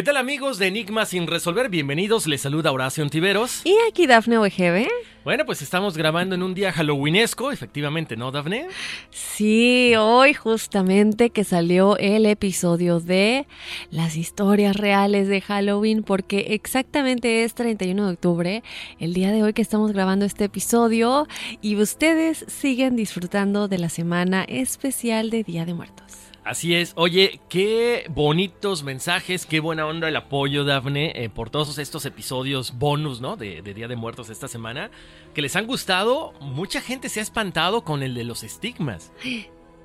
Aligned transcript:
¿Qué 0.00 0.04
tal 0.04 0.16
amigos 0.16 0.56
de 0.56 0.68
Enigma 0.68 1.04
sin 1.04 1.26
resolver? 1.26 1.68
Bienvenidos, 1.68 2.26
les 2.26 2.40
saluda 2.40 2.72
Horacio 2.72 3.04
Antiveros. 3.04 3.60
Y 3.66 3.76
aquí 3.86 4.06
Dafne 4.06 4.38
OGB. 4.38 4.88
Bueno, 5.24 5.44
pues 5.44 5.60
estamos 5.60 5.94
grabando 5.94 6.34
en 6.34 6.42
un 6.42 6.54
día 6.54 6.72
halloweenesco, 6.72 7.52
efectivamente, 7.52 8.16
¿no, 8.16 8.30
Dafne? 8.30 8.68
Sí, 9.10 9.92
hoy 9.98 10.32
justamente 10.32 11.28
que 11.28 11.44
salió 11.44 11.98
el 11.98 12.24
episodio 12.24 12.98
de 12.98 13.46
las 13.90 14.16
historias 14.16 14.74
reales 14.74 15.28
de 15.28 15.42
Halloween, 15.42 16.02
porque 16.02 16.54
exactamente 16.54 17.44
es 17.44 17.52
31 17.52 18.06
de 18.06 18.12
octubre, 18.14 18.62
el 19.00 19.12
día 19.12 19.32
de 19.32 19.42
hoy 19.42 19.52
que 19.52 19.60
estamos 19.60 19.92
grabando 19.92 20.24
este 20.24 20.44
episodio, 20.44 21.28
y 21.60 21.76
ustedes 21.76 22.46
siguen 22.48 22.96
disfrutando 22.96 23.68
de 23.68 23.76
la 23.76 23.90
semana 23.90 24.44
especial 24.44 25.28
de 25.28 25.44
Día 25.44 25.66
de 25.66 25.74
Muertos. 25.74 26.09
Así 26.44 26.74
es. 26.74 26.92
Oye, 26.96 27.40
qué 27.48 28.06
bonitos 28.08 28.82
mensajes, 28.82 29.44
qué 29.44 29.60
buena 29.60 29.86
onda 29.86 30.08
el 30.08 30.16
apoyo, 30.16 30.64
Dafne, 30.64 31.12
eh, 31.14 31.28
por 31.28 31.50
todos 31.50 31.78
estos 31.78 32.06
episodios 32.06 32.78
bonus, 32.78 33.20
¿no? 33.20 33.36
De, 33.36 33.62
de, 33.62 33.74
Día 33.74 33.88
de 33.88 33.96
Muertos 33.96 34.30
esta 34.30 34.48
semana, 34.48 34.90
que 35.34 35.42
les 35.42 35.54
han 35.56 35.66
gustado. 35.66 36.32
Mucha 36.40 36.80
gente 36.80 37.08
se 37.08 37.20
ha 37.20 37.22
espantado 37.22 37.84
con 37.84 38.02
el 38.02 38.14
de 38.14 38.24
los 38.24 38.42
estigmas. 38.42 39.12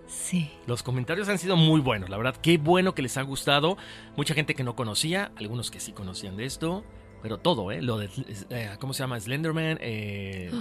Sí. 0.08 0.50
Los 0.66 0.84
comentarios 0.84 1.30
han 1.30 1.40
sido 1.40 1.56
muy 1.58 1.82
buenos, 1.82 2.10
la 2.10 2.18
verdad, 2.18 2.36
qué 2.42 2.58
bueno 2.58 2.96
que 2.96 3.02
les 3.02 3.18
ha 3.18 3.22
gustado. 3.24 3.78
Mucha 4.16 4.34
gente 4.34 4.56
que 4.56 4.64
no 4.64 4.76
conocía, 4.76 5.32
algunos 5.36 5.72
que 5.72 5.80
sí 5.80 5.92
conocían 5.92 6.38
de 6.38 6.46
esto, 6.46 6.84
pero 7.22 7.38
todo, 7.40 7.72
¿eh? 7.72 7.82
Lo 7.82 7.98
de, 7.98 8.10
eh, 8.50 8.70
¿cómo 8.80 8.94
se 8.94 9.04
llama? 9.04 9.20
Slenderman, 9.20 9.78
eh... 9.82 10.52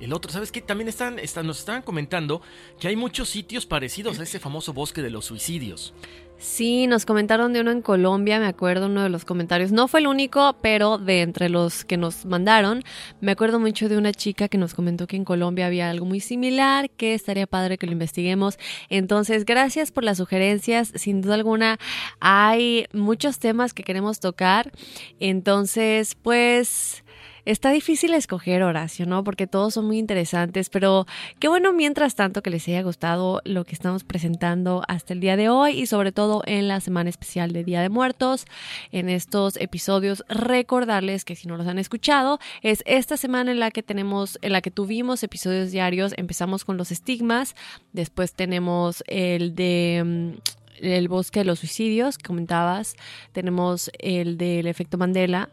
El 0.00 0.12
otro, 0.14 0.32
¿sabes 0.32 0.50
qué? 0.50 0.60
También 0.62 0.88
están, 0.88 1.18
están, 1.18 1.46
nos 1.46 1.58
estaban 1.58 1.82
comentando 1.82 2.40
que 2.78 2.88
hay 2.88 2.96
muchos 2.96 3.28
sitios 3.28 3.66
parecidos 3.66 4.18
a 4.18 4.22
ese 4.22 4.38
famoso 4.38 4.72
bosque 4.72 5.02
de 5.02 5.10
los 5.10 5.26
suicidios. 5.26 5.92
Sí, 6.40 6.86
nos 6.86 7.04
comentaron 7.04 7.52
de 7.52 7.60
uno 7.60 7.70
en 7.70 7.82
Colombia, 7.82 8.40
me 8.40 8.46
acuerdo 8.46 8.86
uno 8.86 9.02
de 9.02 9.10
los 9.10 9.26
comentarios. 9.26 9.72
No 9.72 9.88
fue 9.88 10.00
el 10.00 10.06
único, 10.06 10.56
pero 10.62 10.96
de 10.96 11.20
entre 11.20 11.50
los 11.50 11.84
que 11.84 11.98
nos 11.98 12.24
mandaron, 12.24 12.82
me 13.20 13.32
acuerdo 13.32 13.60
mucho 13.60 13.90
de 13.90 13.98
una 13.98 14.14
chica 14.14 14.48
que 14.48 14.56
nos 14.56 14.72
comentó 14.72 15.06
que 15.06 15.16
en 15.16 15.26
Colombia 15.26 15.66
había 15.66 15.90
algo 15.90 16.06
muy 16.06 16.20
similar, 16.20 16.88
que 16.88 17.12
estaría 17.12 17.46
padre 17.46 17.76
que 17.76 17.84
lo 17.84 17.92
investiguemos. 17.92 18.58
Entonces, 18.88 19.44
gracias 19.44 19.92
por 19.92 20.02
las 20.02 20.16
sugerencias. 20.16 20.92
Sin 20.94 21.20
duda 21.20 21.34
alguna, 21.34 21.78
hay 22.20 22.86
muchos 22.94 23.38
temas 23.38 23.74
que 23.74 23.82
queremos 23.82 24.18
tocar. 24.18 24.72
Entonces, 25.18 26.14
pues... 26.14 27.04
Está 27.44 27.70
difícil 27.70 28.14
escoger, 28.14 28.62
Horacio, 28.62 29.06
¿no? 29.06 29.24
Porque 29.24 29.46
todos 29.46 29.74
son 29.74 29.86
muy 29.86 29.98
interesantes, 29.98 30.70
pero 30.70 31.06
qué 31.38 31.48
bueno 31.48 31.72
mientras 31.72 32.14
tanto 32.14 32.42
que 32.42 32.50
les 32.50 32.66
haya 32.68 32.82
gustado 32.82 33.40
lo 33.44 33.64
que 33.64 33.74
estamos 33.74 34.04
presentando 34.04 34.82
hasta 34.88 35.12
el 35.12 35.20
día 35.20 35.36
de 35.36 35.48
hoy 35.48 35.72
y 35.72 35.86
sobre 35.86 36.12
todo 36.12 36.42
en 36.46 36.68
la 36.68 36.80
semana 36.80 37.10
especial 37.10 37.52
de 37.52 37.64
Día 37.64 37.80
de 37.80 37.88
Muertos. 37.88 38.44
En 38.92 39.08
estos 39.08 39.56
episodios, 39.56 40.24
recordarles 40.28 41.24
que 41.24 41.36
si 41.36 41.48
no 41.48 41.56
los 41.56 41.66
han 41.66 41.78
escuchado, 41.78 42.38
es 42.62 42.82
esta 42.86 43.16
semana 43.16 43.52
en 43.52 43.60
la 43.60 43.70
que 43.70 43.82
tenemos, 43.82 44.38
en 44.42 44.52
la 44.52 44.60
que 44.60 44.70
tuvimos 44.70 45.22
episodios 45.22 45.70
diarios. 45.70 46.14
Empezamos 46.16 46.64
con 46.64 46.76
los 46.76 46.90
estigmas, 46.92 47.54
después 47.92 48.34
tenemos 48.34 49.02
el 49.06 49.54
de 49.54 50.38
el 50.80 51.08
bosque 51.08 51.40
de 51.40 51.44
los 51.44 51.60
suicidios, 51.60 52.18
que 52.18 52.26
comentabas. 52.26 52.96
Tenemos 53.32 53.90
el 53.98 54.38
del 54.38 54.66
efecto 54.66 54.98
Mandela. 54.98 55.50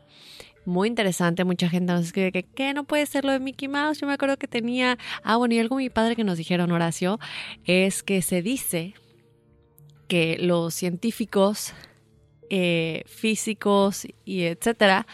Muy 0.67 0.89
interesante, 0.89 1.45
mucha 1.45 1.69
gente 1.69 1.93
nos 1.93 2.07
escribe 2.07 2.33
que, 2.33 2.43
¿qué? 2.43 2.73
No 2.73 2.83
puede 2.83 3.05
ser 3.05 3.23
lo 3.23 3.31
de 3.31 3.39
Mickey 3.39 3.69
Mouse. 3.69 4.01
Yo 4.01 4.05
me 4.05 4.11
acuerdo 4.11 4.35
que 4.35 4.49
tenía. 4.49 4.97
Ah, 5.23 5.37
bueno, 5.37 5.55
y 5.55 5.59
algo 5.59 5.77
mi 5.77 5.89
padre 5.89 6.17
que 6.17 6.25
nos 6.25 6.37
dijeron, 6.37 6.73
Horacio, 6.73 7.21
es 7.63 8.03
que 8.03 8.21
se 8.21 8.41
dice 8.41 8.93
que 10.09 10.35
los 10.41 10.73
científicos, 10.73 11.73
eh, 12.49 13.03
físicos 13.05 14.07
y 14.25 14.41
etcétera, 14.41 15.07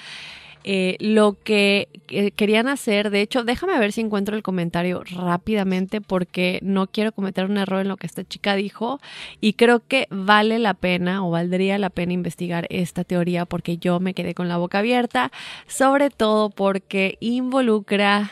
eh, 0.64 0.98
lo 1.00 1.38
que 1.44 1.88
querían 2.36 2.68
hacer, 2.68 3.10
de 3.10 3.22
hecho, 3.22 3.44
déjame 3.44 3.78
ver 3.80 3.92
si 3.92 4.02
encuentro 4.02 4.36
el 4.36 4.44
comentario 4.44 5.04
rápidamente 5.04 6.02
porque 6.02 6.60
no 6.62 6.88
quiero 6.88 7.12
cometer 7.12 7.46
un 7.46 7.58
error 7.58 7.82
en 7.82 7.88
lo 7.88 7.98
que 7.98 8.08
esta 8.08 8.24
chica 8.24 8.56
dijo 8.56 9.00
y 9.42 9.54
creo 9.54 9.82
que 9.88 10.08
vale 10.10 10.60
la 10.60 10.74
pena 10.74 11.26
o 11.26 11.32
valdría 11.32 11.78
la 11.78 11.90
pena 11.90 12.14
investigar 12.14 12.68
esta 12.70 13.04
teoría 13.04 13.46
porque 13.46 13.78
yo 13.78 14.00
me 14.00 14.14
quedé 14.14 14.34
con 14.34 14.48
la 14.48 14.58
boca 14.58 14.80
abierta, 14.80 15.32
sobre 15.68 16.10
todo 16.10 16.50
porque 16.50 17.18
involucra 17.20 18.32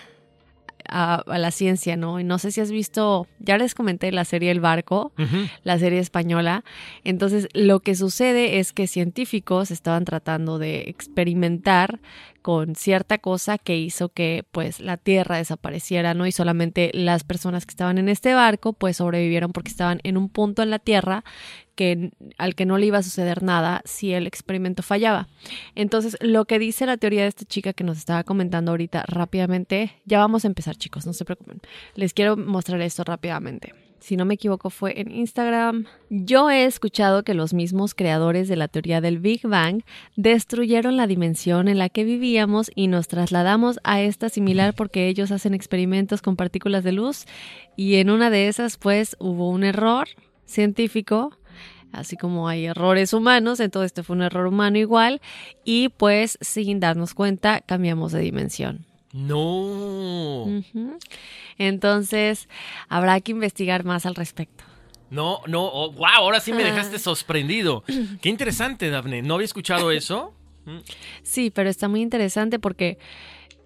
a, 0.92 1.24
la 1.26 1.52
ciencia, 1.52 1.96
¿no? 1.96 2.20
Y 2.20 2.24
no 2.24 2.38
sé 2.38 2.52
si 2.52 2.62
has 2.62 2.72
visto, 2.72 3.28
ya 3.40 3.58
les 3.58 3.74
comenté 3.74 4.12
la 4.12 4.26
serie 4.26 4.52
El 4.52 4.60
Barco, 4.60 5.12
la 5.64 5.80
serie 5.80 6.00
española. 6.00 6.64
Entonces, 7.04 7.48
lo 7.54 7.80
que 7.80 7.96
sucede 7.96 8.60
es 8.60 8.74
que 8.74 8.88
científicos 8.88 9.72
estaban 9.72 10.06
tratando 10.06 10.60
de 10.60 10.82
experimentar 10.88 12.00
con 12.42 12.76
cierta 12.76 13.20
cosa 13.20 13.58
que 13.58 13.78
hizo 13.78 14.10
que 14.10 14.44
pues 14.52 14.80
la 14.80 14.98
Tierra 14.98 15.38
desapareciera, 15.38 16.14
¿no? 16.14 16.26
Y 16.26 16.32
solamente 16.32 16.92
las 16.94 17.24
personas 17.24 17.66
que 17.66 17.72
estaban 17.72 17.98
en 17.98 18.10
este 18.10 18.34
barco 18.34 18.74
pues 18.74 18.98
sobrevivieron 18.98 19.52
porque 19.52 19.70
estaban 19.70 20.00
en 20.04 20.18
un 20.18 20.28
punto 20.28 20.64
en 20.64 20.72
la 20.72 20.80
Tierra 20.80 21.24
al 22.38 22.56
que 22.56 22.66
no 22.66 22.78
le 22.78 22.88
iba 22.88 22.98
a 22.98 23.04
suceder 23.04 23.44
nada 23.44 23.82
si 23.86 24.14
el 24.14 24.28
experimento 24.28 24.84
fallaba. 24.84 25.28
Entonces, 25.76 26.18
lo 26.22 26.46
que 26.46 26.60
dice 26.60 26.86
la 26.86 26.98
teoría 26.98 27.24
de 27.24 27.28
esta 27.28 27.46
chica 27.46 27.74
que 27.74 27.84
nos 27.84 27.98
estaba 27.98 28.24
comentando 28.24 28.72
ahorita 28.72 29.04
rápidamente, 29.08 29.94
ya 30.06 30.20
vamos 30.20 30.46
a 30.46 30.48
empezar 30.48 30.76
chicos, 30.76 31.06
no 31.06 31.14
se 31.14 31.26
preocupen. 31.26 31.62
Les 31.96 32.14
quiero 32.14 32.38
mostrar 32.38 32.82
esto 32.82 33.04
rápidamente 33.04 33.74
si 34.02 34.18
no 34.18 34.26
me 34.26 34.34
equivoco 34.34 34.70
fue 34.70 35.00
en 35.00 35.12
Instagram. 35.12 35.86
Yo 36.10 36.50
he 36.50 36.66
escuchado 36.66 37.24
que 37.24 37.36
los 37.36 37.54
mismos 37.54 37.94
creadores 37.94 38.48
de 38.48 38.56
la 38.56 38.68
teoría 38.68 39.00
del 39.00 39.20
Big 39.20 39.48
Bang 39.48 39.84
destruyeron 40.16 40.98
la 40.98 41.08
dimensión 41.08 41.68
en 41.68 41.78
la 41.78 41.88
que 41.88 42.04
vivíamos 42.04 42.72
y 42.76 42.88
nos 42.88 43.08
trasladamos 43.08 43.80
a 43.84 44.02
esta 44.02 44.30
similar 44.30 44.74
porque 44.74 45.08
ellos 45.08 45.32
hacen 45.32 45.54
experimentos 45.54 46.22
con 46.22 46.36
partículas 46.36 46.84
de 46.84 46.92
luz 46.92 47.26
y 47.78 47.96
en 47.96 48.10
una 48.10 48.32
de 48.32 48.48
esas 48.48 48.78
pues 48.78 49.16
hubo 49.20 49.50
un 49.50 49.64
error 49.64 50.08
científico 50.46 51.38
así 51.92 52.18
como 52.18 52.48
hay 52.48 52.66
errores 52.66 53.14
humanos, 53.14 53.60
entonces 53.60 53.88
este 53.88 54.04
fue 54.04 54.16
un 54.16 54.22
error 54.22 54.48
humano 54.48 54.78
igual, 54.78 55.22
y 55.64 55.90
pues 55.90 56.38
sin 56.42 56.80
darnos 56.80 57.14
cuenta 57.14 57.62
cambiamos 57.62 58.12
de 58.12 58.22
dimensión. 58.22 58.86
No. 59.14 60.46
Entonces, 61.58 62.48
habrá 62.88 63.20
que 63.20 63.32
investigar 63.32 63.84
más 63.84 64.06
al 64.06 64.16
respecto. 64.16 64.64
No, 65.10 65.42
no, 65.48 65.92
wow, 65.92 66.06
ahora 66.06 66.40
sí 66.40 66.54
me 66.54 66.64
dejaste 66.64 66.98
sorprendido. 66.98 67.84
Qué 68.22 68.30
interesante, 68.30 68.90
Dafne. 68.90 69.22
¿No 69.22 69.36
había 69.36 69.46
escuchado 69.46 69.92
eso? 69.92 70.34
Mm. 70.66 70.78
Sí, 71.24 71.52
pero 71.52 71.70
está 71.70 71.90
muy 71.90 72.02
interesante 72.02 72.60
porque 72.60 72.98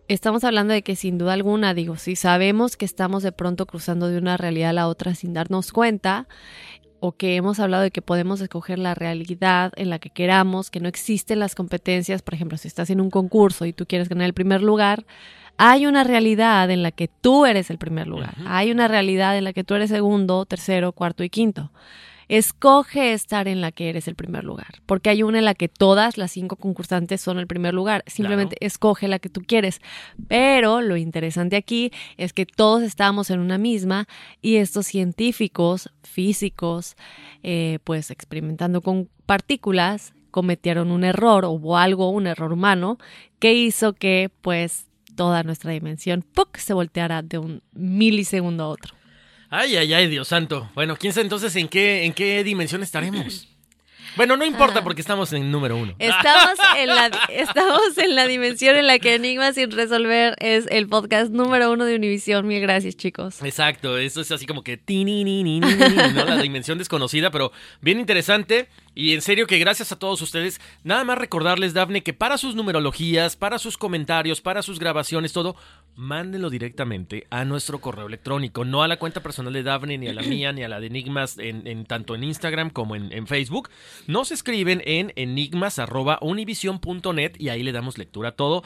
estamos 0.08 0.44
hablando 0.44 0.74
de 0.74 0.82
que 0.82 0.96
sin 0.96 1.20
duda 1.20 1.34
alguna, 1.34 1.76
digo, 1.76 1.98
si 1.98 2.16
sabemos 2.16 2.78
que 2.78 2.86
estamos 2.86 3.22
de 3.22 3.32
pronto 3.32 3.68
cruzando 3.68 4.08
de 4.08 4.18
una 4.18 4.38
realidad 4.38 4.72
a 4.72 4.74
la 4.74 4.88
otra 4.88 5.14
sin 5.14 5.34
darnos 5.34 5.72
cuenta, 5.72 6.28
o 7.06 7.12
que 7.12 7.36
hemos 7.36 7.60
hablado 7.60 7.84
de 7.84 7.92
que 7.92 8.02
podemos 8.02 8.42
escoger 8.42 8.80
la 8.80 8.96
realidad 8.96 9.72
en 9.76 9.90
la 9.90 10.00
que 10.00 10.10
queramos, 10.10 10.72
que 10.72 10.80
no 10.80 10.88
existen 10.88 11.40
las 11.40 11.54
competencias, 11.54 12.22
por 12.22 12.34
ejemplo, 12.34 12.58
si 12.58 12.68
estás 12.68 12.90
en 12.90 13.00
un 13.00 13.12
concurso 13.12 13.66
y 13.66 13.74
tú 13.74 13.86
quieres 13.86 14.10
ganar 14.10 14.26
el 14.26 14.34
primer 14.34 14.62
lugar, 14.62 15.06
hay 15.58 15.86
una 15.86 16.04
realidad 16.04 16.70
en 16.72 16.84
la 16.84 16.92
que 16.92 17.08
tú 17.08 17.46
eres 17.46 17.70
el 17.70 17.78
primer 17.78 18.08
lugar, 18.08 18.36
hay 18.48 18.72
una 18.72 18.88
realidad 18.88 19.38
en 19.38 19.44
la 19.44 19.54
que 19.54 19.64
tú 19.64 19.76
eres 19.76 19.90
segundo, 19.90 20.46
tercero, 20.46 20.92
cuarto 20.92 21.24
y 21.24 21.30
quinto. 21.30 21.72
Escoge 22.28 23.14
estar 23.14 23.48
en 23.48 23.62
la 23.62 23.72
que 23.72 23.90
eres 23.90 24.08
el 24.08 24.16
primer 24.16 24.44
lugar, 24.44 24.82
porque 24.86 25.10
hay 25.10 25.24
una 25.24 25.40
en 25.40 25.46
la 25.46 25.54
que 25.54 25.68
todas 25.68 26.18
las 26.18 26.32
cinco 26.32 26.56
concursantes 26.56 27.22
son 27.22 27.40
el 27.40 27.48
primer 27.48 27.74
lugar. 27.74 28.04
Simplemente 28.08 28.58
escoge 28.60 29.08
la 29.08 29.20
que 29.20 29.30
tú 29.30 29.42
quieres. 29.42 29.82
Pero 30.28 30.82
lo 30.82 30.98
interesante 30.98 31.56
aquí 31.56 31.92
es 32.18 32.34
que 32.34 32.46
todos 32.46 32.84
estamos 32.84 33.30
en 33.30 33.40
una 33.40 33.58
misma 33.58 34.08
y 34.42 34.56
estos 34.56 34.88
científicos, 34.88 35.92
físicos, 36.04 36.96
eh, 37.44 37.80
pues 37.84 38.12
experimentando 38.12 38.82
con 38.82 39.10
partículas, 39.26 40.14
cometieron 40.32 40.92
un 40.92 41.04
error, 41.04 41.46
hubo 41.46 41.78
algo, 41.78 42.10
un 42.10 42.28
error 42.28 42.52
humano, 42.52 42.98
que 43.40 43.54
hizo 43.54 43.94
que 43.94 44.30
pues 44.42 44.88
toda 45.16 45.44
nuestra 45.44 45.72
dimensión 45.72 46.24
¡puc! 46.24 46.58
se 46.58 46.74
volteara 46.74 47.22
de 47.22 47.38
un 47.38 47.62
milisegundo 47.74 48.66
a 48.66 48.68
otro. 48.68 48.95
Ay, 49.58 49.78
ay, 49.78 49.94
ay, 49.94 50.08
Dios 50.10 50.28
santo. 50.28 50.70
Bueno, 50.76 50.98
quién 50.98 51.14
sabe 51.14 51.24
entonces 51.24 51.56
en 51.56 51.70
qué, 51.70 52.04
en 52.04 52.12
qué 52.12 52.44
dimensión 52.44 52.84
estaremos. 52.84 53.48
Bueno, 54.18 54.36
no 54.36 54.46
importa 54.46 54.84
porque 54.84 55.00
estamos 55.00 55.32
en 55.32 55.50
número 55.50 55.78
uno. 55.78 55.96
Estamos 55.98 56.58
en, 56.78 56.88
la, 56.88 57.12
estamos 57.30 57.98
en 57.98 58.16
la 58.16 58.28
dimensión 58.28 58.76
en 58.76 58.86
la 58.86 59.00
que 59.00 59.16
Enigma 59.16 59.54
sin 59.54 59.72
resolver 59.72 60.36
es 60.40 60.68
el 60.70 60.88
podcast 60.90 61.32
número 61.32 61.72
uno 61.72 61.86
de 61.86 61.96
Univisión. 61.96 62.48
Mil 62.48 62.62
gracias, 62.62 62.98
chicos. 62.98 63.42
Exacto, 63.44 63.98
eso 63.98 64.20
es 64.20 64.32
así 64.32 64.46
como 64.46 64.62
que 64.62 64.78
¿no? 64.78 66.26
la 66.26 66.38
dimensión 66.42 66.78
desconocida, 66.78 67.32
pero 67.32 67.54
bien 67.80 68.00
interesante. 68.00 68.68
Y 68.94 69.14
en 69.14 69.22
serio 69.22 69.48
que 69.48 69.58
gracias 69.58 69.92
a 69.92 70.00
todos 70.00 70.22
ustedes. 70.22 70.62
Nada 70.84 71.04
más 71.04 71.18
recordarles, 71.18 71.74
Dafne, 71.74 72.04
que 72.04 72.14
para 72.14 72.38
sus 72.38 72.56
numerologías, 72.56 73.36
para 73.36 73.60
sus 73.60 73.78
comentarios, 73.78 74.40
para 74.40 74.62
sus 74.62 74.80
grabaciones, 74.80 75.34
todo, 75.34 75.58
mándenlo 75.96 76.50
directamente 76.50 77.26
a 77.30 77.46
nuestro 77.46 77.80
correo 77.80 78.08
electrónico, 78.08 78.66
no 78.66 78.84
a 78.84 78.88
la 78.88 78.98
cuenta 78.98 79.24
personal 79.24 79.54
de 79.54 79.64
Dafne, 79.64 79.98
ni 79.98 80.08
a 80.08 80.14
la 80.14 80.22
mía, 80.22 80.52
ni 80.52 80.62
a 80.64 80.68
la 80.68 80.80
de 80.80 80.86
Enigmas, 80.88 81.38
en, 81.38 81.86
tanto 81.86 82.16
en 82.16 82.24
Instagram 82.24 82.70
como 82.70 82.96
en, 82.96 83.28
Facebook. 83.28 83.70
Nos 84.08 84.32
escriben 84.32 84.82
en 84.86 85.12
enigmas.univision.net 85.16 87.34
y 87.40 87.50
ahí 87.50 87.64
le 87.64 87.72
damos 87.72 87.98
lectura 87.98 88.30
a 88.30 88.34
todo. 88.34 88.64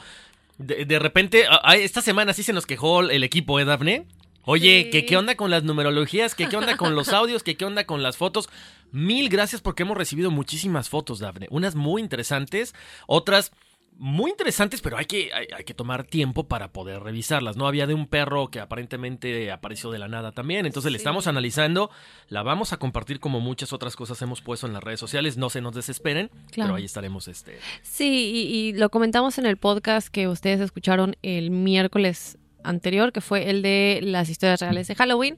De, 0.58 0.98
repente, 0.98 1.46
esta 1.76 2.02
semana 2.02 2.34
sí 2.34 2.42
se 2.42 2.52
nos 2.52 2.66
quejó 2.66 3.00
el 3.02 3.24
equipo, 3.24 3.58
¿eh, 3.58 3.64
Dafne? 3.64 4.04
Oye, 4.44 4.90
¿qué, 4.90 5.06
¿qué 5.06 5.16
onda 5.16 5.36
con 5.36 5.50
las 5.50 5.64
numerologías? 5.64 6.34
¿Qué, 6.34 6.48
¿Qué 6.48 6.56
onda 6.56 6.76
con 6.76 6.94
los 6.94 7.10
audios? 7.10 7.42
¿Qué, 7.42 7.56
¿Qué 7.56 7.64
onda 7.64 7.84
con 7.84 8.02
las 8.02 8.16
fotos? 8.16 8.48
Mil 8.90 9.28
gracias 9.28 9.60
porque 9.60 9.84
hemos 9.84 9.96
recibido 9.96 10.30
muchísimas 10.30 10.88
fotos, 10.88 11.20
Dafne. 11.20 11.46
Unas 11.50 11.74
muy 11.74 12.02
interesantes, 12.02 12.74
otras 13.06 13.52
muy 14.00 14.30
interesantes, 14.30 14.80
pero 14.80 14.96
hay 14.96 15.04
que, 15.04 15.30
hay, 15.34 15.62
que 15.64 15.74
tomar 15.74 16.04
tiempo 16.04 16.48
para 16.48 16.72
poder 16.72 17.02
revisarlas. 17.02 17.58
No 17.58 17.68
había 17.68 17.86
de 17.86 17.92
un 17.92 18.06
perro 18.06 18.48
que 18.48 18.58
aparentemente 18.58 19.52
apareció 19.52 19.90
de 19.90 19.98
la 19.98 20.08
nada 20.08 20.32
también. 20.32 20.64
Entonces 20.64 20.90
le 20.90 20.96
estamos 20.96 21.26
analizando. 21.26 21.90
La 22.28 22.42
vamos 22.42 22.72
a 22.72 22.78
compartir 22.78 23.20
como 23.20 23.40
muchas 23.40 23.74
otras 23.74 23.96
cosas 23.96 24.20
hemos 24.22 24.40
puesto 24.40 24.66
en 24.66 24.72
las 24.72 24.82
redes 24.82 25.00
sociales. 25.00 25.36
No 25.36 25.50
se 25.50 25.60
nos 25.60 25.74
desesperen, 25.74 26.30
pero 26.56 26.76
ahí 26.76 26.86
estaremos. 26.86 27.28
Este... 27.28 27.58
Sí, 27.82 28.48
y 28.50 28.72
lo 28.72 28.88
comentamos 28.88 29.36
en 29.36 29.44
el 29.44 29.58
podcast 29.58 30.08
que 30.08 30.28
ustedes 30.28 30.60
escucharon 30.60 31.16
el 31.20 31.50
miércoles 31.50 32.38
anterior, 32.64 33.12
que 33.12 33.20
fue 33.20 33.50
el 33.50 33.62
de 33.62 34.00
las 34.02 34.28
historias 34.28 34.60
reales 34.60 34.88
de 34.88 34.94
Halloween. 34.94 35.36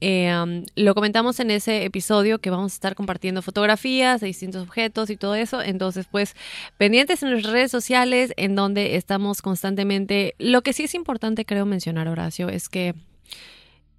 Um, 0.00 0.64
lo 0.76 0.94
comentamos 0.94 1.40
en 1.40 1.50
ese 1.50 1.84
episodio 1.84 2.38
que 2.40 2.50
vamos 2.50 2.72
a 2.72 2.74
estar 2.74 2.94
compartiendo 2.94 3.42
fotografías 3.42 4.20
de 4.20 4.28
distintos 4.28 4.62
objetos 4.62 5.10
y 5.10 5.16
todo 5.16 5.34
eso. 5.34 5.62
Entonces, 5.62 6.06
pues, 6.10 6.34
pendientes 6.78 7.22
en 7.22 7.30
nuestras 7.30 7.52
redes 7.52 7.70
sociales, 7.70 8.32
en 8.36 8.54
donde 8.54 8.96
estamos 8.96 9.42
constantemente. 9.42 10.34
Lo 10.38 10.62
que 10.62 10.72
sí 10.72 10.84
es 10.84 10.94
importante, 10.94 11.44
creo 11.44 11.66
mencionar, 11.66 12.08
Horacio, 12.08 12.48
es 12.48 12.68
que 12.68 12.94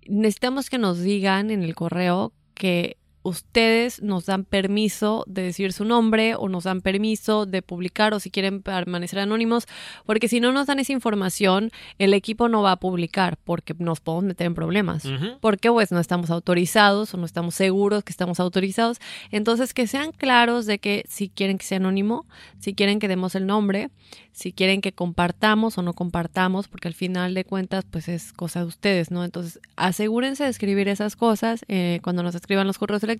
necesitamos 0.05 0.69
que 0.69 0.77
nos 0.77 1.01
digan 1.01 1.51
en 1.51 1.63
el 1.63 1.75
correo 1.75 2.33
que 2.53 2.97
ustedes 3.25 4.03
nos 4.03 4.27
dan 4.27 4.45
permiso 4.45 5.23
de 5.25 5.41
decir 5.41 5.73
su 5.73 5.83
nombre 5.83 6.35
o 6.35 6.47
nos 6.47 6.65
dan 6.65 6.81
permiso 6.81 7.47
de 7.47 7.63
publicar 7.63 8.13
o 8.13 8.19
si 8.19 8.29
quieren 8.29 8.61
permanecer 8.61 9.17
anónimos, 9.17 9.65
porque 10.05 10.27
si 10.27 10.39
no 10.39 10.51
nos 10.51 10.67
dan 10.67 10.79
esa 10.79 10.93
información, 10.93 11.71
el 11.97 12.13
equipo 12.13 12.49
no 12.49 12.61
va 12.61 12.73
a 12.73 12.75
publicar 12.75 13.37
porque 13.43 13.73
nos 13.79 13.99
podemos 13.99 14.25
meter 14.25 14.45
en 14.45 14.53
problemas, 14.53 15.07
porque 15.41 15.71
pues 15.71 15.91
no 15.91 15.99
estamos 15.99 16.29
autorizados 16.29 17.15
o 17.15 17.17
no 17.17 17.25
estamos 17.25 17.55
seguros 17.55 18.03
que 18.03 18.11
estamos 18.11 18.39
autorizados. 18.39 18.99
Entonces, 19.31 19.73
que 19.73 19.87
sean 19.87 20.11
claros 20.11 20.67
de 20.67 20.77
que 20.77 21.03
si 21.09 21.29
quieren 21.29 21.57
que 21.57 21.65
sea 21.65 21.77
anónimo, 21.77 22.27
si 22.59 22.75
quieren 22.75 22.99
que 22.99 23.07
demos 23.07 23.33
el 23.33 23.47
nombre, 23.47 23.89
si 24.33 24.53
quieren 24.53 24.81
que 24.81 24.91
compartamos 24.91 25.79
o 25.79 25.81
no 25.81 25.93
compartamos, 25.93 26.67
porque 26.67 26.89
al 26.89 26.93
final 26.93 27.33
de 27.33 27.43
cuentas, 27.43 27.85
pues 27.89 28.07
es 28.07 28.33
cosa 28.33 28.59
de 28.59 28.65
ustedes, 28.65 29.09
¿no? 29.09 29.23
Entonces, 29.23 29.59
asegúrense 29.77 30.43
de 30.43 30.49
escribir 30.51 30.87
esas 30.89 31.15
cosas 31.15 31.65
eh, 31.67 32.01
cuando 32.03 32.21
nos 32.21 32.35
escriban 32.35 32.67
los 32.67 32.77
correos 32.77 33.01
electrónicos 33.01 33.14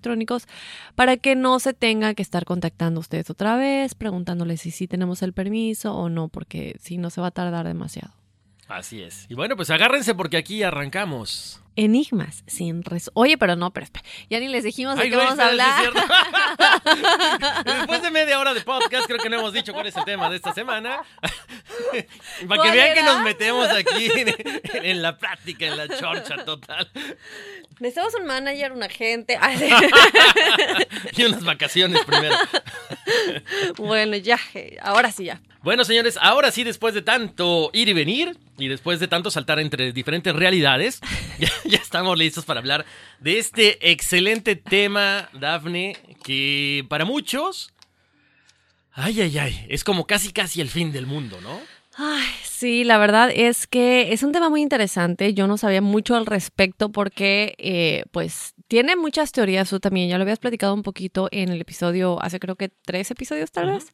para 0.96 1.18
que 1.18 1.36
no 1.36 1.60
se 1.60 1.74
tenga 1.74 2.14
que 2.14 2.22
estar 2.22 2.46
contactando 2.46 3.00
ustedes 3.00 3.30
otra 3.30 3.56
vez, 3.56 3.96
preguntándoles 3.96 4.62
si 4.62 4.72
sí 4.72 4.88
tenemos 4.88 5.22
el 5.22 5.34
permiso 5.34 5.96
o 5.96 6.10
no, 6.10 6.28
porque 6.28 6.78
si 6.82 6.98
no 6.98 7.10
se 7.10 7.22
va 7.22 7.28
a 7.28 7.32
tardar 7.32 7.66
demasiado. 7.66 8.25
Así 8.68 9.02
es. 9.04 9.26
Y 9.30 9.36
bueno, 9.36 9.56
pues 9.56 9.70
agárrense 9.70 10.16
porque 10.16 10.38
aquí 10.38 10.64
arrancamos. 10.64 11.62
Enigmas 11.78 12.44
sin 12.48 12.84
resolver. 12.84 13.12
Oye, 13.16 13.38
pero 13.38 13.56
no, 13.58 13.72
pero 13.74 13.86
ya 14.30 14.40
ni 14.40 14.48
les 14.48 14.64
dijimos 14.64 14.96
de 14.96 15.04
Ay, 15.04 15.10
qué 15.10 15.18
vamos 15.18 15.38
a 15.38 15.48
hablar. 15.50 15.92
Después 17.66 18.02
de 18.02 18.12
media 18.12 18.40
hora 18.40 18.54
de 18.54 18.62
podcast, 18.62 19.06
creo 19.08 19.20
que 19.20 19.30
no 19.30 19.40
hemos 19.40 19.52
dicho 19.52 19.74
cuál 19.74 19.86
es 19.86 19.96
el 19.98 20.06
tema 20.06 20.30
de 20.30 20.38
esta 20.38 20.54
semana. 20.54 21.02
Para 21.22 22.02
que 22.02 22.46
¿Cuál 22.48 22.72
vean 22.72 22.94
que 22.94 23.00
era? 23.02 23.14
nos 23.14 23.22
metemos 23.24 23.68
aquí 23.70 24.10
en, 24.16 24.36
en 24.86 25.02
la 25.02 25.18
plática, 25.18 25.66
en 25.68 25.76
la 25.78 25.90
chorcha 25.90 26.46
total. 26.46 26.90
Necesitamos 27.80 28.16
un 28.16 28.26
manager, 28.26 28.72
un 28.72 28.84
agente. 28.84 29.38
Y 31.18 31.24
unas 31.24 31.44
vacaciones 31.44 32.04
primero. 32.06 32.36
bueno, 33.78 34.16
ya, 34.18 34.40
eh, 34.54 34.78
ahora 34.82 35.12
sí 35.12 35.26
ya. 35.26 35.42
Bueno, 35.66 35.84
señores, 35.84 36.20
ahora 36.22 36.52
sí, 36.52 36.64
después 36.64 36.94
de 36.94 37.02
tanto 37.02 37.72
ir 37.74 37.90
y 37.90 37.94
venir 37.94 38.38
y 38.60 38.68
después 38.68 39.00
de 39.00 39.08
tanto 39.08 39.32
saltar 39.32 39.60
entre 39.60 39.92
diferentes 39.94 40.36
realidades, 40.36 41.02
ya, 41.40 41.50
ya 41.64 41.80
estamos 41.80 42.20
listos 42.20 42.46
para 42.46 42.60
hablar 42.60 42.86
de 43.20 43.40
este 43.40 43.92
excelente 43.92 44.56
tema, 44.56 45.28
Dafne, 45.34 45.98
que 46.24 46.86
para 46.88 47.04
muchos, 47.04 47.74
ay, 48.92 49.22
ay, 49.22 49.40
ay, 49.40 49.66
es 49.68 49.84
como 49.84 50.06
casi, 50.06 50.32
casi 50.32 50.62
el 50.62 50.70
fin 50.70 50.92
del 50.92 51.08
mundo, 51.08 51.42
¿no? 51.42 51.60
Ay, 51.98 52.28
sí, 52.44 52.84
la 52.84 53.00
verdad 53.00 53.32
es 53.34 53.66
que 53.66 54.14
es 54.14 54.22
un 54.22 54.34
tema 54.34 54.50
muy 54.50 54.62
interesante. 54.62 55.34
Yo 55.34 55.48
no 55.48 55.58
sabía 55.58 55.82
mucho 55.82 56.16
al 56.16 56.28
respecto 56.28 56.92
porque, 56.92 57.56
eh, 57.58 58.04
pues, 58.12 58.54
tiene 58.68 58.96
muchas 58.96 59.32
teorías. 59.32 59.70
Tú 59.70 59.80
también 59.80 60.10
ya 60.10 60.18
lo 60.18 60.24
habías 60.24 60.38
platicado 60.38 60.76
un 60.76 60.84
poquito 60.84 61.28
en 61.32 61.50
el 61.50 61.60
episodio, 61.60 62.22
hace 62.22 62.40
creo 62.40 62.56
que 62.56 62.70
tres 62.70 63.10
episodios 63.10 63.50
tal 63.52 63.72
vez. 63.72 63.88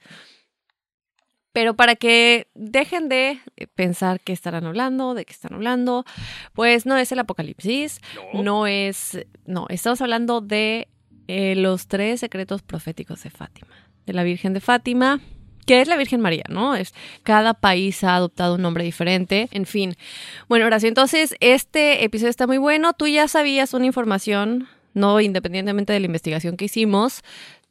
Pero 1.53 1.75
para 1.75 1.95
que 1.95 2.47
dejen 2.53 3.09
de 3.09 3.39
eh, 3.57 3.67
pensar 3.67 4.19
que 4.21 4.33
estarán 4.33 4.65
hablando, 4.65 5.13
de 5.13 5.25
qué 5.25 5.33
están 5.33 5.53
hablando, 5.53 6.05
pues 6.53 6.85
no 6.85 6.95
es 6.97 7.11
el 7.11 7.19
apocalipsis, 7.19 7.99
No. 8.33 8.43
no 8.43 8.67
es, 8.67 9.19
no, 9.45 9.65
estamos 9.69 10.01
hablando 10.01 10.41
de 10.41 10.87
eh, 11.27 11.55
los 11.55 11.87
tres 11.87 12.19
secretos 12.21 12.61
proféticos 12.61 13.23
de 13.23 13.29
Fátima, 13.29 13.73
de 14.05 14.13
la 14.13 14.23
Virgen 14.23 14.53
de 14.53 14.61
Fátima, 14.61 15.19
que 15.65 15.81
es 15.81 15.87
la 15.87 15.95
Virgen 15.97 16.21
María, 16.21 16.43
¿no? 16.49 16.75
Es, 16.75 16.93
cada 17.23 17.53
país 17.53 18.03
ha 18.03 18.15
adoptado 18.15 18.55
un 18.55 18.61
nombre 18.61 18.83
diferente, 18.83 19.47
en 19.51 19.65
fin. 19.65 19.93
Bueno, 20.49 20.65
Horacio, 20.65 20.89
entonces 20.89 21.35
este 21.39 22.03
episodio 22.03 22.29
está 22.31 22.47
muy 22.47 22.57
bueno, 22.57 22.93
tú 22.93 23.07
ya 23.07 23.27
sabías 23.27 23.73
una 23.73 23.85
información, 23.85 24.67
no 24.93 25.21
independientemente 25.21 25.93
de 25.93 25.99
la 25.99 26.07
investigación 26.07 26.57
que 26.57 26.65
hicimos, 26.65 27.21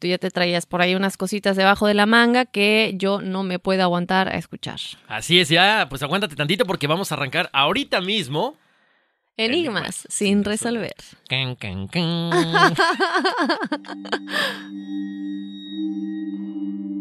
tú 0.00 0.09
ya 0.09 0.19
te 0.19 0.30
traías 0.30 0.66
por 0.66 0.83
ahí 0.83 0.97
unas 0.97 1.16
cositas 1.16 1.57
debajo 1.57 1.87
de 1.87 1.95
la 1.95 2.07
manga 2.07 2.47
que 2.47 2.95
yo 2.97 3.21
no 3.21 3.45
me 3.45 3.61
puedo 3.61 3.83
aguantar 3.83 4.28
a 4.28 4.38
escuchar. 4.38 4.80
Así 5.07 5.38
es, 5.38 5.49
ya, 5.49 5.87
pues 5.88 6.02
aguántate 6.02 6.35
tantito 6.35 6.64
porque 6.64 6.88
vamos 6.88 7.12
a 7.12 7.14
arrancar 7.14 7.49
ahorita 7.52 8.00
mismo. 8.00 8.57
Enigmas 9.37 10.07
sin 10.09 10.45
resolver. 10.45 10.95
Can, 11.28 11.54
can, 11.54 11.88
can. 11.88 12.30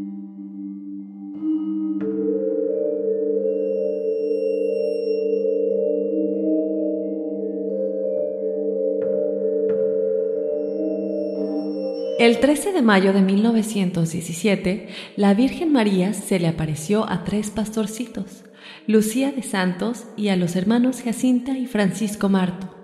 El 12.19 12.41
13 12.41 12.73
de 12.73 12.81
mayo 12.81 13.13
de 13.13 13.21
1917, 13.21 14.89
la 15.15 15.33
Virgen 15.33 15.71
María 15.71 16.13
se 16.13 16.37
le 16.37 16.49
apareció 16.49 17.09
a 17.09 17.23
tres 17.23 17.49
pastorcitos, 17.49 18.43
Lucía 18.87 19.31
de 19.31 19.41
Santos 19.41 20.03
y 20.17 20.27
a 20.27 20.35
los 20.35 20.57
hermanos 20.57 21.01
Jacinta 21.01 21.57
y 21.57 21.65
Francisco 21.65 22.27
Marto. 22.27 22.75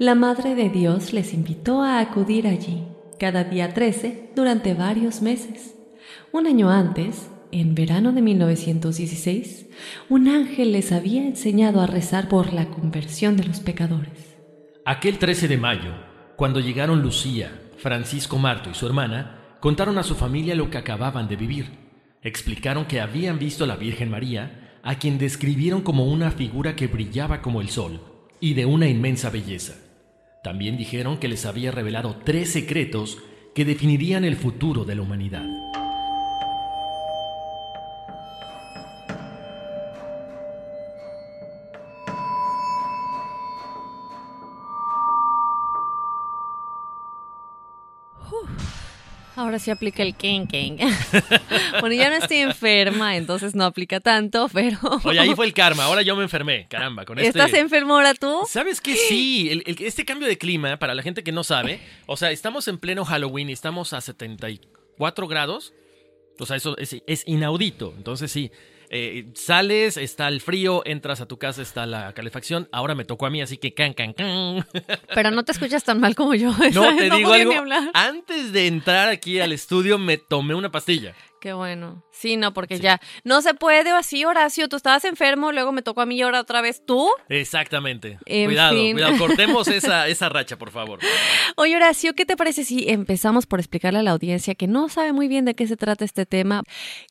La 0.00 0.16
Madre 0.16 0.56
de 0.56 0.68
Dios 0.68 1.12
les 1.12 1.32
invitó 1.32 1.82
a 1.82 2.00
acudir 2.00 2.48
allí, 2.48 2.82
cada 3.20 3.44
día 3.44 3.72
13, 3.72 4.30
durante 4.34 4.74
varios 4.74 5.22
meses. 5.22 5.76
Un 6.32 6.48
año 6.48 6.68
antes, 6.68 7.30
en 7.52 7.76
verano 7.76 8.10
de 8.10 8.22
1916, 8.22 9.66
un 10.08 10.26
ángel 10.26 10.72
les 10.72 10.90
había 10.90 11.24
enseñado 11.24 11.82
a 11.82 11.86
rezar 11.86 12.28
por 12.28 12.52
la 12.52 12.66
conversión 12.66 13.36
de 13.36 13.44
los 13.44 13.60
pecadores. 13.60 14.40
Aquel 14.84 15.18
13 15.18 15.46
de 15.46 15.56
mayo, 15.56 15.94
cuando 16.34 16.58
llegaron 16.58 17.00
Lucía, 17.00 17.61
Francisco 17.82 18.38
Marto 18.38 18.70
y 18.70 18.74
su 18.74 18.86
hermana, 18.86 19.56
contaron 19.58 19.98
a 19.98 20.04
su 20.04 20.14
familia 20.14 20.54
lo 20.54 20.70
que 20.70 20.78
acababan 20.78 21.26
de 21.26 21.34
vivir. 21.34 21.66
Explicaron 22.22 22.84
que 22.84 23.00
habían 23.00 23.40
visto 23.40 23.64
a 23.64 23.66
la 23.66 23.74
Virgen 23.74 24.08
María, 24.08 24.78
a 24.84 24.94
quien 24.94 25.18
describieron 25.18 25.82
como 25.82 26.04
una 26.04 26.30
figura 26.30 26.76
que 26.76 26.86
brillaba 26.86 27.42
como 27.42 27.60
el 27.60 27.68
sol 27.68 28.00
y 28.38 28.54
de 28.54 28.66
una 28.66 28.88
inmensa 28.88 29.30
belleza. 29.30 29.74
También 30.44 30.76
dijeron 30.76 31.18
que 31.18 31.26
les 31.26 31.44
había 31.44 31.72
revelado 31.72 32.20
tres 32.24 32.52
secretos 32.52 33.18
que 33.52 33.64
definirían 33.64 34.24
el 34.24 34.36
futuro 34.36 34.84
de 34.84 34.94
la 34.94 35.02
humanidad. 35.02 35.46
Ahora 49.42 49.58
sí 49.58 49.70
aplica 49.70 50.02
el 50.02 50.14
ken 50.14 50.46
ken. 50.46 50.76
bueno, 51.80 51.94
ya 51.94 52.08
no 52.10 52.16
estoy 52.16 52.38
enferma, 52.38 53.16
entonces 53.16 53.54
no 53.54 53.64
aplica 53.64 54.00
tanto, 54.00 54.48
pero... 54.52 54.78
Oye, 55.04 55.18
ahí 55.20 55.34
fue 55.34 55.46
el 55.46 55.52
karma, 55.54 55.84
ahora 55.84 56.02
yo 56.02 56.16
me 56.16 56.22
enfermé, 56.22 56.66
caramba, 56.68 57.04
con 57.04 57.18
este... 57.18 57.28
¿Estás 57.38 57.52
enfermo 57.54 57.94
ahora 57.94 58.14
tú? 58.14 58.40
¿Sabes 58.48 58.80
qué? 58.80 58.94
Sí, 58.96 59.48
el- 59.50 59.62
el- 59.66 59.82
este 59.84 60.04
cambio 60.04 60.26
de 60.28 60.38
clima, 60.38 60.78
para 60.78 60.94
la 60.94 61.02
gente 61.02 61.22
que 61.22 61.32
no 61.32 61.44
sabe, 61.44 61.80
o 62.06 62.16
sea, 62.16 62.30
estamos 62.30 62.68
en 62.68 62.78
pleno 62.78 63.04
Halloween 63.04 63.50
y 63.50 63.52
estamos 63.52 63.92
a 63.92 64.00
74 64.00 65.28
grados. 65.28 65.72
O 66.38 66.46
sea, 66.46 66.56
eso 66.56 66.76
es, 66.78 66.96
es 67.06 67.24
inaudito. 67.26 67.92
Entonces, 67.96 68.30
sí, 68.32 68.50
eh, 68.94 69.30
sales, 69.34 69.96
está 69.96 70.28
el 70.28 70.42
frío, 70.42 70.82
entras 70.84 71.22
a 71.22 71.26
tu 71.26 71.38
casa, 71.38 71.62
está 71.62 71.86
la 71.86 72.12
calefacción. 72.12 72.68
Ahora 72.72 72.94
me 72.94 73.06
tocó 73.06 73.24
a 73.24 73.30
mí, 73.30 73.40
así 73.40 73.56
que 73.56 73.72
can, 73.72 73.94
can, 73.94 74.12
can. 74.12 74.66
Pero 75.14 75.30
no 75.30 75.44
te 75.44 75.52
escuchas 75.52 75.82
tan 75.82 75.98
mal 75.98 76.14
como 76.14 76.34
yo. 76.34 76.52
No, 76.74 76.94
te 76.96 77.08
digo 77.08 77.32
algo. 77.32 77.54
Antes 77.94 78.52
de 78.52 78.66
entrar 78.66 79.08
aquí 79.08 79.40
al 79.40 79.52
estudio, 79.52 79.98
me 79.98 80.18
tomé 80.18 80.54
una 80.54 80.70
pastilla. 80.70 81.14
Qué 81.42 81.54
bueno. 81.54 82.04
Sí, 82.12 82.36
no, 82.36 82.54
porque 82.54 82.78
ya 82.78 83.00
no 83.24 83.42
se 83.42 83.52
puede 83.54 83.90
así, 83.90 84.24
Horacio. 84.24 84.68
Tú 84.68 84.76
estabas 84.76 85.04
enfermo, 85.04 85.50
luego 85.50 85.72
me 85.72 85.82
tocó 85.82 86.00
a 86.00 86.06
mí 86.06 86.14
y 86.14 86.22
ahora 86.22 86.40
otra 86.40 86.60
vez 86.60 86.86
tú. 86.86 87.10
Exactamente. 87.28 88.20
En 88.26 88.46
cuidado, 88.46 88.76
fin. 88.76 88.92
cuidado. 88.92 89.18
Cortemos 89.18 89.66
esa, 89.66 90.06
esa 90.06 90.28
racha, 90.28 90.56
por 90.56 90.70
favor. 90.70 91.00
Oye, 91.56 91.74
Horacio, 91.74 92.14
¿qué 92.14 92.24
te 92.24 92.36
parece 92.36 92.62
si 92.62 92.88
empezamos 92.88 93.46
por 93.46 93.58
explicarle 93.58 93.98
a 93.98 94.02
la 94.04 94.12
audiencia 94.12 94.54
que 94.54 94.68
no 94.68 94.88
sabe 94.88 95.12
muy 95.12 95.26
bien 95.26 95.44
de 95.44 95.54
qué 95.54 95.66
se 95.66 95.76
trata 95.76 96.04
este 96.04 96.26
tema? 96.26 96.62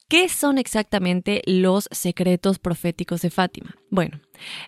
¿Qué 0.08 0.30
son 0.30 0.58
exactamente 0.58 1.42
los 1.46 1.90
secretos 1.92 2.58
proféticos 2.58 3.22
de 3.22 3.32
Fátima? 3.32 3.76
Bueno, 3.90 4.22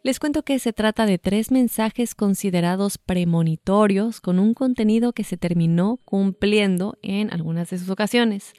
les 0.04 0.20
cuento 0.20 0.44
que 0.44 0.60
se 0.60 0.74
trata 0.74 1.06
de 1.06 1.18
tres 1.18 1.52
mensajes 1.52 2.16
considerados 2.16 2.98
premonitorios 2.98 4.22
con 4.22 4.40
un 4.40 4.54
contenido 4.54 5.14
que 5.14 5.24
se 5.24 5.38
terminó 5.38 6.00
cumpliendo 6.06 6.98
en 7.02 7.32
algunas 7.34 7.70
de 7.70 7.80
sus 7.80 7.90
ocasiones. 7.90 8.54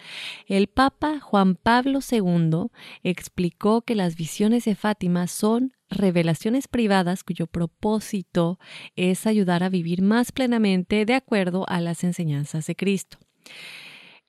El 0.46 0.66
Papa 0.66 1.20
Juan 1.20 1.56
Pablo 1.56 2.00
II 2.08 2.68
explicó 3.02 3.82
que 3.82 3.94
las 3.94 4.16
visiones 4.16 4.64
de 4.64 4.74
Fátima 4.74 5.26
son 5.26 5.72
revelaciones 5.90 6.68
privadas 6.68 7.24
cuyo 7.24 7.46
propósito 7.46 8.58
es 8.96 9.26
ayudar 9.26 9.62
a 9.62 9.68
vivir 9.68 10.02
más 10.02 10.32
plenamente 10.32 11.04
de 11.04 11.14
acuerdo 11.14 11.64
a 11.68 11.80
las 11.80 12.04
enseñanzas 12.04 12.66
de 12.66 12.76
Cristo. 12.76 13.18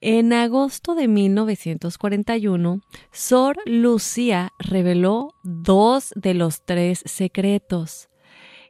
En 0.07 0.33
agosto 0.33 0.93
de 0.93 1.07
1941, 1.07 2.79
Sor 3.11 3.57
Lucía 3.65 4.51
reveló 4.59 5.33
dos 5.41 6.13
de 6.15 6.35
los 6.35 6.63
tres 6.63 7.01
secretos. 7.05 8.09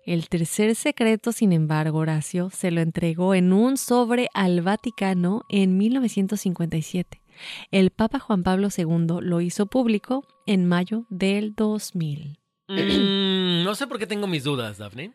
El 0.06 0.30
tercer 0.30 0.76
secreto, 0.76 1.34
sin 1.34 1.52
embargo, 1.52 1.98
Horacio 1.98 2.52
se 2.52 2.72
lo 2.72 2.80
entregó 2.80 3.36
en 3.36 3.52
un 3.52 3.76
sobre 3.76 4.30
al 4.34 4.62
Vaticano 4.62 5.42
en 5.50 5.78
1957. 5.78 7.22
El 7.70 7.90
Papa 7.90 8.20
Juan 8.20 8.44
Pablo 8.44 8.70
II 8.74 9.18
lo 9.20 9.42
hizo 9.42 9.66
público 9.66 10.26
en 10.46 10.66
mayo 10.66 11.06
del 11.10 11.54
2000. 11.54 12.40
Mm, 12.70 13.66
no 13.66 13.76
sé 13.76 13.88
por 13.88 14.00
qué 14.00 14.08
tengo 14.08 14.28
mis 14.28 14.46
dudas, 14.46 14.78
Daphne. 14.78 15.12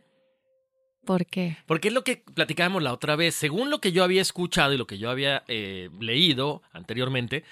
¿Por 1.05 1.27
qué? 1.27 1.57
Porque 1.67 1.89
es 1.89 1.95
lo 1.95 2.05
que 2.05 2.23
platicábamos 2.35 2.83
la 2.83 2.93
otra 2.93 3.17
vez. 3.17 3.35
Según 3.35 3.71
lo 3.71 3.81
que 3.81 3.93
yo 3.93 4.05
había 4.05 4.23
escuchado 4.23 4.73
y 4.73 4.79
lo 4.79 4.87
que 4.87 4.99
yo 4.99 5.11
había 5.11 5.45
eh, 5.49 5.91
leído 5.99 6.63
anteriormente, 6.73 7.45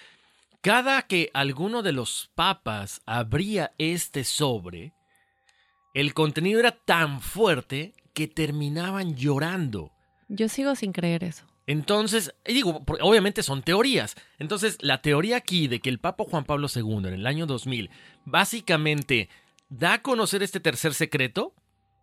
cada 0.61 1.03
que 1.03 1.31
alguno 1.35 1.83
de 1.83 1.93
los 1.93 2.31
papas 2.35 3.01
abría 3.07 3.73
este 3.79 4.25
sobre, 4.25 4.93
el 5.95 6.15
contenido 6.15 6.61
era 6.61 6.73
tan 6.73 7.21
fuerte 7.21 7.95
que 8.13 8.29
terminaban 8.29 9.17
llorando. 9.17 9.93
Yo 10.29 10.49
sigo 10.49 10.75
sin 10.75 10.93
creer 10.93 11.25
eso. 11.25 11.47
Entonces, 11.67 12.35
digo, 12.47 12.83
obviamente 13.01 13.43
son 13.43 13.63
teorías. 13.63 14.17
Entonces, 14.39 14.79
la 14.81 15.03
teoría 15.03 15.37
aquí 15.37 15.69
de 15.69 15.81
que 15.81 15.91
el 15.91 15.99
Papa 15.99 16.25
Juan 16.25 16.45
Pablo 16.45 16.67
II 16.75 17.09
en 17.09 17.15
el 17.15 17.27
año 17.27 17.47
2000 17.47 17.91
básicamente 18.25 19.29
da 19.69 19.95
a 19.95 20.03
conocer 20.03 20.43
este 20.43 20.61
tercer 20.61 20.95
secreto, 20.95 21.55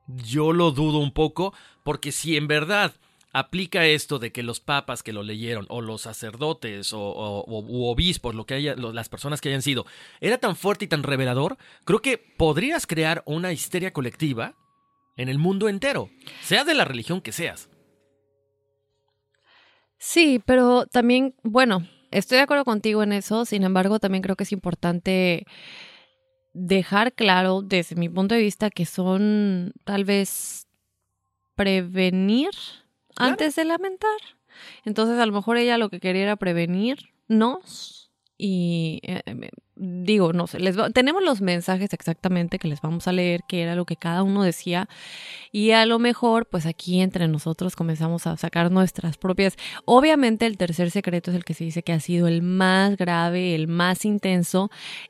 Yo 0.08 0.54
lo 0.54 0.72
dudo 0.72 1.00
un 1.00 1.12
poco, 1.12 1.54
porque 1.84 2.12
si 2.12 2.38
en 2.38 2.48
verdad 2.48 2.94
aplica 3.36 3.86
esto 3.86 4.18
de 4.18 4.32
que 4.32 4.44
los 4.44 4.62
papas 4.62 5.04
que 5.04 5.12
lo 5.12 5.22
leyeron, 5.22 5.66
o 5.68 5.82
los 5.82 6.04
sacerdotes, 6.04 6.94
o, 6.94 7.00
obispos, 7.00 8.34
lo 8.34 8.46
que 8.46 8.54
haya, 8.54 8.76
las 8.76 9.10
personas 9.10 9.42
que 9.42 9.50
hayan 9.50 9.62
sido, 9.62 9.86
era 10.22 10.38
tan 10.38 10.56
fuerte 10.56 10.86
y 10.86 10.88
tan 10.88 11.04
revelador, 11.04 11.58
creo 11.84 12.02
que 12.02 12.18
podrías 12.18 12.88
crear 12.88 13.24
una 13.26 13.52
histeria 13.52 13.92
colectiva 13.92 14.56
en 15.18 15.28
el 15.28 15.38
mundo 15.38 15.68
entero, 15.68 16.10
sea 16.42 16.64
de 16.64 16.76
la 16.76 16.86
religión 16.86 17.20
que 17.20 17.34
seas. 17.34 17.70
Sí, 19.98 20.42
pero 20.46 20.86
también, 20.86 21.36
bueno, 21.44 21.86
estoy 22.12 22.38
de 22.38 22.44
acuerdo 22.44 22.64
contigo 22.64 23.04
en 23.04 23.12
eso, 23.12 23.44
sin 23.44 23.64
embargo, 23.64 24.00
también 24.00 24.22
creo 24.22 24.38
que 24.38 24.44
es 24.44 24.52
importante 24.54 25.46
dejar 26.56 27.14
claro 27.14 27.62
desde 27.62 27.96
mi 27.96 28.08
punto 28.10 28.34
de 28.34 28.42
vista 28.42 28.70
que 28.70 28.86
son 28.86 29.74
tal 29.84 30.06
vez 30.06 30.68
prevenir 31.56 32.52
antes 33.18 33.56
de 33.56 33.66
lamentar. 33.66 34.18
Entonces, 34.86 35.20
a 35.20 35.26
lo 35.26 35.34
mejor 35.34 35.58
ella 35.58 35.78
lo 35.78 35.90
que 35.90 36.00
quería 36.00 36.24
era 36.24 36.36
prevenirnos 36.38 38.12
y 38.38 39.02
eh, 39.04 39.22
eh, 39.26 39.50
digo, 39.76 40.34
no 40.34 40.48
sé, 40.48 40.60
les 40.60 40.76
tenemos 40.94 41.24
los 41.24 41.42
mensajes 41.42 41.94
exactamente 41.94 42.60
que 42.60 42.68
les 42.68 42.82
vamos 42.82 43.08
a 43.08 43.12
leer, 43.12 43.42
que 43.48 43.62
era 43.62 43.76
lo 43.76 43.86
que 43.86 43.96
cada 43.96 44.24
uno 44.24 44.44
decía 44.44 44.88
y 45.52 45.72
a 45.72 45.86
lo 45.86 46.00
mejor 46.00 46.46
pues 46.46 46.66
aquí 46.66 47.02
entre 47.02 47.28
nosotros 47.28 47.76
comenzamos 47.76 48.28
a 48.28 48.38
sacar 48.38 48.72
nuestras 48.72 49.18
propias 49.18 49.56
Obviamente 49.86 50.46
el 50.46 50.58
tercer 50.58 50.92
secreto 50.92 51.32
es 51.32 51.38
el 51.38 51.44
que 51.44 51.54
se 51.54 51.64
dice 51.64 51.84
que 51.84 51.94
ha 51.94 52.00
sido 52.00 52.28
el 52.28 52.42
más 52.42 52.98
grave, 52.98 53.56
el 53.56 53.68
más 53.68 54.06
intenso 54.06 54.70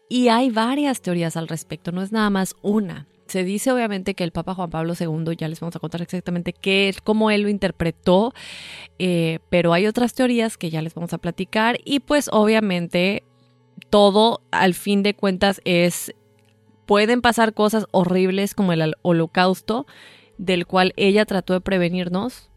y 0.10 0.30
hay 0.30 0.50
varias 0.50 1.02
teorías 1.02 1.38
al 1.38 1.48
respecto, 1.48 1.92
no 1.92 2.02
es 2.02 2.12
nada 2.12 2.30
más 2.30 2.56
una. 2.62 3.08
Se 3.28 3.44
dice 3.44 3.72
obviamente 3.72 4.14
que 4.14 4.24
el 4.24 4.32
Papa 4.32 4.54
Juan 4.54 4.70
Pablo 4.70 4.94
II, 5.00 5.36
ya 5.36 5.48
les 5.48 5.60
vamos 5.60 5.76
a 5.76 5.80
contar 5.80 6.02
exactamente 6.02 6.54
qué 6.54 6.90
es, 6.90 7.02
cómo 7.02 7.32
él 7.32 7.42
lo 7.42 7.50
interpretó, 7.50 8.34
eh, 9.00 9.40
pero 9.50 9.74
hay 9.74 9.88
otras 9.88 10.14
teorías 10.14 10.58
que 10.58 10.70
ya 10.70 10.82
les 10.84 10.94
vamos 10.94 11.12
a 11.14 11.18
platicar 11.18 11.80
y 11.84 12.02
pues 12.02 12.30
obviamente 12.32 13.24
todo 13.90 14.42
al 14.52 14.74
fin 14.74 15.04
de 15.04 15.14
cuentas 15.14 15.62
es, 15.66 16.14
pueden 16.86 17.22
pasar 17.22 17.54
cosas 17.54 17.86
horribles 17.92 18.54
como 18.54 18.74
el 18.74 18.96
holocausto, 19.02 19.86
del 20.38 20.66
cual 20.66 20.94
ella 20.98 21.26
trató 21.26 21.54
de 21.54 21.62
prevenirnos 21.62 22.50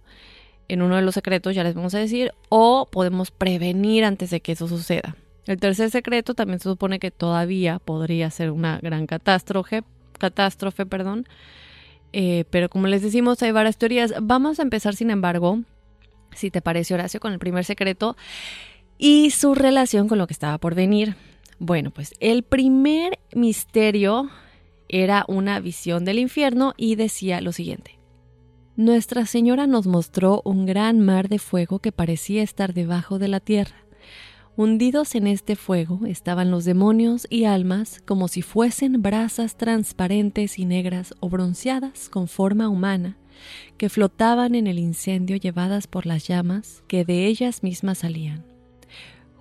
en 0.68 0.82
uno 0.82 0.97
de 0.97 1.02
los 1.02 1.14
secretos, 1.14 1.54
ya 1.54 1.64
les 1.64 1.75
vamos 1.75 1.94
a 1.94 1.99
decir, 1.99 2.32
o 2.49 2.88
podemos 2.90 3.30
prevenir 3.30 4.04
antes 4.04 4.30
de 4.30 4.40
que 4.40 4.52
eso 4.52 4.68
suceda. 4.68 5.16
El 5.47 5.58
tercer 5.58 5.90
secreto 5.90 6.35
también 6.35 6.61
se 6.61 6.68
supone 6.68 6.99
que 6.99 7.11
todavía 7.11 7.78
podría 7.78 8.30
ser 8.30 8.50
una 8.50 8.78
gran 8.80 9.06
catástrofe, 9.06 9.82
catástrofe, 10.18 10.85
perdón. 10.85 11.26
Eh, 12.12 12.44
pero 12.50 12.68
como 12.68 12.87
les 12.87 13.00
decimos, 13.02 13.42
hay 13.42 13.52
varias 13.52 13.78
teorías. 13.78 14.12
Vamos 14.20 14.58
a 14.58 14.62
empezar, 14.62 14.94
sin 14.94 15.11
embargo, 15.11 15.61
si 16.35 16.50
te 16.50 16.61
parece, 16.61 16.92
Horacio, 16.92 17.18
con 17.18 17.32
el 17.32 17.38
primer 17.38 17.64
secreto 17.64 18.14
y 18.98 19.30
su 19.30 19.54
relación 19.54 20.08
con 20.08 20.18
lo 20.18 20.26
que 20.26 20.34
estaba 20.34 20.58
por 20.58 20.74
venir. 20.74 21.16
Bueno, 21.58 21.90
pues 21.90 22.14
el 22.20 22.42
primer 22.42 23.18
misterio 23.34 24.28
era 24.88 25.24
una 25.28 25.60
visión 25.60 26.04
del 26.04 26.18
infierno 26.18 26.74
y 26.76 26.96
decía 26.96 27.40
lo 27.40 27.52
siguiente. 27.52 27.98
Nuestra 28.76 29.26
Señora 29.26 29.66
nos 29.66 29.86
mostró 29.86 30.40
un 30.44 30.66
gran 30.66 31.00
mar 31.00 31.28
de 31.28 31.38
fuego 31.38 31.80
que 31.80 31.90
parecía 31.90 32.42
estar 32.42 32.74
debajo 32.74 33.18
de 33.18 33.28
la 33.28 33.40
tierra. 33.40 33.74
Hundidos 34.56 35.14
en 35.14 35.26
este 35.26 35.56
fuego 35.56 36.00
estaban 36.06 36.50
los 36.50 36.64
demonios 36.64 37.26
y 37.30 37.44
almas 37.44 38.00
como 38.04 38.28
si 38.28 38.42
fuesen 38.42 39.02
brasas 39.02 39.56
transparentes 39.56 40.58
y 40.58 40.64
negras 40.64 41.14
o 41.20 41.28
bronceadas 41.28 42.08
con 42.08 42.28
forma 42.28 42.68
humana, 42.68 43.16
que 43.76 43.88
flotaban 43.88 44.54
en 44.54 44.66
el 44.66 44.78
incendio 44.78 45.36
llevadas 45.36 45.86
por 45.86 46.06
las 46.06 46.26
llamas 46.26 46.82
que 46.88 47.04
de 47.04 47.26
ellas 47.26 47.62
mismas 47.62 47.98
salían. 47.98 48.57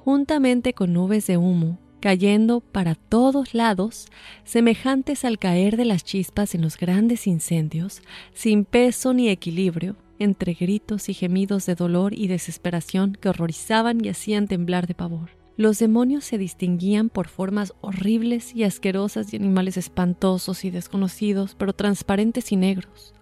Juntamente 0.07 0.71
con 0.71 0.93
nubes 0.93 1.27
de 1.27 1.35
humo, 1.35 1.79
cayendo 1.99 2.61
para 2.61 2.95
todos 2.95 3.53
lados, 3.53 4.05
semejantes 4.45 5.25
al 5.25 5.37
caer 5.37 5.75
de 5.75 5.83
las 5.83 6.05
chispas 6.05 6.55
en 6.55 6.61
los 6.61 6.77
grandes 6.77 7.27
incendios, 7.27 8.01
sin 8.33 8.63
peso 8.63 9.13
ni 9.13 9.27
equilibrio, 9.27 9.97
entre 10.17 10.53
gritos 10.53 11.09
y 11.09 11.13
gemidos 11.13 11.65
de 11.65 11.75
dolor 11.75 12.17
y 12.17 12.27
desesperación 12.27 13.17
que 13.19 13.27
horrorizaban 13.27 13.99
y 14.01 14.07
hacían 14.07 14.47
temblar 14.47 14.87
de 14.87 14.93
pavor. 14.93 15.31
Los 15.57 15.77
demonios 15.77 16.23
se 16.23 16.37
distinguían 16.37 17.09
por 17.09 17.27
formas 17.27 17.73
horribles 17.81 18.55
y 18.55 18.63
asquerosas 18.63 19.29
de 19.29 19.35
animales 19.35 19.75
espantosos 19.75 20.63
y 20.63 20.69
desconocidos, 20.69 21.53
pero 21.59 21.73
transparentes 21.73 22.53
y 22.53 22.55
negros. 22.55 23.13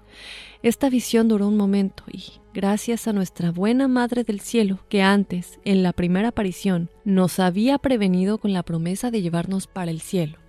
Esta 0.66 0.90
visión 0.90 1.28
duró 1.28 1.48
un 1.48 1.58
momento 1.58 2.06
y, 2.12 2.24
gracias 2.52 3.08
a 3.08 3.14
nuestra 3.14 3.52
buena 3.52 3.88
Madre 3.88 4.24
del 4.24 4.40
Cielo, 4.40 4.80
que 4.90 5.04
antes, 5.04 5.60
en 5.64 5.84
la 5.84 5.94
primera 5.94 6.30
aparición, 6.30 6.90
nos 7.04 7.38
había 7.38 7.78
prevenido 7.78 8.40
con 8.40 8.52
la 8.52 8.64
promesa 8.64 9.12
de 9.12 9.22
llevarnos 9.22 9.68
para 9.68 9.92
el 9.92 10.02
cielo. 10.02 10.40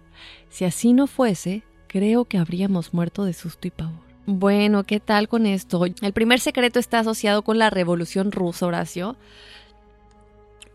Si 0.48 0.64
así 0.64 0.94
no 0.94 1.06
fuese, 1.06 1.64
creo 1.86 2.24
que 2.24 2.38
habríamos 2.38 2.94
muerto 2.94 3.26
de 3.26 3.34
susto 3.34 3.68
y 3.68 3.70
pavor. 3.70 4.06
Bueno, 4.24 4.84
¿qué 4.84 5.00
tal 5.00 5.28
con 5.28 5.44
esto? 5.44 5.84
El 5.84 6.12
primer 6.14 6.40
secreto 6.40 6.78
está 6.78 7.00
asociado 7.00 7.42
con 7.42 7.58
la 7.58 7.68
Revolución 7.68 8.32
Rusa, 8.32 8.64
Horacio 8.64 9.18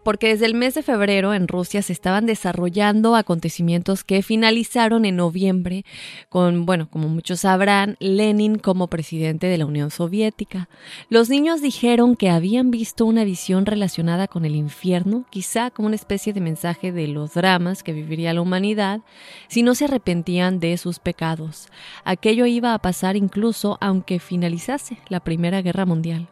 porque 0.03 0.29
desde 0.29 0.45
el 0.45 0.53
mes 0.53 0.75
de 0.75 0.83
febrero 0.83 1.33
en 1.33 1.47
Rusia 1.47 1.81
se 1.81 1.93
estaban 1.93 2.25
desarrollando 2.25 3.15
acontecimientos 3.15 4.03
que 4.03 4.21
finalizaron 4.21 5.05
en 5.05 5.15
noviembre 5.15 5.85
con, 6.29 6.65
bueno, 6.65 6.89
como 6.89 7.07
muchos 7.07 7.41
sabrán, 7.41 7.97
Lenin 7.99 8.57
como 8.57 8.87
presidente 8.87 9.47
de 9.47 9.57
la 9.57 9.65
Unión 9.65 9.91
Soviética. 9.91 10.69
Los 11.09 11.29
niños 11.29 11.61
dijeron 11.61 12.15
que 12.15 12.29
habían 12.29 12.71
visto 12.71 13.05
una 13.05 13.23
visión 13.23 13.65
relacionada 13.65 14.27
con 14.27 14.45
el 14.45 14.55
infierno, 14.55 15.25
quizá 15.29 15.71
como 15.71 15.87
una 15.87 15.95
especie 15.95 16.33
de 16.33 16.41
mensaje 16.41 16.91
de 16.91 17.07
los 17.07 17.33
dramas 17.33 17.83
que 17.83 17.93
viviría 17.93 18.33
la 18.33 18.41
humanidad 18.41 19.01
si 19.47 19.63
no 19.63 19.75
se 19.75 19.85
arrepentían 19.85 20.59
de 20.59 20.77
sus 20.77 20.99
pecados. 20.99 21.67
Aquello 22.03 22.45
iba 22.45 22.73
a 22.73 22.79
pasar 22.79 23.15
incluso 23.15 23.77
aunque 23.81 24.19
finalizase 24.19 24.97
la 25.09 25.19
Primera 25.19 25.61
Guerra 25.61 25.85
Mundial. 25.85 26.27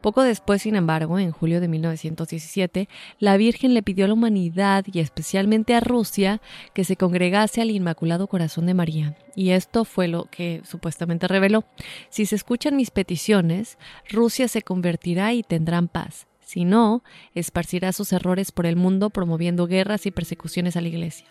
Poco 0.00 0.22
después, 0.22 0.62
sin 0.62 0.76
embargo, 0.76 1.18
en 1.18 1.30
julio 1.30 1.60
de 1.60 1.68
1917, 1.68 2.88
la 3.18 3.36
Virgen 3.36 3.74
le 3.74 3.82
pidió 3.82 4.06
a 4.06 4.08
la 4.08 4.14
humanidad 4.14 4.84
y 4.90 5.00
especialmente 5.00 5.74
a 5.74 5.80
Rusia 5.80 6.40
que 6.72 6.84
se 6.84 6.96
congregase 6.96 7.60
al 7.60 7.70
Inmaculado 7.70 8.26
Corazón 8.26 8.66
de 8.66 8.74
María. 8.74 9.16
Y 9.36 9.50
esto 9.50 9.84
fue 9.84 10.08
lo 10.08 10.24
que 10.24 10.62
supuestamente 10.64 11.28
reveló. 11.28 11.64
Si 12.08 12.24
se 12.24 12.36
escuchan 12.36 12.76
mis 12.76 12.90
peticiones, 12.90 13.78
Rusia 14.08 14.48
se 14.48 14.62
convertirá 14.62 15.34
y 15.34 15.42
tendrán 15.42 15.88
paz. 15.88 16.26
Si 16.40 16.64
no, 16.64 17.04
esparcirá 17.34 17.92
sus 17.92 18.12
errores 18.12 18.52
por 18.52 18.66
el 18.66 18.76
mundo 18.76 19.10
promoviendo 19.10 19.66
guerras 19.66 20.06
y 20.06 20.10
persecuciones 20.10 20.76
a 20.76 20.80
la 20.80 20.88
Iglesia. 20.88 21.28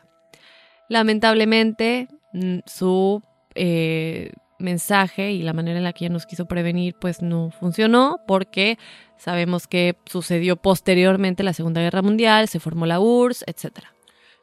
Lamentablemente, 0.90 2.08
mm, 2.34 2.60
su 2.66 3.22
eh, 3.56 4.32
mensaje 4.60 5.32
y 5.32 5.42
la 5.42 5.54
manera 5.54 5.78
en 5.78 5.84
la 5.84 5.94
que 5.94 6.06
ella 6.06 6.14
nos 6.14 6.26
quiso 6.26 6.46
prevenir 6.46 6.96
pues 6.96 7.22
no 7.22 7.52
funcionó 7.52 8.20
porque 8.28 8.78
sabemos 9.18 9.68
que 9.68 9.96
sucedió 10.06 10.56
posteriormente 10.58 11.44
la 11.44 11.54
Segunda 11.54 11.82
Guerra 11.82 12.02
Mundial, 12.02 12.48
se 12.48 12.60
formó 12.60 12.86
la 12.86 13.00
URSS, 13.00 13.44
etc. 13.48 13.80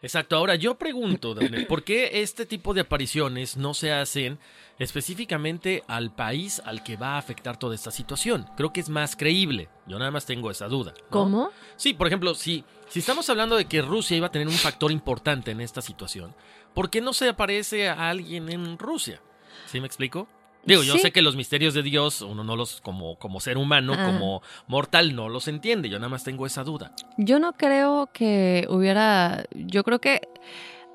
Exacto, 0.02 0.36
ahora 0.36 0.54
yo 0.54 0.76
pregunto, 0.76 1.34
Dafne, 1.34 1.62
¿por 1.62 1.82
qué 1.82 2.22
este 2.22 2.44
tipo 2.46 2.74
de 2.74 2.82
apariciones 2.82 3.56
no 3.56 3.72
se 3.74 3.92
hacen 3.92 4.38
específicamente 4.78 5.82
al 5.88 6.14
país 6.14 6.60
al 6.64 6.82
que 6.84 6.96
va 6.96 7.14
a 7.14 7.18
afectar 7.18 7.58
toda 7.58 7.74
esta 7.74 7.90
situación? 7.90 8.46
Creo 8.56 8.72
que 8.72 8.80
es 8.80 8.88
más 8.88 9.16
creíble, 9.16 9.68
yo 9.86 9.98
nada 9.98 10.10
más 10.10 10.26
tengo 10.26 10.50
esa 10.50 10.68
duda. 10.68 10.92
¿no? 10.96 11.06
¿Cómo? 11.10 11.50
Sí, 11.76 11.94
por 11.94 12.06
ejemplo, 12.06 12.34
si, 12.34 12.64
si 12.88 12.98
estamos 12.98 13.28
hablando 13.30 13.56
de 13.56 13.64
que 13.64 13.82
Rusia 13.82 14.16
iba 14.16 14.26
a 14.26 14.32
tener 14.32 14.48
un 14.48 14.54
factor 14.54 14.92
importante 14.92 15.50
en 15.50 15.60
esta 15.60 15.80
situación, 15.80 16.34
¿por 16.74 16.90
qué 16.90 17.00
no 17.00 17.12
se 17.14 17.28
aparece 17.28 17.88
a 17.88 18.10
alguien 18.10 18.50
en 18.50 18.78
Rusia? 18.78 19.22
¿Sí 19.66 19.80
me 19.80 19.86
explico? 19.86 20.28
Digo, 20.64 20.82
yo 20.82 20.94
Sí. 20.94 20.98
sé 20.98 21.12
que 21.12 21.22
los 21.22 21.36
misterios 21.36 21.74
de 21.74 21.82
Dios, 21.82 22.22
uno 22.22 22.42
no 22.42 22.56
los, 22.56 22.80
como, 22.80 23.16
como 23.18 23.38
ser 23.40 23.56
humano, 23.56 23.94
Ah. 23.96 24.04
como 24.04 24.42
mortal, 24.66 25.14
no 25.14 25.28
los 25.28 25.46
entiende. 25.48 25.88
Yo 25.88 25.98
nada 25.98 26.08
más 26.08 26.24
tengo 26.24 26.44
esa 26.44 26.64
duda. 26.64 26.92
Yo 27.16 27.38
no 27.38 27.52
creo 27.52 28.08
que 28.12 28.66
hubiera, 28.68 29.44
yo 29.54 29.84
creo 29.84 30.00
que 30.00 30.22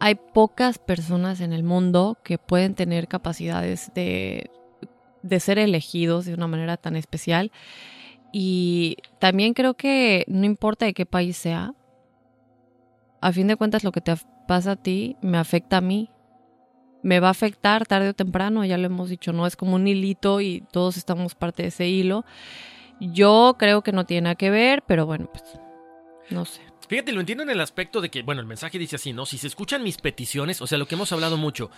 hay 0.02 0.16
pocas 0.16 0.78
personas 0.78 1.40
en 1.42 1.54
el 1.54 1.64
mundo 1.64 2.18
que 2.24 2.38
pueden 2.38 2.76
tener 2.76 3.08
capacidades 3.08 3.92
de, 3.96 4.50
de 5.24 5.40
ser 5.40 5.58
elegidos 5.58 6.26
de 6.26 6.34
una 6.34 6.48
manera 6.48 6.76
tan 6.78 6.96
especial. 6.98 7.52
Y 8.34 8.98
también 9.20 9.54
creo 9.54 9.74
que 9.76 10.26
no 10.28 10.46
importa 10.46 10.86
de 10.86 10.94
qué 10.94 11.06
país 11.06 11.38
sea, 11.38 11.74
a 13.22 13.32
fin 13.32 13.48
de 13.48 13.56
cuentas 13.56 13.84
lo 13.84 13.92
que 13.92 14.02
te 14.02 14.14
pasa 14.48 14.72
a 14.72 14.76
ti 14.76 15.16
me 15.22 15.38
afecta 15.38 15.78
a 15.78 15.82
mí. 15.82 16.10
Me 17.04 17.20
va 17.20 17.30
a 17.30 17.32
afectar 17.32 17.86
tarde 17.86 18.10
o 18.10 18.14
temprano, 18.14 18.64
ya 18.66 18.78
lo 18.78 18.86
hemos 18.86 19.10
dicho, 19.10 19.34
no 19.34 19.48
es 19.48 19.56
como 19.56 19.76
un 19.76 19.88
hilito 19.88 20.42
y 20.42 20.64
todos 20.72 20.98
estamos 20.98 21.36
parte 21.36 21.64
de 21.64 21.70
ese 21.70 21.88
hilo. 21.88 22.26
Yo 23.00 23.56
creo 23.58 23.82
que 23.82 23.92
no 23.92 24.06
tiene 24.06 24.22
nada 24.22 24.36
que 24.36 24.50
ver, 24.50 24.84
pero 24.86 25.06
bueno, 25.06 25.30
pues 25.32 25.44
no 26.30 26.46
sé. 26.46 26.62
Fíjate, 26.88 27.14
lo 27.14 27.22
entiendo 27.22 27.44
en 27.44 27.50
el 27.50 27.62
aspecto 27.62 28.02
de 28.02 28.10
que, 28.10 28.22
bueno, 28.22 28.42
el 28.42 28.48
mensaje 28.48 28.78
dice 28.78 28.98
así, 28.98 29.14
¿no? 29.14 29.26
Si 29.26 29.38
se 29.38 29.48
escuchan 29.48 29.82
mis 29.82 29.98
peticiones, 29.98 30.62
o 30.62 30.68
sea, 30.68 30.78
lo 30.78 30.88
que 30.88 30.96
hemos 30.96 31.12
hablado 31.12 31.38
mucho, 31.38 31.72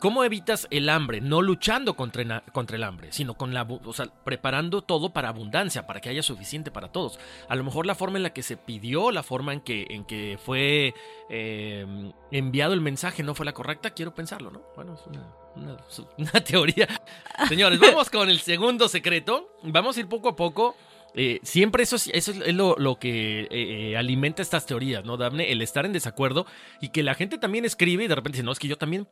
¿Cómo 0.00 0.24
evitas 0.24 0.66
el 0.70 0.88
hambre? 0.88 1.20
No 1.20 1.42
luchando 1.42 1.94
contra, 1.94 2.40
contra, 2.52 2.76
el 2.76 2.84
hambre, 2.84 3.12
sino 3.12 3.34
con 3.34 3.54
la, 3.54 3.62
o 3.62 3.92
sea, 3.92 4.06
preparando 4.24 4.82
todo 4.82 5.12
para 5.12 5.28
abundancia, 5.28 5.86
para 5.86 6.00
que 6.00 6.08
haya 6.08 6.22
suficiente 6.22 6.70
para 6.70 6.92
todos. 6.92 7.18
A 7.48 7.54
lo 7.54 7.64
mejor 7.64 7.86
la 7.86 7.94
forma 7.94 8.18
en 8.18 8.22
la 8.22 8.32
que 8.32 8.42
se 8.42 8.56
pidió, 8.56 9.10
la 9.10 9.22
forma 9.22 9.52
en 9.52 9.60
que, 9.60 9.86
en 9.90 10.04
que 10.04 10.38
fue 10.42 10.94
eh, 11.30 12.12
enviado 12.30 12.74
el 12.74 12.80
mensaje 12.80 13.22
no 13.22 13.34
fue 13.34 13.46
la 13.46 13.52
correcta, 13.52 13.90
quiero 13.90 14.14
pensarlo, 14.14 14.50
¿no? 14.50 14.62
Bueno, 14.76 14.94
es 14.94 15.06
una, 15.06 15.76
una 16.18 16.40
teoría. 16.44 16.88
Señores, 17.48 17.78
vamos 17.78 18.10
con 18.10 18.28
el 18.28 18.40
segundo 18.40 18.88
secreto. 18.88 19.56
Vamos 19.62 19.96
a 19.96 20.00
ir 20.00 20.08
poco 20.08 20.30
a 20.30 20.36
poco. 20.36 20.76
Eh, 21.16 21.38
siempre 21.44 21.84
eso, 21.84 21.96
eso 21.96 22.32
es 22.32 22.54
lo, 22.54 22.98
que 22.98 23.42
eh, 23.42 23.48
eh, 23.50 23.96
alimenta 23.96 24.42
estas 24.42 24.66
teorías, 24.66 25.04
¿no, 25.04 25.16
Daphne? 25.16 25.52
El 25.52 25.62
estar 25.62 25.86
en 25.86 25.92
desacuerdo 25.92 26.44
y 26.80 26.88
que 26.88 27.04
la 27.04 27.14
gente 27.14 27.38
también 27.38 27.64
escribe 27.64 28.04
y 28.04 28.08
de 28.08 28.16
repente 28.16 28.38
dice, 28.38 28.44
no, 28.44 28.50
es 28.50 28.58
que 28.58 28.66
yo 28.66 28.76
también, 28.76 29.06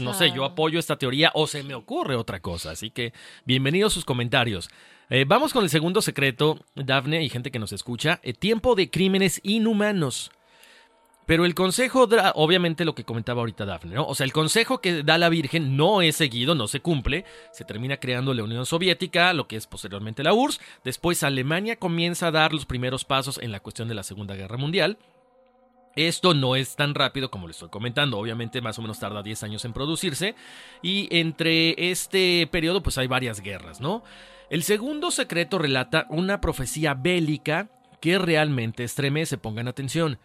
no 0.00 0.12
sé, 0.14 0.32
yo 0.32 0.44
apoyo 0.44 0.78
esta 0.78 0.96
teoría 0.96 1.30
o 1.34 1.46
se 1.46 1.62
me 1.62 1.74
ocurre 1.74 2.14
otra 2.16 2.40
cosa. 2.40 2.72
Así 2.72 2.90
que 2.90 3.14
bienvenidos 3.46 3.94
sus 3.94 4.04
comentarios. 4.04 4.68
vamos 5.26 5.52
con 5.54 5.64
el 5.64 5.70
segundo 5.70 6.02
secreto, 6.02 6.62
Daphne 6.74 7.22
y 7.22 7.30
gente 7.30 7.50
que 7.50 7.58
nos 7.58 7.72
escucha. 7.72 8.20
tiempo 8.38 8.74
de 8.74 8.90
crímenes 8.90 9.40
inhumanos. 9.42 10.30
Pero 11.26 11.46
el 11.46 11.54
consejo, 11.54 12.06
obviamente 12.34 12.84
lo 12.84 12.94
que 12.94 13.04
comentaba 13.04 13.40
ahorita 13.40 13.64
Daphne, 13.64 13.94
¿no? 13.94 14.06
O 14.06 14.14
sea, 14.14 14.24
el 14.24 14.32
consejo 14.32 14.80
que 14.80 15.02
da 15.02 15.16
la 15.16 15.30
Virgen 15.30 15.76
no 15.76 16.02
es 16.02 16.16
seguido, 16.16 16.54
no 16.54 16.68
se 16.68 16.80
cumple. 16.80 17.24
Se 17.52 17.64
termina 17.64 17.96
creando 17.96 18.34
la 18.34 18.44
Unión 18.44 18.66
Soviética, 18.66 19.32
lo 19.32 19.48
que 19.48 19.56
es 19.56 19.66
posteriormente 19.66 20.22
la 20.22 20.34
URSS. 20.34 20.60
Después 20.84 21.22
Alemania 21.22 21.76
comienza 21.76 22.26
a 22.26 22.30
dar 22.30 22.52
los 22.52 22.66
primeros 22.66 23.04
pasos 23.04 23.38
en 23.42 23.52
la 23.52 23.60
cuestión 23.60 23.88
de 23.88 23.94
la 23.94 24.02
Segunda 24.02 24.34
Guerra 24.34 24.58
Mundial. 24.58 24.98
Esto 25.96 26.34
no 26.34 26.56
es 26.56 26.76
tan 26.76 26.94
rápido 26.94 27.30
como 27.30 27.46
le 27.46 27.52
estoy 27.52 27.68
comentando, 27.68 28.18
obviamente 28.18 28.60
más 28.60 28.78
o 28.78 28.82
menos 28.82 28.98
tarda 28.98 29.22
10 29.22 29.44
años 29.44 29.64
en 29.64 29.72
producirse 29.72 30.34
y 30.82 31.08
entre 31.16 31.90
este 31.90 32.48
periodo 32.50 32.82
pues 32.82 32.98
hay 32.98 33.06
varias 33.06 33.40
guerras, 33.40 33.80
¿no? 33.80 34.02
El 34.50 34.64
segundo 34.64 35.12
secreto 35.12 35.56
relata 35.56 36.06
una 36.10 36.40
profecía 36.40 36.94
bélica 36.94 37.70
que 38.00 38.18
realmente 38.18 38.82
estremece, 38.82 39.38
pongan 39.38 39.68
atención. 39.68 40.18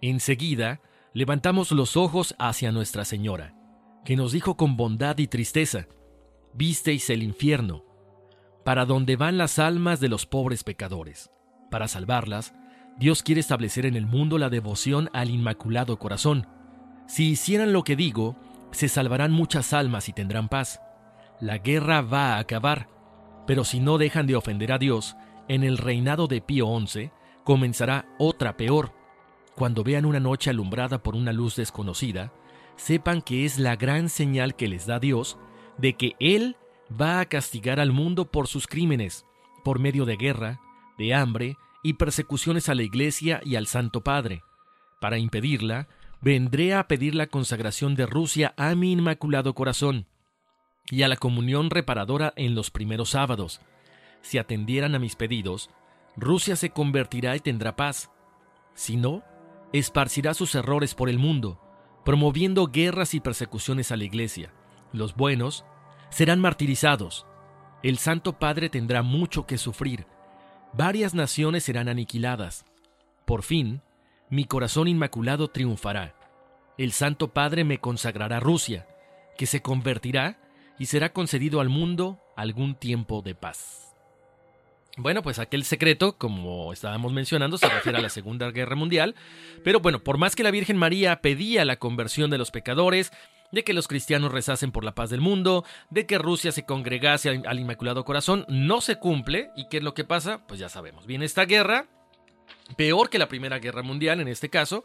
Enseguida, 0.00 0.80
levantamos 1.12 1.72
los 1.72 1.96
ojos 1.96 2.34
hacia 2.38 2.72
Nuestra 2.72 3.04
Señora, 3.04 3.54
que 4.04 4.16
nos 4.16 4.32
dijo 4.32 4.56
con 4.56 4.76
bondad 4.76 5.18
y 5.18 5.26
tristeza, 5.26 5.86
Visteis 6.52 7.10
el 7.10 7.22
infierno, 7.22 7.84
para 8.64 8.86
donde 8.86 9.16
van 9.16 9.36
las 9.36 9.58
almas 9.58 10.00
de 10.00 10.08
los 10.08 10.26
pobres 10.26 10.64
pecadores. 10.64 11.30
Para 11.70 11.88
salvarlas, 11.88 12.54
Dios 12.98 13.22
quiere 13.22 13.40
establecer 13.40 13.84
en 13.84 13.94
el 13.94 14.06
mundo 14.06 14.38
la 14.38 14.48
devoción 14.48 15.10
al 15.12 15.28
Inmaculado 15.28 15.98
Corazón. 15.98 16.46
Si 17.06 17.28
hicieran 17.28 17.72
lo 17.74 17.84
que 17.84 17.94
digo, 17.94 18.36
se 18.70 18.88
salvarán 18.88 19.32
muchas 19.32 19.72
almas 19.72 20.08
y 20.08 20.12
tendrán 20.12 20.48
paz. 20.48 20.80
La 21.40 21.58
guerra 21.58 22.00
va 22.00 22.34
a 22.34 22.38
acabar, 22.38 22.88
pero 23.46 23.64
si 23.64 23.80
no 23.80 23.98
dejan 23.98 24.26
de 24.26 24.36
ofender 24.36 24.72
a 24.72 24.78
Dios, 24.78 25.16
en 25.48 25.62
el 25.62 25.76
reinado 25.76 26.26
de 26.26 26.40
Pío 26.40 26.66
XI 26.86 27.10
comenzará 27.44 28.06
otra 28.18 28.56
peor, 28.56 28.92
cuando 29.56 29.82
vean 29.82 30.04
una 30.04 30.20
noche 30.20 30.50
alumbrada 30.50 31.02
por 31.02 31.16
una 31.16 31.32
luz 31.32 31.56
desconocida, 31.56 32.32
sepan 32.76 33.22
que 33.22 33.44
es 33.44 33.58
la 33.58 33.74
gran 33.74 34.08
señal 34.08 34.54
que 34.54 34.68
les 34.68 34.86
da 34.86 35.00
Dios 35.00 35.38
de 35.78 35.94
que 35.94 36.14
Él 36.20 36.56
va 36.88 37.20
a 37.20 37.24
castigar 37.24 37.80
al 37.80 37.90
mundo 37.90 38.30
por 38.30 38.48
sus 38.48 38.66
crímenes, 38.66 39.24
por 39.64 39.78
medio 39.78 40.04
de 40.04 40.16
guerra, 40.16 40.60
de 40.98 41.14
hambre 41.14 41.56
y 41.82 41.94
persecuciones 41.94 42.68
a 42.68 42.74
la 42.74 42.82
Iglesia 42.82 43.40
y 43.44 43.56
al 43.56 43.66
Santo 43.66 44.02
Padre. 44.02 44.42
Para 45.00 45.18
impedirla, 45.18 45.88
vendré 46.20 46.74
a 46.74 46.86
pedir 46.86 47.14
la 47.14 47.26
consagración 47.26 47.94
de 47.94 48.06
Rusia 48.06 48.54
a 48.56 48.74
mi 48.74 48.92
Inmaculado 48.92 49.54
Corazón 49.54 50.06
y 50.90 51.02
a 51.02 51.08
la 51.08 51.16
comunión 51.16 51.70
reparadora 51.70 52.32
en 52.36 52.54
los 52.54 52.70
primeros 52.70 53.10
sábados. 53.10 53.60
Si 54.20 54.38
atendieran 54.38 54.94
a 54.94 54.98
mis 54.98 55.16
pedidos, 55.16 55.70
Rusia 56.16 56.56
se 56.56 56.70
convertirá 56.70 57.36
y 57.36 57.40
tendrá 57.40 57.76
paz. 57.76 58.10
Si 58.74 58.96
no, 58.96 59.22
esparcirá 59.72 60.34
sus 60.34 60.54
errores 60.54 60.94
por 60.94 61.08
el 61.08 61.18
mundo, 61.18 61.60
promoviendo 62.04 62.66
guerras 62.66 63.14
y 63.14 63.20
persecuciones 63.20 63.92
a 63.92 63.96
la 63.96 64.04
Iglesia. 64.04 64.52
Los 64.92 65.16
buenos 65.16 65.64
serán 66.10 66.40
martirizados. 66.40 67.26
El 67.82 67.98
Santo 67.98 68.38
Padre 68.38 68.68
tendrá 68.68 69.02
mucho 69.02 69.46
que 69.46 69.58
sufrir. 69.58 70.06
Varias 70.72 71.14
naciones 71.14 71.64
serán 71.64 71.88
aniquiladas. 71.88 72.64
Por 73.24 73.42
fin, 73.42 73.82
mi 74.30 74.44
corazón 74.44 74.88
inmaculado 74.88 75.48
triunfará. 75.48 76.14
El 76.78 76.92
Santo 76.92 77.32
Padre 77.32 77.64
me 77.64 77.78
consagrará 77.78 78.40
Rusia, 78.40 78.86
que 79.36 79.46
se 79.46 79.62
convertirá 79.62 80.38
y 80.78 80.86
será 80.86 81.12
concedido 81.12 81.60
al 81.60 81.68
mundo 81.68 82.20
algún 82.36 82.74
tiempo 82.74 83.22
de 83.22 83.34
paz. 83.34 83.95
Bueno, 84.98 85.22
pues 85.22 85.38
aquel 85.38 85.64
secreto, 85.64 86.16
como 86.16 86.72
estábamos 86.72 87.12
mencionando, 87.12 87.58
se 87.58 87.68
refiere 87.68 87.98
a 87.98 88.00
la 88.00 88.08
Segunda 88.08 88.50
Guerra 88.50 88.76
Mundial, 88.76 89.14
pero 89.62 89.80
bueno, 89.80 90.02
por 90.02 90.16
más 90.16 90.34
que 90.34 90.42
la 90.42 90.50
Virgen 90.50 90.78
María 90.78 91.20
pedía 91.20 91.66
la 91.66 91.76
conversión 91.76 92.30
de 92.30 92.38
los 92.38 92.50
pecadores, 92.50 93.12
de 93.52 93.62
que 93.62 93.74
los 93.74 93.88
cristianos 93.88 94.32
rezasen 94.32 94.72
por 94.72 94.84
la 94.84 94.94
paz 94.94 95.10
del 95.10 95.20
mundo, 95.20 95.66
de 95.90 96.06
que 96.06 96.16
Rusia 96.16 96.50
se 96.50 96.64
congregase 96.64 97.42
al, 97.44 97.60
Inmaculado 97.60 98.06
Corazón, 98.06 98.46
no 98.48 98.80
se 98.80 98.96
cumple. 98.96 99.50
¿Y 99.54 99.68
qué 99.68 99.76
es 99.76 99.82
lo 99.82 99.92
que 99.92 100.04
pasa? 100.04 100.46
Pues 100.46 100.58
ya 100.58 100.70
sabemos. 100.70 101.06
Viene 101.06 101.26
esta 101.26 101.44
guerra, 101.44 101.86
peor 102.76 103.10
que 103.10 103.18
la 103.18 103.28
Primera 103.28 103.58
Guerra 103.58 103.82
Mundial 103.82 104.22
en 104.22 104.28
este 104.28 104.48
caso, 104.48 104.82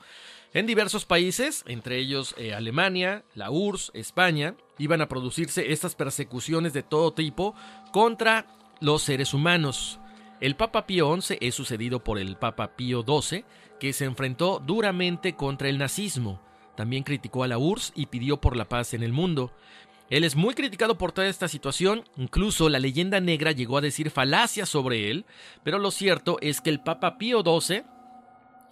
en 0.54 0.67
diversos 0.67 1.06
países, 1.06 1.63
entre 1.67 1.97
ellos 1.97 2.36
eh, 2.38 2.54
Alemania, 2.54 3.24
la 3.34 3.50
URSS, 3.50 3.91
España, 3.93 4.56
iban 4.78 5.00
a 5.00 5.08
producirse 5.08 5.71
estas 5.71 5.95
persecuciones 5.95 6.74
de 6.74 6.84
todo 6.84 7.13
tipo 7.13 7.56
contra 7.93 8.45
los 8.82 9.04
seres 9.04 9.34
humanos. 9.34 10.01
El 10.42 10.56
Papa 10.56 10.88
Pío 10.88 11.16
XI 11.22 11.38
es 11.40 11.54
sucedido 11.54 12.04
por 12.04 12.18
el 12.18 12.36
Papa 12.36 12.76
Pío 12.76 13.06
XII, 13.06 13.46
que 13.80 13.94
se 13.94 14.06
enfrentó 14.06 14.58
duramente 14.58 15.36
contra 15.36 15.70
el 15.70 15.78
nazismo. 15.78 16.42
También 16.76 17.04
criticó 17.04 17.44
a 17.44 17.48
la 17.48 17.60
URSS 17.60 17.94
y 17.96 18.08
pidió 18.08 18.42
por 18.42 18.58
la 18.58 18.68
paz 18.68 18.96
en 18.96 19.04
el 19.04 19.14
mundo. 19.14 19.54
Él 20.10 20.24
es 20.24 20.36
muy 20.36 20.56
criticado 20.56 20.98
por 20.98 21.12
toda 21.12 21.28
esta 21.28 21.48
situación, 21.48 22.06
incluso 22.18 22.70
la 22.70 22.80
leyenda 22.80 23.20
negra 23.20 23.52
llegó 23.52 23.78
a 23.78 23.82
decir 23.82 24.10
falacias 24.10 24.68
sobre 24.68 25.12
él, 25.12 25.26
pero 25.64 25.78
lo 25.78 25.92
cierto 25.92 26.40
es 26.42 26.60
que 26.60 26.72
el 26.72 26.82
Papa 26.82 27.20
Pío 27.20 27.44
XII, 27.44 27.84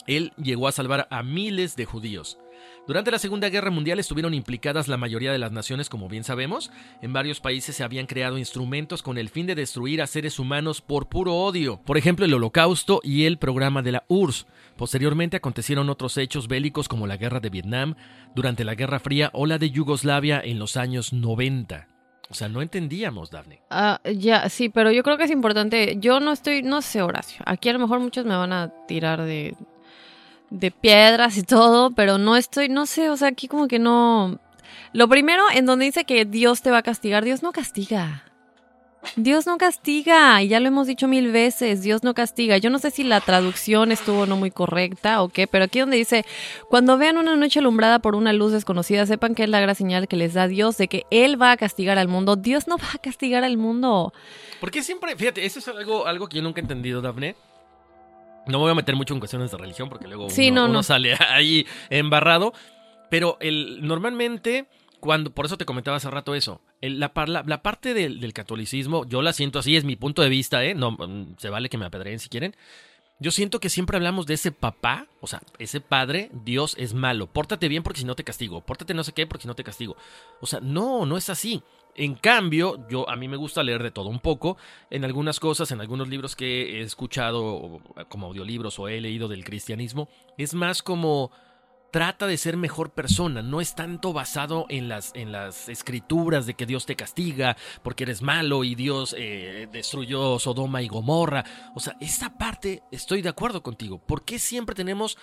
él 0.07 0.33
llegó 0.37 0.67
a 0.67 0.71
salvar 0.71 1.07
a 1.11 1.21
miles 1.21 1.75
de 1.75 1.85
judíos. 1.85 2.39
Durante 2.87 3.11
la 3.11 3.19
Segunda 3.19 3.49
Guerra 3.49 3.71
Mundial 3.71 3.99
estuvieron 3.99 4.33
implicadas 4.33 4.87
la 4.87 4.97
mayoría 4.97 5.31
de 5.31 5.37
las 5.37 5.51
naciones, 5.51 5.89
como 5.89 6.09
bien 6.09 6.23
sabemos. 6.23 6.71
En 7.01 7.13
varios 7.13 7.39
países 7.39 7.75
se 7.75 7.83
habían 7.83 8.07
creado 8.07 8.37
instrumentos 8.37 9.03
con 9.03 9.17
el 9.17 9.29
fin 9.29 9.45
de 9.45 9.55
destruir 9.55 10.01
a 10.01 10.07
seres 10.07 10.39
humanos 10.39 10.81
por 10.81 11.07
puro 11.07 11.35
odio. 11.35 11.81
Por 11.85 11.97
ejemplo, 11.97 12.25
el 12.25 12.33
Holocausto 12.33 12.99
y 13.03 13.25
el 13.25 13.37
programa 13.37 13.81
de 13.81 13.91
la 13.91 14.03
URSS. 14.07 14.47
Posteriormente 14.75 15.37
acontecieron 15.37 15.89
otros 15.89 16.17
hechos 16.17 16.47
bélicos 16.47 16.87
como 16.87 17.05
la 17.05 17.17
Guerra 17.17 17.39
de 17.39 17.49
Vietnam, 17.49 17.95
durante 18.35 18.63
la 18.63 18.75
Guerra 18.75 18.99
Fría 18.99 19.29
o 19.33 19.45
la 19.45 19.57
de 19.57 19.71
Yugoslavia 19.71 20.41
en 20.43 20.59
los 20.59 20.77
años 20.77 21.13
90. 21.13 21.87
O 22.31 22.35
sea, 22.35 22.47
no 22.47 22.61
entendíamos, 22.61 23.31
Daphne. 23.31 23.61
Ah, 23.71 23.99
ya, 24.03 24.47
sí, 24.49 24.69
pero 24.69 24.91
yo 24.91 25.01
creo 25.01 25.17
que 25.17 25.23
es 25.23 25.31
importante. 25.31 25.97
Yo 25.99 26.19
no 26.19 26.31
estoy, 26.31 26.61
no 26.61 26.81
sé, 26.81 27.01
Horacio. 27.01 27.43
Aquí 27.45 27.69
a 27.69 27.73
lo 27.73 27.79
mejor 27.79 27.99
muchos 27.99 28.23
me 28.25 28.35
van 28.35 28.53
a 28.53 28.69
tirar 28.87 29.23
de, 29.23 29.55
de 30.49 30.71
piedras 30.71 31.37
y 31.37 31.43
todo, 31.43 31.91
pero 31.91 32.17
no 32.17 32.35
estoy, 32.35 32.69
no 32.69 32.85
sé, 32.85 33.09
o 33.09 33.17
sea, 33.17 33.29
aquí 33.29 33.47
como 33.47 33.67
que 33.67 33.79
no... 33.79 34.39
Lo 34.91 35.07
primero, 35.07 35.43
en 35.53 35.65
donde 35.65 35.85
dice 35.85 36.03
que 36.03 36.25
Dios 36.25 36.61
te 36.61 36.71
va 36.71 36.79
a 36.79 36.83
castigar, 36.83 37.23
Dios 37.23 37.43
no 37.43 37.51
castiga. 37.51 38.23
Dios 39.15 39.45
no 39.45 39.57
castiga, 39.57 40.41
y 40.43 40.49
ya 40.49 40.59
lo 40.59 40.67
hemos 40.67 40.85
dicho 40.85 41.07
mil 41.07 41.31
veces, 41.31 41.81
Dios 41.81 42.03
no 42.03 42.13
castiga. 42.13 42.57
Yo 42.57 42.69
no 42.69 42.79
sé 42.79 42.91
si 42.91 43.03
la 43.03 43.21
traducción 43.21 43.91
estuvo 43.91 44.25
no 44.25 44.35
muy 44.35 44.51
correcta 44.51 45.21
o 45.21 45.29
qué, 45.29 45.47
pero 45.47 45.65
aquí 45.65 45.79
donde 45.79 45.95
dice, 45.95 46.25
cuando 46.69 46.97
vean 46.97 47.17
una 47.17 47.35
noche 47.35 47.59
alumbrada 47.59 47.99
por 47.99 48.15
una 48.15 48.33
luz 48.33 48.51
desconocida, 48.51 49.05
sepan 49.05 49.35
que 49.35 49.43
es 49.43 49.49
la 49.49 49.61
gran 49.61 49.75
señal 49.75 50.07
que 50.07 50.17
les 50.17 50.33
da 50.33 50.47
Dios 50.47 50.77
de 50.77 50.89
que 50.89 51.05
Él 51.11 51.41
va 51.41 51.51
a 51.51 51.57
castigar 51.57 51.97
al 51.97 52.09
mundo. 52.09 52.35
Dios 52.35 52.67
no 52.67 52.77
va 52.77 52.89
a 52.93 52.97
castigar 52.97 53.43
al 53.43 53.57
mundo. 53.57 54.11
Porque 54.59 54.83
siempre, 54.83 55.15
fíjate, 55.15 55.45
eso 55.45 55.59
es 55.59 55.67
algo, 55.69 56.05
algo 56.05 56.27
que 56.27 56.37
yo 56.37 56.43
nunca 56.43 56.59
he 56.59 56.63
entendido, 56.63 57.01
Daphne. 57.01 57.35
No 58.49 58.57
me 58.57 58.63
voy 58.63 58.71
a 58.71 58.75
meter 58.75 58.95
mucho 58.95 59.13
en 59.13 59.19
cuestiones 59.19 59.51
de 59.51 59.57
religión 59.57 59.89
porque 59.89 60.07
luego 60.07 60.27
uno, 60.27 60.83
sale 60.83 61.13
ahí 61.29 61.65
embarrado. 61.89 62.53
Pero 63.09 63.37
el, 63.39 63.79
normalmente, 63.81 64.67
cuando, 64.99 65.31
por 65.31 65.45
eso 65.45 65.57
te 65.57 65.65
comentaba 65.65 65.97
hace 65.97 66.09
rato 66.09 66.35
eso, 66.35 66.61
la, 66.81 67.11
la, 67.45 67.61
parte 67.63 67.93
del, 67.93 68.33
catolicismo, 68.33 69.05
yo 69.05 69.21
la 69.21 69.33
siento 69.33 69.59
así, 69.59 69.75
es 69.75 69.83
mi 69.83 69.95
punto 69.95 70.21
de 70.21 70.29
vista, 70.29 70.63
¿eh? 70.63 70.75
No, 70.75 70.91
mm, 70.91 71.35
se 71.37 71.49
vale 71.49 71.69
que 71.69 71.77
me 71.77 71.85
apedreen 71.85 72.19
si 72.19 72.29
quieren. 72.29 72.55
Yo 73.21 73.31
siento 73.31 73.59
que 73.59 73.69
siempre 73.69 73.97
hablamos 73.97 74.25
de 74.27 74.35
ese 74.35 74.51
papá, 74.51 75.07
o 75.19 75.27
sea, 75.27 75.41
ese 75.57 75.81
padre, 75.81 76.29
Dios 76.31 76.75
es 76.77 76.93
malo. 76.93 77.27
Pórtate 77.27 77.67
bien 77.67 77.83
porque 77.83 77.99
si 77.99 78.05
no 78.05 78.15
te 78.15 78.23
castigo. 78.23 78.61
Pórtate 78.61 78.93
no 78.93 79.03
sé 79.03 79.11
qué 79.11 79.27
porque 79.27 79.41
si 79.41 79.47
no 79.47 79.55
te 79.55 79.63
castigo. 79.63 79.97
O 80.39 80.47
sea, 80.47 80.61
no, 80.61 81.05
no 81.05 81.17
es 81.17 81.29
así. 81.29 81.61
En 81.95 82.15
cambio, 82.15 82.87
yo 82.89 83.09
a 83.09 83.15
mí 83.15 83.27
me 83.27 83.37
gusta 83.37 83.63
leer 83.63 83.83
de 83.83 83.91
todo 83.91 84.09
un 84.09 84.19
poco. 84.19 84.57
En 84.89 85.03
algunas 85.03 85.39
cosas, 85.39 85.71
en 85.71 85.81
algunos 85.81 86.07
libros 86.07 86.35
que 86.35 86.79
he 86.79 86.81
escuchado 86.81 87.81
como 88.07 88.27
audiolibros 88.27 88.79
o 88.79 88.87
he 88.87 89.01
leído 89.01 89.27
del 89.27 89.43
cristianismo, 89.43 90.07
es 90.37 90.53
más 90.53 90.81
como 90.81 91.31
trata 91.91 92.27
de 92.27 92.37
ser 92.37 92.57
mejor 92.57 92.91
persona, 92.91 93.41
no 93.41 93.61
es 93.61 93.75
tanto 93.75 94.13
basado 94.13 94.65
en 94.69 94.89
las, 94.89 95.13
escrituras 95.69 96.45
de 96.45 96.53
que 96.53 96.65
Dios 96.65 96.85
te 96.85 96.95
castiga 96.95 97.57
porque 97.83 98.03
eres 98.03 98.21
malo 98.21 98.63
y 98.63 98.75
Dios 98.75 99.15
eh, 99.17 99.67
destruyó 99.71 100.39
Sodoma 100.39 100.81
y 100.81 100.87
Gomorra. 100.87 101.43
O 101.75 101.79
sea, 101.79 101.97
esa 101.99 102.37
parte 102.37 102.83
estoy 102.91 103.21
de 103.21 103.29
acuerdo 103.29 103.63
contigo. 103.63 103.99
¿Por 103.99 104.23
qué 104.23 104.39
siempre 104.39 104.75
tenemos... 104.75 105.17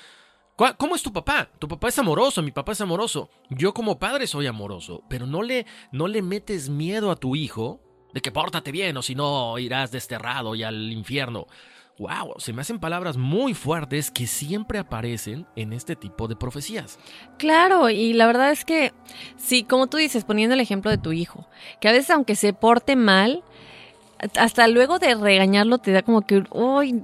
¿Cómo 0.56 0.96
es 0.96 1.02
tu 1.02 1.12
papá? 1.12 1.50
Tu 1.58 1.68
papá 1.68 1.88
es 1.88 1.98
amoroso, 1.98 2.42
mi 2.42 2.50
papá 2.50 2.72
es 2.72 2.80
amoroso. 2.80 3.30
Yo 3.50 3.74
como 3.74 3.98
padre 3.98 4.26
soy 4.26 4.46
amoroso, 4.46 5.02
pero 5.08 5.26
no 5.26 5.42
le, 5.42 5.66
no 5.92 6.08
le 6.08 6.22
metes 6.22 6.68
miedo 6.68 7.10
a 7.10 7.16
tu 7.16 7.36
hijo 7.36 7.80
de 8.14 8.22
que 8.22 8.32
pórtate 8.32 8.72
bien 8.72 8.96
o 8.96 9.02
si 9.02 9.14
no 9.14 9.58
irás 9.58 9.90
desterrado 9.90 10.54
y 10.54 10.62
al 10.62 10.92
infierno 10.92 11.46
wow, 11.98 12.34
se 12.38 12.52
me 12.52 12.60
hacen 12.60 12.78
palabras 12.78 13.16
muy 13.16 13.54
fuertes 13.54 14.10
que 14.10 14.26
siempre 14.26 14.78
aparecen 14.78 15.46
en 15.56 15.72
este 15.72 15.96
tipo 15.96 16.28
de 16.28 16.36
profecías. 16.36 16.98
Claro, 17.38 17.88
y 17.88 18.12
la 18.12 18.26
verdad 18.26 18.50
es 18.50 18.64
que, 18.64 18.92
sí, 19.36 19.64
como 19.64 19.86
tú 19.86 19.96
dices, 19.96 20.24
poniendo 20.24 20.54
el 20.54 20.60
ejemplo 20.60 20.90
de 20.90 20.98
tu 20.98 21.12
hijo, 21.12 21.48
que 21.80 21.88
a 21.88 21.92
veces 21.92 22.10
aunque 22.10 22.36
se 22.36 22.52
porte 22.52 22.96
mal, 22.96 23.42
hasta 24.38 24.68
luego 24.68 24.98
de 24.98 25.14
regañarlo 25.14 25.78
te 25.78 25.92
da 25.92 26.02
como 26.02 26.22
que, 26.22 26.44
uy, 26.50 27.02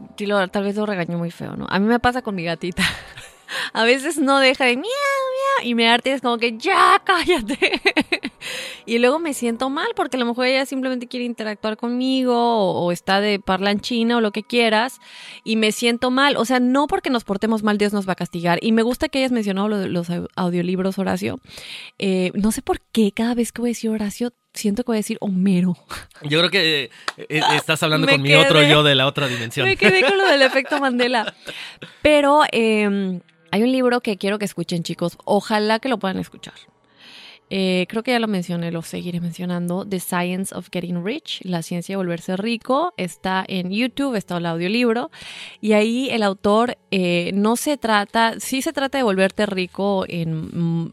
tal 0.51 0.65
vez 0.65 0.77
lo 0.77 0.87
regañó 0.87 1.19
muy 1.19 1.31
feo, 1.31 1.57
¿no? 1.57 1.67
A 1.69 1.79
mí 1.79 1.87
me 1.87 2.01
pasa 2.01 2.23
con 2.23 2.35
mi 2.35 2.45
gatita. 2.45 2.83
a 3.73 3.85
veces 3.85 4.19
no 4.19 4.38
deja 4.38 4.65
de 4.65 4.77
miau, 4.77 4.85
miau, 4.85 5.69
y 5.69 5.75
me 5.75 5.88
arte 5.88 6.12
es 6.12 6.21
como 6.21 6.38
que 6.38 6.57
ya, 6.59 7.01
cállate. 7.05 7.59
y 8.87 8.99
luego 8.99 9.19
me 9.19 9.35
siento 9.35 9.71
mal 9.71 9.88
porque 9.95 10.17
a 10.17 10.21
lo 10.21 10.27
mejor 10.27 10.47
ella 10.47 10.67
simplemente 10.67 11.07
quiere 11.07 11.25
interactuar 11.25 11.77
conmigo 11.77 12.35
o, 12.37 12.93
está 12.93 13.21
de 13.21 13.38
parlanchina 13.38 14.19
o 14.19 14.21
lo 14.21 14.33
que 14.33 14.43
quieras 14.43 15.01
y 15.45 15.57
me 15.57 15.73
siento 15.73 16.11
mal. 16.11 16.37
O 16.37 16.45
sea, 16.45 16.61
no 16.61 16.87
porque 16.87 17.11
nos 17.11 17.25
portemos 17.25 17.62
mal 17.62 17.79
Dios 17.79 17.93
nos 17.93 18.09
va 18.09 18.12
a 18.12 18.17
castigar. 18.17 18.59
Y 18.62 18.73
me 18.73 18.83
gusta 18.83 19.09
que 19.09 19.19
hayas 19.19 19.33
mencionado 19.33 19.69
los 19.69 20.09
audiolibros, 20.37 20.99
Horacio. 20.99 21.41
Eh, 21.99 22.33
no 22.35 22.53
sé 22.53 22.62
por 22.62 22.81
qué 22.81 23.12
cada 23.12 23.35
vez 23.35 23.53
que 23.53 23.61
voy 23.61 23.71
a 23.71 23.73
decir 23.73 23.91
Horacio 23.91 24.33
siento 24.55 24.83
que 24.85 24.88
voy 24.88 24.97
a 24.97 24.99
decir 24.99 25.19
Homero. 25.21 25.77
Yo 26.23 26.38
creo 26.38 26.51
que 26.51 26.85
eh, 26.85 26.91
eh, 27.29 27.41
estás 27.57 27.83
hablando 27.83 28.07
con 28.07 28.21
mi 28.23 28.35
otro 28.35 28.62
yo 28.62 28.83
de 28.83 28.95
la 28.95 29.07
otra 29.07 29.27
dimensión. 29.27 29.67
Me 29.67 29.77
quedé 29.77 30.03
con 30.03 30.17
lo 30.17 30.27
del 30.27 30.43
efecto 30.43 30.79
Mandela. 30.79 31.35
Pero 32.03 32.43
eh, 32.53 33.21
hay 33.53 33.62
un 33.62 33.71
libro 33.71 34.01
que 34.01 34.17
quiero 34.17 34.38
que 34.38 34.47
escuchen, 34.47 34.83
chicos. 34.83 35.19
Ojalá 35.27 35.79
que 35.79 35.91
lo 35.91 35.99
puedan 35.99 36.19
escuchar. 36.19 36.55
Eh, 37.51 37.85
creo 37.91 38.03
que 38.03 38.12
ya 38.12 38.19
lo 38.19 38.29
mencioné, 38.29 38.73
lo 38.73 38.81
seguiré 38.81 39.21
mencionando. 39.21 39.85
The 39.87 40.01
Science 40.01 40.55
of 40.55 40.71
Getting 40.73 41.05
Rich, 41.05 41.43
la 41.45 41.61
ciencia 41.61 41.93
de 41.93 41.99
volverse 41.99 42.35
rico. 42.38 42.95
Está 42.97 43.45
en 43.47 43.71
YouTube, 43.71 44.15
está 44.15 44.38
el 44.38 44.47
audiolibro. 44.47 45.11
Y 45.61 45.75
ahí 45.75 46.09
el 46.11 46.23
autor 46.23 46.79
eh, 46.91 47.31
no 47.35 47.57
se 47.57 47.77
trata, 47.77 48.41
sí 48.41 48.62
se 48.62 48.73
trata 48.73 48.97
de 48.97 49.05
volverte 49.05 49.45
rico 49.45 50.07
en 50.09 50.85
mm, 50.85 50.93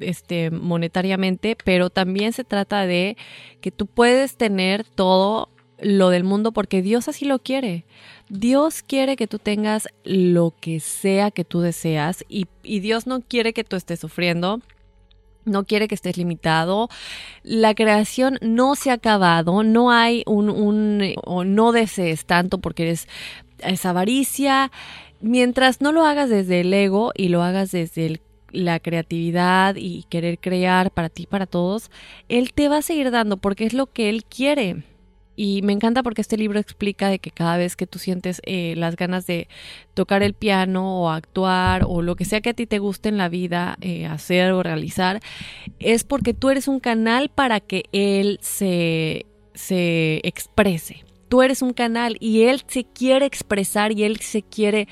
este, 0.00 0.50
monetariamente, 0.50 1.56
pero 1.64 1.90
también 1.90 2.32
se 2.32 2.42
trata 2.42 2.86
de 2.86 3.16
que 3.60 3.70
tú 3.70 3.86
puedes 3.86 4.36
tener 4.36 4.82
todo 4.82 5.48
lo 5.82 6.10
del 6.10 6.24
mundo 6.24 6.52
porque 6.52 6.82
Dios 6.82 7.08
así 7.08 7.24
lo 7.24 7.38
quiere. 7.38 7.84
Dios 8.28 8.82
quiere 8.82 9.16
que 9.16 9.26
tú 9.26 9.38
tengas 9.38 9.88
lo 10.04 10.54
que 10.60 10.80
sea 10.80 11.30
que 11.30 11.44
tú 11.44 11.60
deseas 11.60 12.24
y, 12.28 12.46
Dios 12.62 13.06
no 13.06 13.20
quiere 13.20 13.52
que 13.52 13.64
tú 13.64 13.76
estés 13.76 14.00
sufriendo. 14.00 14.60
No 15.44 15.64
quiere 15.64 15.88
que 15.88 15.94
estés 15.94 16.16
limitado. 16.16 16.88
La 17.42 17.74
creación 17.74 18.38
no 18.42 18.76
se 18.76 18.90
ha 18.90 18.94
acabado. 18.94 19.62
No 19.62 19.90
hay 19.90 20.22
un, 20.26 20.50
un 20.50 21.14
o 21.24 21.44
no 21.44 21.72
desees 21.72 22.26
tanto 22.26 22.58
porque 22.58 22.84
eres 22.84 23.08
esa 23.58 23.90
avaricia. 23.90 24.70
Mientras 25.20 25.80
no 25.80 25.92
lo 25.92 26.04
hagas 26.04 26.28
desde 26.28 26.60
el 26.60 26.72
ego 26.72 27.12
y 27.16 27.28
lo 27.28 27.42
hagas 27.42 27.70
desde 27.72 28.20
la 28.52 28.80
creatividad 28.80 29.76
y 29.76 30.04
querer 30.08 30.38
crear 30.38 30.90
para 30.90 31.08
ti, 31.08 31.26
para 31.26 31.46
todos, 31.46 31.90
Él 32.28 32.52
te 32.52 32.68
va 32.68 32.78
a 32.78 32.82
seguir 32.82 33.10
dando 33.10 33.36
porque 33.36 33.64
es 33.64 33.72
lo 33.72 33.86
que 33.86 34.08
Él 34.08 34.24
quiere. 34.24 34.84
Y 35.42 35.62
me 35.62 35.72
encanta 35.72 36.02
porque 36.02 36.20
este 36.20 36.36
libro 36.36 36.58
explica 36.58 37.08
de 37.08 37.18
que 37.18 37.30
cada 37.30 37.56
vez 37.56 37.74
que 37.74 37.86
tú 37.86 37.98
sientes 37.98 38.42
eh, 38.44 38.74
las 38.76 38.94
ganas 38.94 39.26
de 39.26 39.48
tocar 39.94 40.22
el 40.22 40.34
piano 40.34 41.00
o 41.00 41.08
actuar 41.08 41.86
o 41.88 42.02
lo 42.02 42.14
que 42.14 42.26
sea 42.26 42.42
que 42.42 42.50
a 42.50 42.52
ti 42.52 42.66
te 42.66 42.78
guste 42.78 43.08
en 43.08 43.16
la 43.16 43.30
vida 43.30 43.78
eh, 43.80 44.04
hacer 44.04 44.52
o 44.52 44.62
realizar, 44.62 45.22
es 45.78 46.04
porque 46.04 46.34
tú 46.34 46.50
eres 46.50 46.68
un 46.68 46.78
canal 46.78 47.30
para 47.30 47.60
que 47.60 47.84
él 47.92 48.38
se, 48.42 49.24
se 49.54 50.20
exprese. 50.24 51.06
Tú 51.30 51.40
eres 51.40 51.62
un 51.62 51.72
canal 51.72 52.18
y 52.20 52.42
él 52.42 52.62
se 52.66 52.84
quiere 52.84 53.24
expresar 53.24 53.92
y 53.92 54.04
él 54.04 54.20
se 54.20 54.42
quiere 54.42 54.88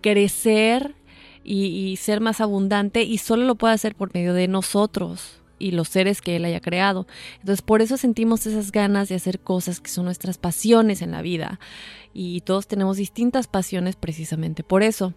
crecer 0.00 0.96
y, 1.44 1.66
y 1.66 1.96
ser 1.96 2.20
más 2.20 2.40
abundante 2.40 3.04
y 3.04 3.18
solo 3.18 3.44
lo 3.44 3.54
puede 3.54 3.74
hacer 3.74 3.94
por 3.94 4.12
medio 4.12 4.34
de 4.34 4.48
nosotros 4.48 5.41
y 5.62 5.70
los 5.70 5.88
seres 5.88 6.20
que 6.20 6.36
Él 6.36 6.44
haya 6.44 6.60
creado. 6.60 7.06
Entonces 7.38 7.62
por 7.62 7.80
eso 7.80 7.96
sentimos 7.96 8.46
esas 8.46 8.72
ganas 8.72 9.08
de 9.08 9.14
hacer 9.14 9.40
cosas 9.40 9.80
que 9.80 9.90
son 9.90 10.04
nuestras 10.04 10.36
pasiones 10.36 11.02
en 11.02 11.12
la 11.12 11.22
vida. 11.22 11.60
Y 12.12 12.40
todos 12.40 12.66
tenemos 12.66 12.96
distintas 12.96 13.46
pasiones 13.46 13.96
precisamente 13.96 14.64
por 14.64 14.82
eso. 14.82 15.14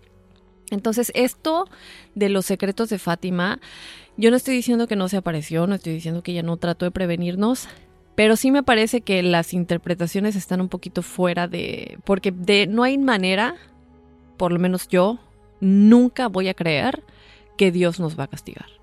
Entonces 0.70 1.12
esto 1.16 1.68
de 2.14 2.30
los 2.30 2.46
secretos 2.46 2.90
de 2.90 3.00
Fátima, 3.00 3.60
yo 4.18 4.30
no 4.30 4.38
estoy 4.38 4.56
diciendo 4.56 4.88
que 4.88 4.96
no 4.96 5.10
se 5.10 5.18
apareció, 5.18 5.68
no 5.68 5.76
estoy 5.76 5.94
diciendo 5.94 6.24
que 6.24 6.32
ella 6.32 6.44
no 6.44 6.58
trató 6.58 6.86
de 6.86 6.92
prevenirnos, 6.92 7.68
pero 8.16 8.36
sí 8.36 8.52
me 8.52 8.64
parece 8.64 9.02
que 9.02 9.22
las 9.24 9.54
interpretaciones 9.54 10.36
están 10.36 10.62
un 10.62 10.70
poquito 10.70 11.02
fuera 11.02 11.48
de... 11.48 11.98
porque 12.06 12.32
de, 12.32 12.66
no 12.66 12.84
hay 12.84 12.98
manera, 12.98 13.56
por 14.38 14.52
lo 14.52 14.60
menos 14.60 14.88
yo, 14.88 15.20
nunca 15.60 16.28
voy 16.28 16.48
a 16.48 16.54
creer 16.54 17.04
que 17.58 17.72
Dios 17.72 18.00
nos 18.00 18.18
va 18.18 18.24
a 18.24 18.28
castigar 18.28 18.75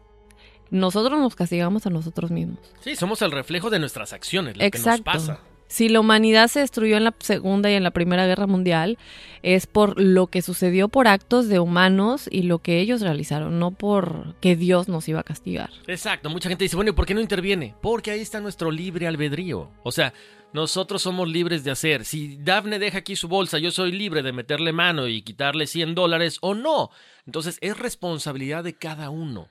nosotros 0.73 1.21
nos 1.21 1.37
castigamos 1.37 1.87
a 1.87 1.91
nosotros 1.91 2.31
mismos. 2.31 2.59
Sí, 2.81 2.97
somos 2.97 3.23
el 3.23 3.31
reflejo 3.31 3.71
de 3.71 3.79
nuestras 3.79 4.13
acciones, 4.13 4.57
lo 4.57 4.65
Exacto. 4.65 5.05
que 5.05 5.19
nos 5.19 5.27
pasa. 5.27 5.41
Si 5.69 5.89
la 5.89 6.01
humanidad 6.01 6.49
se 6.49 6.61
destruyó 6.61 6.99
en 6.99 7.05
la 7.05 7.15
Segunda 7.21 7.71
y 7.71 7.75
en 7.75 7.83
la 7.83 7.93
Primera 7.93 8.27
Guerra 8.27 8.47
Mundial, 8.47 8.99
es 9.43 9.67
por 9.67 9.99
lo 9.99 10.27
que 10.27 10.43
sucedió 10.43 10.89
por 10.89 11.09
actos 11.09 11.49
de 11.49 11.61
humanos 11.61 12.29
y 12.31 12.43
lo 12.43 12.59
que 12.59 12.81
ellos 12.81 13.01
realizaron, 13.01 13.59
no 13.59 13.71
por 13.71 14.35
que 14.41 14.55
Dios 14.55 14.89
nos 14.89 15.09
iba 15.09 15.21
a 15.21 15.23
castigar. 15.23 15.71
Exacto, 15.87 16.29
mucha 16.29 16.51
gente 16.51 16.65
dice, 16.65 16.77
bueno, 16.77 16.91
¿y 16.91 16.95
por 16.95 17.07
qué 17.07 17.15
no 17.15 17.23
interviene? 17.23 17.75
Porque 17.81 18.11
ahí 18.11 18.21
está 18.21 18.41
nuestro 18.41 18.71
libre 18.71 19.07
albedrío. 19.07 19.71
O 19.83 19.93
sea, 19.93 20.13
nosotros 20.53 21.01
somos 21.01 21.27
libres 21.27 21.65
de 21.65 21.71
hacer. 21.71 22.05
Si 22.05 22.37
Daphne 22.37 22.79
deja 22.79 22.99
aquí 22.99 23.17
su 23.17 23.29
bolsa, 23.29 23.59
yo 23.59 23.71
soy 23.71 23.93
libre 23.93 24.23
de 24.23 24.33
meterle 24.33 24.73
mano 24.73 25.09
y 25.09 25.23
quitarle 25.23 25.67
100 25.67 25.95
dólares 25.95 26.37
o 26.43 26.53
no. 26.55 26.91
Entonces 27.27 27.57
es 27.63 27.79
responsabilidad 27.79 28.63
de 28.63 28.75
cada 28.75 29.09
uno. 29.09 29.49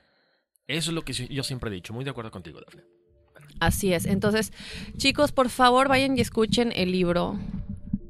Eso 0.72 0.90
es 0.90 0.94
lo 0.94 1.02
que 1.02 1.12
yo 1.12 1.42
siempre 1.42 1.70
he 1.70 1.72
dicho. 1.72 1.92
Muy 1.92 2.04
de 2.04 2.10
acuerdo 2.10 2.30
contigo, 2.30 2.60
Dafne. 2.60 2.82
Así 3.60 3.92
es. 3.92 4.06
Entonces, 4.06 4.52
chicos, 4.96 5.32
por 5.32 5.48
favor, 5.48 5.88
vayan 5.88 6.16
y 6.16 6.20
escuchen 6.20 6.72
el 6.74 6.92
libro. 6.92 7.38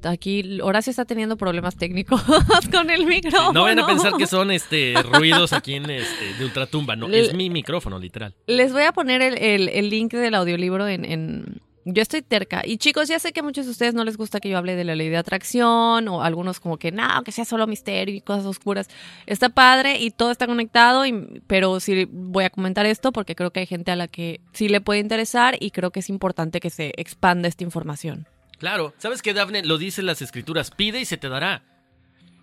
Aquí 0.05 0.61
Horacio 0.61 0.91
está 0.91 1.05
teniendo 1.05 1.37
problemas 1.37 1.77
técnicos 1.77 2.23
con 2.73 2.91
el 2.91 3.07
micrófono. 3.07 3.53
no 3.53 3.63
vayan 3.63 3.81
a 3.81 3.87
pensar 3.87 4.15
que 4.17 4.27
son 4.27 4.51
este 4.51 4.95
ruidos 5.03 5.53
aquí 5.53 5.75
en 5.75 5.89
este, 5.91 6.35
de 6.39 6.45
ultratumba, 6.45 6.97
no, 6.97 7.09
es 7.09 7.35
mi 7.35 7.51
micrófono, 7.51 7.99
literal. 8.01 8.35
Les 8.47 8.73
voy 8.73 8.83
a 8.83 8.93
poner 8.93 9.23
el, 9.23 9.91
link 9.91 10.13
del 10.13 10.35
audiolibro 10.35 10.89
en, 10.89 11.61
yo 11.85 12.03
estoy 12.03 12.23
terca. 12.23 12.63
Y 12.65 12.79
chicos, 12.79 13.09
ya 13.09 13.19
sé 13.19 13.33
que 13.33 13.41
a 13.41 13.43
muchos 13.43 13.65
de 13.67 13.73
ustedes 13.73 13.95
no 13.95 14.05
les 14.05 14.17
gusta 14.17 14.41
que 14.41 14.49
yo 14.49 14.59
hable 14.59 14.77
de 14.77 14.85
la 14.85 14.95
ley 14.95 15.09
de 15.09 15.17
atracción 15.17 16.09
o 16.09 16.23
algunos 16.23 16.61
como 16.61 16.79
que 16.79 16.93
no, 16.93 17.23
que 17.25 17.33
sea 17.33 17.45
solo 17.45 17.67
misterio 17.67 18.15
y 18.15 18.21
cosas 18.21 18.47
oscuras. 18.47 18.89
Está 19.27 19.49
padre 19.49 19.99
y 19.99 20.11
todo 20.11 20.31
está 20.31 20.47
conectado, 20.47 21.05
pero 21.47 21.81
sí 21.81 22.09
voy 22.11 22.45
a 22.45 22.51
comentar 22.51 22.87
esto 22.87 23.13
porque 23.13 23.35
creo 23.35 23.51
que 23.51 23.61
hay 23.61 23.67
gente 23.67 23.91
a 23.91 23.97
la 23.97 24.09
que 24.09 24.41
sí 24.53 24.69
le 24.69 24.81
puede 24.81 25.01
interesar 25.01 25.57
y 25.59 25.71
creo 25.71 25.91
que 25.91 26.01
es 26.01 26.09
importante 26.09 26.61
que 26.61 26.71
se 26.71 26.93
expanda 26.97 27.49
esta 27.49 27.65
información. 27.65 28.27
Claro, 28.59 28.95
¿sabes 28.99 29.23
qué, 29.23 29.35
Dafne? 29.35 29.65
Lo 29.65 29.77
dicen 29.77 30.07
las 30.07 30.23
escrituras, 30.23 30.71
pide 30.71 31.01
y 31.01 31.05
se 31.05 31.17
te 31.17 31.29
dará. 31.29 31.65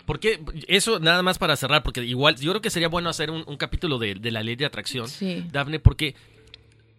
Porque 0.06 0.42
eso 0.68 1.00
nada 1.00 1.22
más 1.22 1.38
para 1.38 1.56
cerrar, 1.56 1.84
porque 1.84 2.04
igual 2.04 2.36
yo 2.36 2.52
creo 2.52 2.62
que 2.62 2.72
sería 2.72 2.90
bueno 2.90 3.10
hacer 3.10 3.30
un, 3.30 3.44
capítulo 3.58 4.00
de, 4.00 4.16
de, 4.16 4.32
la 4.32 4.42
ley 4.42 4.56
de 4.56 4.66
atracción, 4.66 5.08
sí. 5.08 5.46
Dafne, 5.52 5.80
porque 5.80 6.16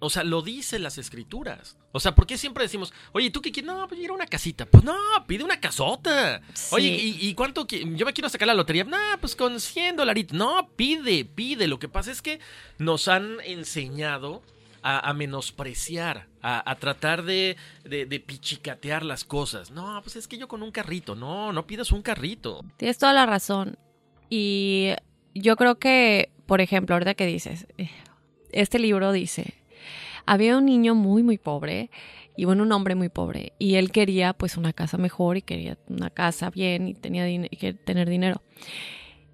o 0.00 0.08
sea, 0.08 0.24
lo 0.24 0.42
dicen 0.42 0.82
las 0.82 0.98
escrituras. 0.98 1.76
O 1.92 2.00
sea, 2.00 2.14
¿por 2.14 2.26
qué 2.26 2.38
siempre 2.38 2.64
decimos, 2.64 2.92
oye, 3.12 3.30
¿tú 3.30 3.42
qué 3.42 3.52
quieres? 3.52 3.70
No, 3.70 3.86
pues 3.86 4.00
ir 4.00 4.10
a 4.10 4.14
una 4.14 4.26
casita. 4.26 4.64
Pues 4.64 4.82
no, 4.82 4.96
pide 5.26 5.44
una 5.44 5.60
casota. 5.60 6.40
Oye, 6.70 6.88
¿y, 6.88 7.34
cuánto? 7.34 7.66
Yo 7.66 8.06
me 8.06 8.12
quiero 8.14 8.30
sacar 8.30 8.48
la 8.48 8.54
lotería. 8.54 8.84
No, 8.84 8.96
pues 9.20 9.36
con 9.36 9.60
100 9.60 9.96
dolaritos. 9.96 10.36
No, 10.36 10.70
pide, 10.74 11.26
pide. 11.26 11.68
Lo 11.68 11.78
que 11.78 11.88
pasa 11.88 12.10
es 12.10 12.22
que 12.22 12.40
nos 12.78 13.08
han 13.08 13.36
enseñado 13.44 14.42
a, 14.82 15.12
menospreciar, 15.12 16.28
a, 16.40 16.74
tratar 16.76 17.22
de, 17.24 17.56
de, 17.84 18.20
pichicatear 18.20 19.04
las 19.04 19.24
cosas. 19.24 19.70
No, 19.70 20.00
pues 20.02 20.16
es 20.16 20.26
que 20.26 20.38
yo 20.38 20.48
con 20.48 20.62
un 20.62 20.70
carrito. 20.70 21.14
No, 21.14 21.52
no 21.52 21.66
pidas 21.66 21.92
un 21.92 22.00
carrito. 22.00 22.64
Tienes 22.78 22.96
toda 22.96 23.12
la 23.12 23.26
razón. 23.26 23.76
Y 24.30 24.94
yo 25.34 25.56
creo 25.56 25.78
que, 25.78 26.30
por 26.46 26.62
ejemplo, 26.62 26.94
ahorita 26.94 27.14
que 27.14 27.26
dices, 27.26 27.66
eh, 27.76 27.90
este 28.52 28.78
libro 28.78 29.12
dice, 29.12 29.59
había 30.26 30.56
un 30.56 30.66
niño 30.66 30.94
muy, 30.94 31.22
muy 31.22 31.38
pobre 31.38 31.90
y 32.36 32.44
bueno, 32.44 32.62
un 32.62 32.72
hombre 32.72 32.94
muy 32.94 33.08
pobre 33.08 33.52
y 33.58 33.74
él 33.74 33.90
quería 33.92 34.32
pues 34.32 34.56
una 34.56 34.72
casa 34.72 34.96
mejor 34.98 35.36
y 35.36 35.42
quería 35.42 35.76
una 35.88 36.10
casa 36.10 36.50
bien 36.50 36.88
y 36.88 36.94
tenía 36.94 37.24
que 37.48 37.74
tener 37.74 38.08
dinero. 38.08 38.42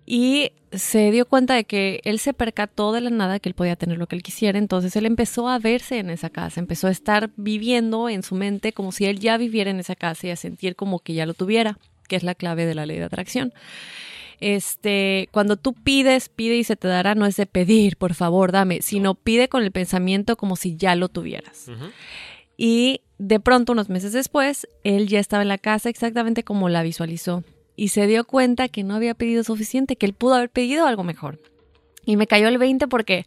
y 0.05 0.53
se 0.73 1.11
dio 1.11 1.27
cuenta 1.27 1.55
de 1.55 1.65
que 1.65 2.01
él 2.05 2.19
se 2.19 2.33
percató 2.33 2.93
de 2.93 3.01
la 3.01 3.11
nada 3.11 3.41
que 3.41 3.49
él 3.49 3.55
podía 3.55 3.77
tener 3.77 3.99
lo 3.99 4.07
que 4.07 4.17
él 4.17 4.23
quisiera, 4.23 4.59
entonces 4.59 4.95
él 4.97 5.07
empezó 5.07 5.49
a 5.49 5.59
verse 5.59 5.99
en 5.99 6.11
esa 6.11 6.31
casa, 6.31 6.61
empezó 6.61 6.87
a 6.89 6.91
estar 6.91 7.31
viviendo 7.37 8.09
en 8.09 8.23
su 8.23 8.35
mente 8.35 8.73
como 8.73 8.93
si 8.93 9.07
él 9.07 9.19
ya 9.19 9.37
viviera 9.37 9.71
en 9.71 9.81
esa 9.81 9.97
casa 9.97 10.27
y 10.27 10.31
a 10.31 10.37
sentir 10.37 10.77
como 10.77 11.01
que 11.01 11.15
ya 11.15 11.27
lo 11.27 11.35
tuviera, 11.35 11.79
que 12.09 12.17
es 12.17 12.23
la 12.23 12.35
clave 12.35 12.67
de 12.67 12.75
la 12.75 12.87
ley 12.87 12.99
de 12.99 13.05
atracción. 13.05 13.53
Este, 14.41 15.29
cuando 15.33 15.57
tú 15.57 15.73
pides, 15.73 16.29
pide 16.29 16.57
y 16.57 16.65
se 16.65 16.77
te 16.77 16.89
dará, 16.89 17.15
no 17.15 17.27
es 17.27 17.37
de 17.37 17.47
pedir, 17.47 17.97
por 17.97 18.15
favor, 18.15 18.53
dame, 18.53 18.83
sino 18.83 19.15
pide 19.15 19.49
con 19.49 19.63
el 19.63 19.73
pensamiento 19.73 20.37
como 20.37 20.57
si 20.57 20.77
ya 20.77 20.95
lo 20.95 21.09
tuvieras. 21.09 21.71
Y 22.57 23.01
de 23.19 23.41
pronto, 23.41 23.73
unos 23.73 23.89
meses 23.89 24.13
después, 24.13 24.69
él 24.85 25.09
ya 25.09 25.21
estaba 25.21 25.43
en 25.43 25.49
la 25.49 25.59
casa 25.59 25.89
exactamente 25.89 26.43
como 26.43 26.69
la 26.69 26.83
visualizó 26.83 27.45
y 27.77 27.89
se 27.89 28.07
dio 28.07 28.25
cuenta 28.25 28.69
que 28.69 28.83
no 28.83 28.95
había 28.95 29.15
pedido 29.15 29.45
suficiente, 29.45 29.97
que 29.97 30.07
él 30.07 30.15
pudo 30.15 30.35
haber 30.35 30.51
pedido 30.51 30.87
algo 30.87 31.05
mejor. 31.05 31.39
Y 32.05 32.17
me 32.17 32.27
cayó 32.27 32.49
el 32.49 32.59
20 32.59 32.89
porque 32.89 33.27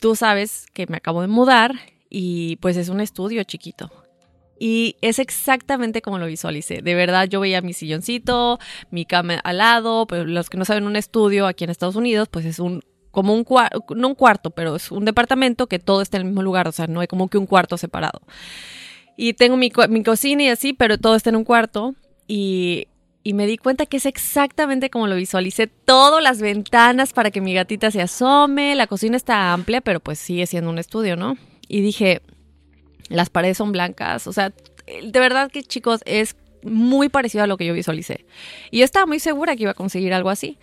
tú 0.00 0.14
sabes 0.16 0.66
que 0.72 0.86
me 0.86 0.96
acabo 0.96 1.20
de 1.20 1.28
mudar 1.28 1.74
y 2.08 2.56
pues 2.56 2.76
es 2.76 2.88
un 2.88 3.00
estudio 3.00 3.42
chiquito. 3.44 3.90
Y 4.64 4.94
es 5.00 5.18
exactamente 5.18 6.02
como 6.02 6.18
lo 6.18 6.26
visualicé. 6.26 6.82
De 6.82 6.94
verdad, 6.94 7.26
yo 7.28 7.40
veía 7.40 7.60
mi 7.62 7.72
silloncito, 7.72 8.60
mi 8.92 9.04
cama 9.04 9.40
al 9.42 9.58
lado, 9.58 10.06
pero 10.06 10.24
los 10.24 10.50
que 10.50 10.56
no 10.56 10.64
saben, 10.64 10.86
un 10.86 10.94
estudio 10.94 11.48
aquí 11.48 11.64
en 11.64 11.70
Estados 11.70 11.96
Unidos, 11.96 12.28
pues 12.28 12.44
es 12.44 12.60
un 12.60 12.80
como 13.10 13.34
un 13.34 13.44
no 13.96 14.06
un 14.06 14.14
cuarto, 14.14 14.50
pero 14.50 14.76
es 14.76 14.92
un 14.92 15.04
departamento 15.04 15.66
que 15.66 15.80
todo 15.80 16.00
está 16.00 16.18
en 16.18 16.20
el 16.20 16.26
mismo 16.28 16.42
lugar, 16.42 16.68
o 16.68 16.72
sea, 16.72 16.86
no 16.86 17.00
hay 17.00 17.08
como 17.08 17.26
que 17.26 17.38
un 17.38 17.46
cuarto 17.46 17.76
separado. 17.76 18.22
Y 19.16 19.32
tengo 19.32 19.56
mi, 19.56 19.72
mi 19.88 20.04
cocina 20.04 20.44
y 20.44 20.48
así, 20.48 20.74
pero 20.74 20.96
todo 20.96 21.16
está 21.16 21.30
en 21.30 21.36
un 21.36 21.44
cuarto. 21.44 21.96
Y 22.28 22.86
y 23.24 23.34
me 23.34 23.48
di 23.48 23.58
cuenta 23.58 23.86
que 23.86 23.96
es 23.96 24.06
exactamente 24.06 24.90
como 24.90 25.08
lo 25.08 25.16
visualicé. 25.16 25.66
Todas 25.66 26.22
las 26.22 26.40
ventanas 26.40 27.12
para 27.12 27.32
que 27.32 27.40
mi 27.40 27.52
gatita 27.52 27.90
se 27.90 28.00
asome. 28.00 28.76
La 28.76 28.86
cocina 28.86 29.16
está 29.16 29.52
amplia, 29.52 29.80
pero 29.80 29.98
pues 29.98 30.20
sigue 30.20 30.46
siendo 30.46 30.70
un 30.70 30.78
estudio, 30.78 31.16
¿no? 31.16 31.36
Y 31.66 31.80
dije, 31.80 32.22
las 33.08 33.30
paredes 33.30 33.58
son 33.58 33.72
blancas. 33.72 34.26
O 34.26 34.32
sea, 34.32 34.52
de 34.86 35.20
verdad 35.20 35.50
que 35.50 35.62
chicos, 35.62 36.00
es 36.06 36.36
muy 36.62 37.08
parecido 37.08 37.44
a 37.44 37.46
lo 37.46 37.56
que 37.56 37.66
yo 37.66 37.74
visualicé. 37.74 38.24
Y 38.70 38.78
yo 38.78 38.84
estaba 38.84 39.06
muy 39.06 39.18
segura 39.18 39.56
que 39.56 39.62
iba 39.62 39.72
a 39.72 39.74
conseguir 39.74 40.14
algo 40.14 40.30
así. 40.30 40.58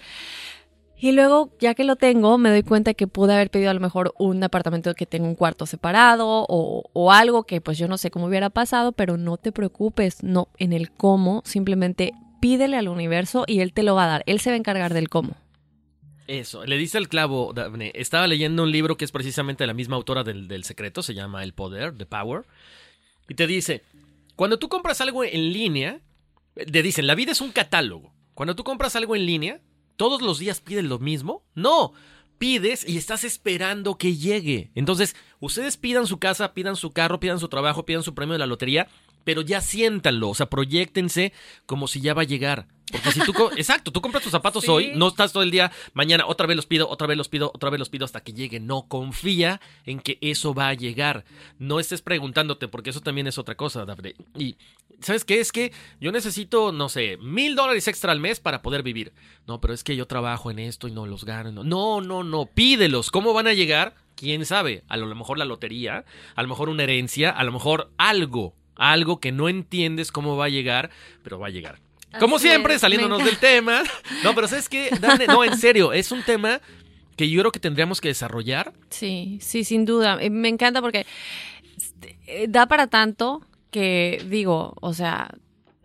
Y 1.02 1.13
luego, 1.13 1.49
ya 1.62 1.75
que 1.75 1.86
lo 1.86 1.95
tengo, 1.95 2.38
me 2.38 2.49
doy 2.49 2.62
cuenta 2.63 2.93
que 2.93 3.08
pude 3.08 3.34
haber 3.34 3.49
pedido 3.49 3.71
a 3.71 3.73
lo 3.73 3.80
mejor 3.80 4.13
un 4.19 4.43
apartamento 4.43 4.93
que 4.95 5.06
tenga 5.06 5.28
un 5.28 5.36
cuarto 5.36 5.65
separado 5.65 6.28
o, 6.28 6.84
o, 6.91 7.12
algo 7.13 7.43
que 7.43 7.62
pues 7.62 7.78
yo 7.78 7.88
no 7.88 7.97
sé 7.97 8.12
cómo 8.12 8.25
hubiera 8.25 8.49
pasado, 8.49 8.91
pero 8.91 9.15
no 9.15 9.38
te 9.38 9.54
preocupes, 9.54 10.23
no, 10.23 10.49
en 10.58 10.73
el 10.73 10.91
cómo, 10.91 11.41
simplemente 11.45 12.12
pídele 12.41 12.75
al 12.75 12.89
universo 12.89 13.45
y 13.47 13.62
él 13.62 13.71
te 13.71 13.84
lo 13.84 13.95
va 13.95 14.06
a 14.06 14.08
dar. 14.08 14.23
Él 14.25 14.41
se 14.41 14.49
va 14.49 14.56
a 14.56 14.58
encargar 14.58 14.93
del 14.93 15.08
cómo. 15.08 15.36
Eso, 16.30 16.63
le 16.63 16.78
dice 16.78 17.00
el 17.00 17.10
clavo, 17.10 17.54
Daphne. 17.54 17.92
Estaba 17.96 18.28
leyendo 18.28 18.62
un 18.62 18.72
libro 18.72 18.98
que 18.98 19.04
es 19.04 19.12
precisamente 19.12 19.65
la 19.65 19.74
misma 19.74 19.96
autora 19.96 20.24
del, 20.24 20.48
del 20.48 20.63
secreto, 20.63 21.02
se 21.02 21.15
llama 21.15 21.44
El 21.44 21.54
Poder, 21.54 21.98
The 21.98 22.06
Power. 22.06 22.46
Y 23.28 23.34
te 23.34 23.48
dice, 23.48 23.82
cuando 24.36 24.60
tú 24.60 24.70
compras 24.70 25.02
algo 25.02 25.24
en 25.24 25.52
línea, 25.52 26.02
te 26.54 26.84
dicen, 26.84 27.08
la 27.08 27.15
vida 27.15 27.32
es 27.32 27.42
un 27.42 27.52
catálogo. 27.52 28.13
Cuando 28.36 28.56
tú 28.56 28.63
compras 28.63 28.96
algo 28.96 29.15
en 29.15 29.26
línea, 29.26 29.60
¿todos 29.96 30.22
los 30.22 30.38
días 30.38 30.62
pides 30.62 30.84
lo 30.84 31.00
mismo? 31.00 31.44
No, 31.56 31.94
pides 32.38 32.88
y 32.88 32.98
estás 32.98 33.24
esperando 33.24 33.98
que 33.98 34.15
llegue. 34.15 34.70
Entonces, 34.76 35.15
ustedes 35.39 35.78
pidan 35.78 36.06
su 36.06 36.20
casa, 36.20 36.54
pidan 36.54 36.76
su 36.76 36.92
carro, 36.92 37.20
pidan 37.20 37.39
su 37.39 37.50
trabajo, 37.50 37.88
pidan 37.88 38.04
su 38.04 38.13
premio 38.13 38.34
de 38.34 38.39
la 38.39 38.46
lotería 38.46 38.88
pero 39.30 39.44
ya 39.44 39.62
siéntanlo, 39.62 40.30
o 40.30 40.34
sea, 40.34 40.50
proyectense 40.50 41.34
como 41.68 41.88
si 41.88 42.02
ya 42.02 42.15
va 42.15 42.24
a 42.24 42.26
llegar. 42.26 42.65
Porque 42.92 43.12
si 43.12 43.20
tú, 43.20 43.32
exacto, 43.58 43.92
tú 43.92 44.02
compras 44.02 44.24
tus 44.24 44.32
zapatos 44.32 44.68
hoy, 44.68 44.94
no 44.96 45.10
estás 45.10 45.32
todo 45.32 45.44
el 45.44 45.52
día, 45.52 45.72
mañana 45.94 46.26
otra 46.26 46.48
vez 46.48 46.56
los 46.56 46.65
pido, 46.65 46.89
otra 46.89 47.06
vez 47.06 47.15
los 47.15 47.30
pido, 47.30 47.52
otra 47.54 47.70
vez 47.70 47.78
los 47.78 47.89
pido 47.89 48.06
hasta 48.06 48.22
que 48.22 48.34
llegue. 48.34 48.60
No, 48.60 48.88
confía 48.88 49.62
en 49.86 50.00
que 50.00 50.18
eso 50.22 50.56
va 50.56 50.70
a 50.70 50.74
llegar. 50.74 51.26
No 51.60 51.80
estés 51.80 52.02
preguntándote, 52.02 52.68
porque 52.68 52.89
eso 52.89 53.02
también 53.02 53.28
es 53.28 53.38
otra 53.38 53.54
cosa, 53.54 53.86
Daphne. 53.86 54.15
Y, 54.36 54.58
¿sabes 55.00 55.26
qué? 55.26 55.39
Es 55.39 55.52
que 55.52 55.74
yo 56.02 56.12
necesito, 56.12 56.72
no 56.72 56.89
sé, 56.89 57.18
mil 57.18 57.56
dólares 57.56 57.88
extra 57.88 58.12
al 58.12 58.20
mes 58.20 58.39
para 58.39 58.63
poder 58.63 58.82
vivir. 58.82 59.13
No, 59.46 59.62
pero 59.62 59.76
es 59.76 59.84
que 59.84 59.96
yo 59.96 60.08
trabajo 60.08 60.50
en 60.50 60.58
esto 60.58 60.88
y 60.88 60.92
no 60.92 61.06
los 61.06 61.24
gano. 61.24 61.63
No, 61.63 62.02
no, 62.02 62.24
no, 62.24 62.48
pídelos. 62.48 63.12
¿Cómo 63.12 63.32
van 63.34 63.46
a 63.46 63.54
llegar? 63.54 63.94
¿Quién 64.15 64.44
sabe? 64.48 64.84
A 64.88 64.98
lo 64.98 65.06
mejor 65.15 65.38
la 65.38 65.46
lotería, 65.46 66.04
a 66.34 66.42
lo 66.42 66.50
mejor 66.50 66.68
una 66.70 66.82
herencia, 66.82 67.30
a 67.30 67.44
lo 67.44 67.52
mejor 67.52 67.92
algo 67.98 68.56
algo 68.80 69.20
que 69.20 69.32
no 69.32 69.50
entiendes 69.50 70.12
cómo 70.12 70.36
va 70.38 70.46
a 70.46 70.50
llegar, 70.50 70.89
pero 71.22 71.38
va 71.38 71.48
a 71.48 71.52
llegar. 71.52 71.80
Como 72.18 72.39
siempre, 72.39 72.80
saliéndonos 72.80 73.24
del 73.24 73.38
tema. 73.38 73.84
No, 74.24 74.34
pero 74.34 74.48
¿sabes 74.48 74.68
qué? 74.68 74.89
no, 75.28 75.44
en 75.44 75.58
serio, 75.58 75.94
es 75.94 76.12
un 76.12 76.24
tema 76.24 76.60
que 77.15 77.30
yo 77.30 77.42
creo 77.42 77.52
que 77.52 77.60
tendríamos 77.60 78.02
que 78.02 78.08
desarrollar. 78.08 78.74
Sí, 78.89 79.38
sí, 79.42 79.63
sin 79.63 79.86
duda. 79.86 80.18
Eh, 80.20 80.30
me 80.30 80.48
encanta 80.48 80.82
porque 80.82 81.06
eh, 82.26 82.48
da 82.50 82.65
para 82.68 82.88
tanto 82.88 83.46
que 83.70 84.24
digo, 84.28 84.74
o 84.82 84.94
sea, 84.94 85.30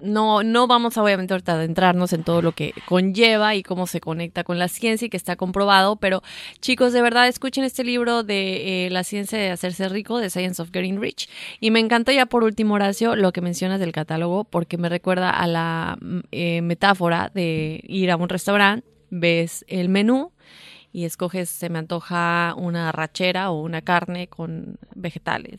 no, 0.00 0.42
no 0.42 0.66
vamos 0.66 0.96
a 0.96 1.02
obviamente 1.02 1.35
ahorita 1.35 1.52
adentrarnos 1.52 2.12
en 2.12 2.24
todo 2.24 2.42
lo 2.42 2.52
que 2.52 2.74
conlleva 2.87 3.54
y 3.54 3.62
cómo 3.62 3.87
se 3.87 4.00
conecta 4.00 4.44
con 4.44 4.59
la 4.59 4.68
ciencia 4.68 5.07
y 5.07 5.09
que 5.09 5.16
está 5.16 5.37
comprobado, 5.37 5.96
pero 5.96 6.22
chicos, 6.61 6.92
de 6.92 7.00
verdad 7.02 7.28
escuchen 7.28 7.64
este 7.64 7.85
libro 7.85 8.22
de 8.22 8.87
eh, 8.87 8.90
La 8.90 9.04
ciencia 9.04 9.38
de 9.38 9.50
hacerse 9.50 9.88
rico, 9.88 10.18
de 10.18 10.30
Science 10.30 10.61
of 10.61 10.70
Getting 10.72 11.00
Rich. 11.00 11.28
Y 11.61 11.70
me 11.70 11.80
encanta 11.80 12.12
ya 12.12 12.26
por 12.26 12.44
último, 12.44 12.74
Horacio, 12.74 13.16
lo 13.16 13.33
que 13.33 13.40
mencionas 13.40 13.80
del 13.80 13.92
catálogo, 13.92 14.44
porque 14.44 14.78
me 14.78 14.88
recuerda 14.88 15.30
a 15.30 15.46
la 15.46 15.96
mm, 16.00 16.18
eh, 16.33 16.62
metáfora 16.62 17.30
de 17.35 17.80
ir 17.85 18.11
a 18.11 18.16
un 18.16 18.28
restaurante, 18.28 18.87
ves 19.11 19.64
el 19.68 19.88
menú 19.88 20.34
y 20.94 21.07
escoges, 21.07 21.48
se 21.48 21.68
me 21.70 21.80
antoja 21.80 22.54
una 22.57 22.92
rachera 22.92 23.50
o 23.50 23.61
una 23.61 23.83
carne 23.83 24.28
con 24.28 24.78
vegetales. 24.94 25.59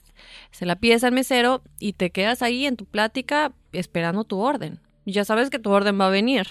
Se 0.51 0.65
la 0.65 0.77
pides 0.77 1.03
al 1.03 1.11
mesero 1.11 1.61
y 1.77 1.91
te 1.91 2.09
quedas 2.09 2.41
ahí 2.41 2.65
en 2.65 2.77
tu 2.77 2.85
plática 2.85 3.51
esperando 3.73 4.23
tu 4.23 4.39
orden. 4.39 4.79
Ya 5.05 5.25
sabes 5.25 5.49
que 5.49 5.59
tu 5.59 5.71
orden 5.71 5.99
va 5.99 6.07
a 6.07 6.09
venir. 6.09 6.47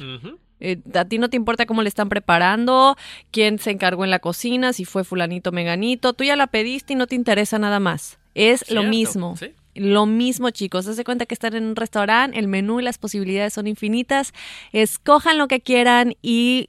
Eh, 0.60 0.82
a 0.92 1.06
ti 1.06 1.16
no 1.16 1.30
te 1.30 1.38
importa 1.38 1.64
cómo 1.64 1.80
le 1.80 1.88
están 1.88 2.10
preparando, 2.10 2.98
quién 3.30 3.58
se 3.58 3.70
encargó 3.70 4.04
en 4.04 4.10
la 4.10 4.18
cocina, 4.18 4.74
si 4.74 4.84
fue 4.84 5.02
fulanito 5.02 5.50
meganito, 5.50 6.12
tú 6.12 6.24
ya 6.24 6.36
la 6.36 6.46
pediste 6.46 6.92
y 6.92 6.96
no 6.96 7.06
te 7.06 7.14
interesa 7.14 7.58
nada 7.58 7.80
más. 7.80 8.18
Es 8.34 8.70
lo 8.70 8.82
mismo. 8.82 9.34
Lo 9.74 10.06
mismo, 10.06 10.50
chicos. 10.50 10.86
Haz 10.86 11.02
cuenta 11.04 11.26
que 11.26 11.34
están 11.34 11.54
en 11.54 11.64
un 11.64 11.76
restaurante, 11.76 12.38
el 12.38 12.48
menú 12.48 12.80
y 12.80 12.84
las 12.84 12.98
posibilidades 12.98 13.54
son 13.54 13.66
infinitas. 13.66 14.32
Escojan 14.72 15.38
lo 15.38 15.48
que 15.48 15.60
quieran 15.60 16.14
y 16.22 16.68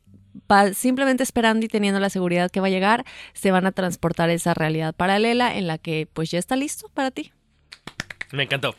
simplemente 0.74 1.24
esperando 1.24 1.66
y 1.66 1.70
teniendo 1.70 2.00
la 2.00 2.10
seguridad 2.10 2.52
que 2.52 2.60
va 2.60 2.68
a 2.68 2.72
llegar, 2.72 3.06
se 3.34 3.52
van 3.52 3.66
a 3.66 3.72
transportar 3.72 4.30
a 4.30 4.34
esa 4.34 4.54
realidad 4.54 4.94
paralela 4.96 5.56
en 5.56 5.68
la 5.68 5.78
que 5.78 6.08
pues 6.12 6.32
ya 6.32 6.40
está 6.40 6.56
listo 6.56 6.90
para 6.94 7.12
ti. 7.12 7.32
Me 8.32 8.44
encantó. 8.44 8.76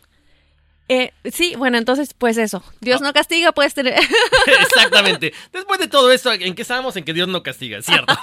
Eh, 0.88 1.12
sí, 1.24 1.54
bueno, 1.56 1.78
entonces, 1.78 2.14
pues 2.14 2.38
eso. 2.38 2.62
Dios 2.80 3.00
no, 3.00 3.12
castiga, 3.12 3.52
puedes 3.52 3.74
tener. 3.74 3.94
Exactamente. 4.60 5.32
Después 5.52 5.80
de 5.80 5.88
todo 5.88 6.12
esto, 6.12 6.32
¿en 6.32 6.54
qué 6.54 6.62
estábamos? 6.62 6.96
En 6.96 7.04
que 7.04 7.12
Dios 7.12 7.28
no 7.28 7.42
castiga, 7.42 7.82
¿cierto? 7.82 8.14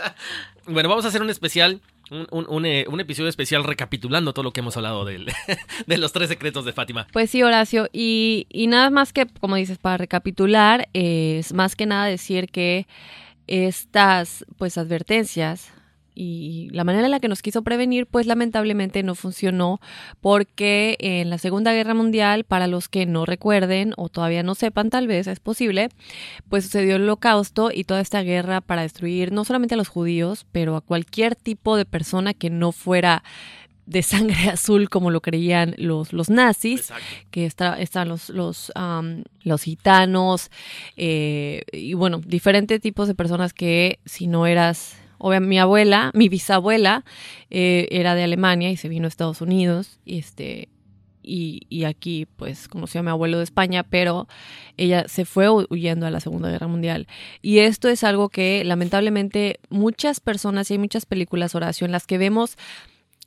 bueno, 0.66 0.88
vamos 0.88 1.04
a 1.04 1.08
hacer 1.08 1.20
un 1.20 1.30
especial 1.30 1.82
eh, 2.10 2.86
un, 2.88 3.00
episodio 3.00 3.28
especial 3.28 3.64
recapitulando 3.64 4.32
todo 4.32 4.42
lo 4.42 4.52
que 4.52 4.60
hemos 4.60 4.76
hablado 4.76 5.04
de, 5.04 5.24
de 5.86 5.98
los 5.98 6.12
tres 6.12 6.28
secretos 6.28 6.64
de 6.64 6.72
Fátima. 6.72 7.06
Pues 7.12 7.30
sí, 7.30 7.42
Horacio, 7.42 7.88
y, 7.92 8.46
y 8.50 8.66
nada 8.66 8.90
más 8.90 9.12
que, 9.12 9.26
como 9.26 9.56
dices, 9.56 9.78
para 9.78 9.96
recapitular, 9.96 10.88
es 10.92 11.52
más 11.52 11.76
que 11.76 11.86
nada 11.86 12.06
decir 12.06 12.48
que 12.50 12.86
estas 13.46 14.44
pues 14.58 14.76
advertencias 14.76 15.72
y 16.20 16.68
la 16.72 16.82
manera 16.82 17.04
en 17.04 17.12
la 17.12 17.20
que 17.20 17.28
nos 17.28 17.42
quiso 17.42 17.62
prevenir, 17.62 18.06
pues 18.06 18.26
lamentablemente 18.26 19.04
no 19.04 19.14
funcionó 19.14 19.80
porque 20.20 20.96
en 20.98 21.30
la 21.30 21.38
Segunda 21.38 21.72
Guerra 21.72 21.94
Mundial, 21.94 22.42
para 22.42 22.66
los 22.66 22.88
que 22.88 23.06
no 23.06 23.24
recuerden 23.24 23.94
o 23.96 24.08
todavía 24.08 24.42
no 24.42 24.56
sepan, 24.56 24.90
tal 24.90 25.06
vez 25.06 25.28
es 25.28 25.38
posible, 25.38 25.90
pues 26.48 26.64
sucedió 26.64 26.96
el 26.96 27.02
holocausto 27.02 27.70
y 27.72 27.84
toda 27.84 28.00
esta 28.00 28.22
guerra 28.22 28.60
para 28.60 28.82
destruir 28.82 29.30
no 29.30 29.44
solamente 29.44 29.74
a 29.74 29.78
los 29.78 29.86
judíos, 29.86 30.44
pero 30.50 30.74
a 30.74 30.80
cualquier 30.80 31.36
tipo 31.36 31.76
de 31.76 31.84
persona 31.84 32.34
que 32.34 32.50
no 32.50 32.72
fuera 32.72 33.22
de 33.86 34.02
sangre 34.02 34.48
azul 34.52 34.90
como 34.90 35.12
lo 35.12 35.20
creían 35.20 35.76
los, 35.78 36.12
los 36.12 36.30
nazis, 36.30 36.92
que 37.30 37.46
estaban 37.46 38.08
los, 38.08 38.28
los, 38.30 38.72
los 39.44 39.62
gitanos 39.62 40.50
eh, 40.96 41.62
y 41.72 41.94
bueno, 41.94 42.20
diferentes 42.26 42.80
tipos 42.80 43.06
de 43.06 43.14
personas 43.14 43.52
que 43.54 44.00
si 44.04 44.26
no 44.26 44.48
eras 44.48 44.97
Obviamente, 45.18 45.50
mi 45.50 45.58
abuela, 45.58 46.10
mi 46.14 46.28
bisabuela, 46.28 47.04
eh, 47.50 47.88
era 47.90 48.14
de 48.14 48.24
Alemania 48.24 48.70
y 48.70 48.76
se 48.76 48.88
vino 48.88 49.06
a 49.06 49.08
Estados 49.08 49.40
Unidos. 49.40 50.00
Y, 50.04 50.18
este, 50.18 50.68
y, 51.22 51.66
y, 51.68 51.84
aquí, 51.84 52.26
pues, 52.36 52.68
conoció 52.68 53.00
a 53.00 53.02
mi 53.02 53.10
abuelo 53.10 53.38
de 53.38 53.44
España, 53.44 53.82
pero 53.82 54.28
ella 54.76 55.06
se 55.08 55.24
fue 55.24 55.48
huyendo 55.50 56.06
a 56.06 56.10
la 56.10 56.20
Segunda 56.20 56.50
Guerra 56.50 56.68
Mundial. 56.68 57.06
Y 57.42 57.58
esto 57.58 57.88
es 57.88 58.04
algo 58.04 58.28
que, 58.28 58.64
lamentablemente, 58.64 59.60
muchas 59.68 60.20
personas 60.20 60.70
y 60.70 60.74
hay 60.74 60.78
muchas 60.78 61.04
películas, 61.04 61.54
Horacio, 61.54 61.84
en 61.84 61.92
las 61.92 62.06
que 62.06 62.18
vemos 62.18 62.56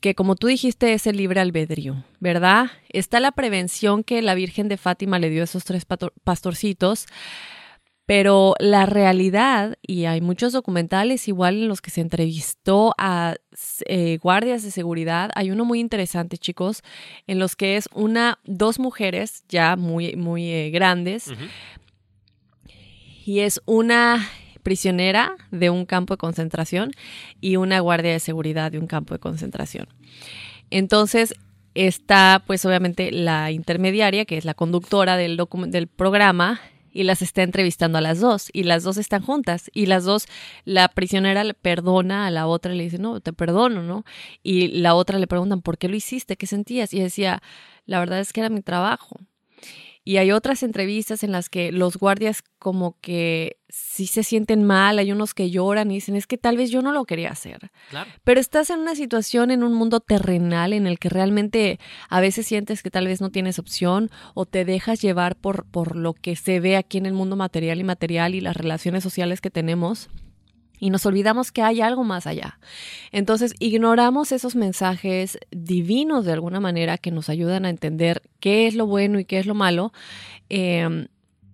que 0.01 0.15
como 0.15 0.35
tú 0.35 0.47
dijiste 0.47 0.93
es 0.93 1.05
el 1.07 1.15
libre 1.15 1.39
albedrío, 1.39 2.03
¿verdad? 2.19 2.71
Está 2.89 3.19
la 3.19 3.31
prevención 3.31 4.03
que 4.03 4.21
la 4.23 4.33
Virgen 4.33 4.67
de 4.67 4.77
Fátima 4.77 5.19
le 5.19 5.29
dio 5.29 5.41
a 5.41 5.43
esos 5.43 5.63
tres 5.63 5.85
pastorcitos 6.23 7.05
Pero 8.05 8.55
la 8.59 8.85
realidad, 8.85 9.77
y 9.81 10.05
hay 10.05 10.21
muchos 10.21 10.53
documentales 10.53 11.27
igual 11.27 11.55
en 11.55 11.67
los 11.67 11.81
que 11.81 11.91
se 11.91 12.01
entrevistó 12.01 12.93
a 12.97 13.35
eh, 13.85 14.17
guardias 14.21 14.63
de 14.63 14.71
seguridad, 14.71 15.29
hay 15.35 15.51
uno 15.51 15.65
muy 15.65 15.79
interesante, 15.79 16.37
chicos, 16.37 16.81
en 17.27 17.39
los 17.39 17.55
que 17.55 17.77
es 17.77 17.87
una, 17.93 18.39
dos 18.43 18.79
mujeres 18.79 19.43
ya 19.47 19.75
muy, 19.75 20.15
muy 20.15 20.49
eh, 20.49 20.71
grandes, 20.71 21.31
y 23.25 23.39
es 23.39 23.61
una 23.65 24.27
prisionera 24.63 25.35
de 25.51 25.69
un 25.69 25.85
campo 25.85 26.15
de 26.15 26.17
concentración 26.17 26.91
y 27.39 27.55
una 27.55 27.79
guardia 27.79 28.11
de 28.11 28.19
seguridad 28.19 28.71
de 28.71 28.79
un 28.79 28.87
campo 28.87 29.13
de 29.13 29.19
concentración. 29.19 29.87
Entonces, 30.69 31.33
está 31.75 32.43
pues 32.45 32.65
obviamente 32.65 33.11
la 33.11 33.51
intermediaria, 33.51 34.25
que 34.25 34.37
es 34.37 34.45
la 34.45 34.53
conductora 34.53 35.17
del, 35.17 35.41
del 35.67 35.87
programa, 35.87 36.59
y 36.91 37.03
las 37.03 37.21
está 37.21 37.43
entrevistando 37.43 37.97
a 37.97 38.01
las 38.01 38.19
dos 38.19 38.49
y 38.53 38.63
las 38.63 38.83
dos 38.83 38.97
están 38.97 39.21
juntas 39.21 39.69
y 39.73 39.85
las 39.85 40.03
dos, 40.03 40.27
la 40.65 40.87
prisionera 40.89 41.43
le 41.43 41.53
perdona 41.53 42.27
a 42.27 42.31
la 42.31 42.47
otra, 42.47 42.73
le 42.73 42.83
dice, 42.83 42.99
no, 42.99 43.19
te 43.21 43.33
perdono, 43.33 43.83
¿no? 43.83 44.03
Y 44.43 44.67
la 44.69 44.95
otra 44.95 45.19
le 45.19 45.27
preguntan, 45.27 45.61
¿por 45.61 45.77
qué 45.77 45.87
lo 45.87 45.95
hiciste? 45.95 46.37
¿Qué 46.37 46.47
sentías? 46.47 46.93
Y 46.93 46.99
decía, 46.99 47.41
la 47.85 47.99
verdad 47.99 48.19
es 48.19 48.33
que 48.33 48.41
era 48.41 48.49
mi 48.49 48.61
trabajo. 48.61 49.19
Y 50.03 50.17
hay 50.17 50.31
otras 50.31 50.63
entrevistas 50.63 51.23
en 51.23 51.31
las 51.31 51.49
que 51.49 51.71
los 51.71 51.97
guardias 51.97 52.43
como 52.57 52.97
que 53.01 53.57
sí 53.69 54.07
se 54.07 54.23
sienten 54.23 54.63
mal, 54.63 54.99
hay 54.99 55.11
unos 55.11 55.33
que 55.33 55.51
lloran 55.51 55.91
y 55.91 55.95
dicen, 55.95 56.15
es 56.15 56.27
que 56.27 56.37
tal 56.37 56.57
vez 56.57 56.71
yo 56.71 56.81
no 56.81 56.91
lo 56.91 57.05
quería 57.05 57.29
hacer. 57.29 57.71
Pero 58.23 58.39
estás 58.39 58.69
en 58.71 58.79
una 58.79 58.95
situación, 58.95 59.51
en 59.51 59.63
un 59.63 59.73
mundo 59.73 59.99
terrenal 59.99 60.73
en 60.73 60.87
el 60.87 60.97
que 60.97 61.09
realmente 61.09 61.79
a 62.09 62.19
veces 62.19 62.47
sientes 62.47 62.81
que 62.81 62.91
tal 62.91 63.07
vez 63.07 63.21
no 63.21 63.29
tienes 63.29 63.59
opción 63.59 64.09
o 64.33 64.45
te 64.45 64.65
dejas 64.65 65.01
llevar 65.01 65.35
por, 65.35 65.65
por 65.65 65.95
lo 65.95 66.13
que 66.13 66.35
se 66.35 66.59
ve 66.59 66.77
aquí 66.77 66.97
en 66.97 67.05
el 67.05 67.13
mundo 67.13 67.35
material 67.35 67.79
y 67.79 67.83
material 67.83 68.35
y 68.35 68.41
las 68.41 68.57
relaciones 68.57 69.03
sociales 69.03 69.39
que 69.39 69.51
tenemos 69.51 70.09
y 70.82 70.89
nos 70.89 71.05
olvidamos 71.05 71.51
que 71.51 71.61
hay 71.61 71.79
algo 71.79 72.03
más 72.03 72.25
allá. 72.25 72.59
Entonces, 73.11 73.53
ignoramos 73.59 74.32
esos 74.32 74.55
mensajes 74.55 75.38
divinos 75.51 76.25
de 76.25 76.34
alguna 76.34 76.59
manera 76.59 76.97
que 76.97 77.11
nos 77.11 77.29
ayudan 77.29 77.65
a 77.65 77.69
entender 77.69 78.23
qué 78.39 78.65
es 78.65 78.73
lo 78.73 78.88
bueno 78.88 79.19
y 79.19 79.25
qué 79.25 79.38
es 79.38 79.45
lo 79.45 79.53
malo. 79.53 79.93
Em, 80.49 81.07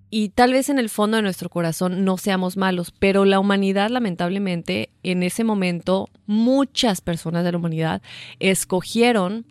y 0.09 0.29
tal 0.29 0.53
vez 0.53 0.69
en 0.69 0.79
el 0.79 0.89
fondo 0.89 1.17
de 1.17 1.23
nuestro 1.23 1.49
corazón 1.49 2.05
no 2.05 2.17
seamos 2.17 2.55
malos, 2.55 2.93
pero 2.97 3.25
la 3.25 3.41
humanidad, 3.41 3.89
lamentablemente, 3.89 4.91
en 5.03 5.21
ese 5.23 5.43
momento, 5.43 6.09
muchas 6.25 7.01
personas 7.01 7.43
de 7.43 7.51
la 7.51 7.57
humanidad 7.57 8.01
escogieron 8.39 9.45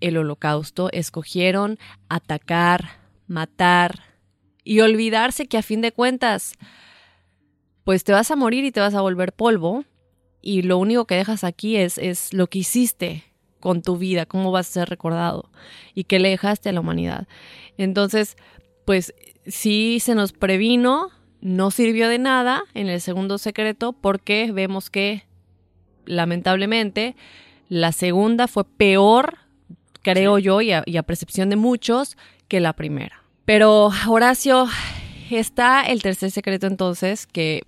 el 0.00 0.18
holocausto, 0.18 0.90
escogieron 0.92 1.78
atacar, 2.10 2.98
matar 3.28 4.00
y 4.62 4.80
olvidarse 4.80 5.46
que 5.46 5.56
a 5.56 5.62
fin 5.62 5.80
de 5.80 5.92
cuentas, 5.92 6.52
pues 7.84 8.04
te 8.04 8.12
vas 8.12 8.30
a 8.30 8.36
morir 8.36 8.64
y 8.64 8.72
te 8.72 8.80
vas 8.80 8.94
a 8.94 9.00
volver 9.00 9.32
polvo 9.32 9.84
y 10.40 10.62
lo 10.62 10.78
único 10.78 11.06
que 11.06 11.14
dejas 11.14 11.44
aquí 11.44 11.76
es, 11.76 11.98
es 11.98 12.32
lo 12.32 12.48
que 12.48 12.60
hiciste 12.60 13.24
con 13.60 13.80
tu 13.82 13.96
vida, 13.96 14.26
cómo 14.26 14.50
vas 14.50 14.68
a 14.68 14.72
ser 14.72 14.88
recordado 14.88 15.50
y 15.94 16.04
qué 16.04 16.18
le 16.18 16.30
dejaste 16.30 16.68
a 16.68 16.72
la 16.72 16.80
humanidad. 16.80 17.28
Entonces, 17.78 18.36
pues 18.84 19.14
sí 19.46 19.98
se 20.00 20.14
nos 20.14 20.32
previno, 20.32 21.10
no 21.40 21.70
sirvió 21.70 22.08
de 22.08 22.18
nada 22.18 22.64
en 22.74 22.88
el 22.88 23.00
segundo 23.00 23.38
secreto 23.38 23.92
porque 23.92 24.50
vemos 24.52 24.90
que 24.90 25.24
lamentablemente 26.04 27.14
la 27.68 27.92
segunda 27.92 28.48
fue 28.48 28.64
peor, 28.64 29.38
creo 30.02 30.38
yo, 30.38 30.60
y 30.60 30.72
a, 30.72 30.82
y 30.84 30.96
a 30.96 31.02
percepción 31.04 31.48
de 31.48 31.56
muchos, 31.56 32.16
que 32.48 32.60
la 32.60 32.74
primera. 32.74 33.22
Pero 33.44 33.90
Horacio, 34.08 34.66
está 35.38 35.82
el 35.82 36.02
tercer 36.02 36.30
secreto 36.30 36.66
entonces, 36.66 37.26
que 37.26 37.62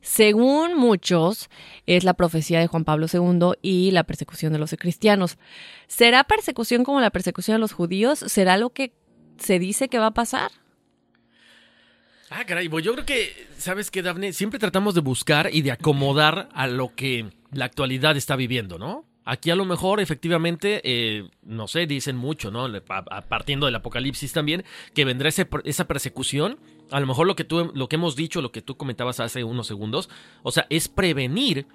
según 0.00 0.76
muchos 0.76 1.48
es 1.86 2.04
la 2.04 2.14
profecía 2.14 2.60
de 2.60 2.66
Juan 2.66 2.84
Pablo 2.84 3.06
II 3.12 3.52
y 3.62 3.90
la 3.90 4.04
persecución 4.04 4.52
de 4.52 4.58
los 4.58 4.74
cristianos. 4.78 5.38
¿Será 5.86 6.24
persecución 6.24 6.84
como 6.84 7.00
la 7.00 7.10
persecución 7.10 7.56
de 7.56 7.60
los 7.60 7.72
judíos? 7.72 8.18
¿Será 8.18 8.56
lo 8.56 8.70
que 8.70 8.92
se 9.38 9.58
dice 9.58 9.88
que 9.88 9.98
va 9.98 10.06
a 10.06 10.14
pasar? 10.14 10.50
Ah, 12.30 12.44
caray, 12.44 12.68
pues 12.68 12.84
yo 12.84 12.92
creo 12.92 13.06
que, 13.06 13.48
¿sabes 13.58 13.90
qué, 13.90 14.02
Dafne? 14.02 14.32
Siempre 14.32 14.60
tratamos 14.60 14.94
de 14.94 15.00
buscar 15.00 15.50
y 15.52 15.62
de 15.62 15.72
acomodar 15.72 16.48
a 16.52 16.68
lo 16.68 16.94
que 16.94 17.30
la 17.50 17.64
actualidad 17.64 18.16
está 18.16 18.36
viviendo, 18.36 18.78
¿no? 18.78 19.04
Aquí 19.24 19.50
a 19.50 19.56
lo 19.56 19.64
mejor 19.64 20.00
efectivamente, 20.00 20.80
eh, 20.84 21.28
no 21.42 21.68
sé, 21.68 21.86
dicen 21.86 22.16
mucho, 22.16 22.50
¿no? 22.50 22.68
partiendo 23.28 23.66
del 23.66 23.74
apocalipsis 23.74 24.32
también, 24.32 24.64
que 24.94 25.04
vendrá 25.04 25.28
esa 25.28 25.86
persecución. 25.86 26.58
A 26.90 27.00
lo 27.00 27.06
mejor 27.06 27.26
lo 27.26 27.36
que, 27.36 27.44
tú, 27.44 27.70
lo 27.74 27.88
que 27.88 27.96
hemos 27.96 28.16
dicho, 28.16 28.42
lo 28.42 28.52
que 28.52 28.62
tú 28.62 28.76
comentabas 28.76 29.20
hace 29.20 29.44
unos 29.44 29.66
segundos, 29.66 30.08
o 30.42 30.50
sea, 30.50 30.66
es 30.70 30.88
prevenir 30.88 31.66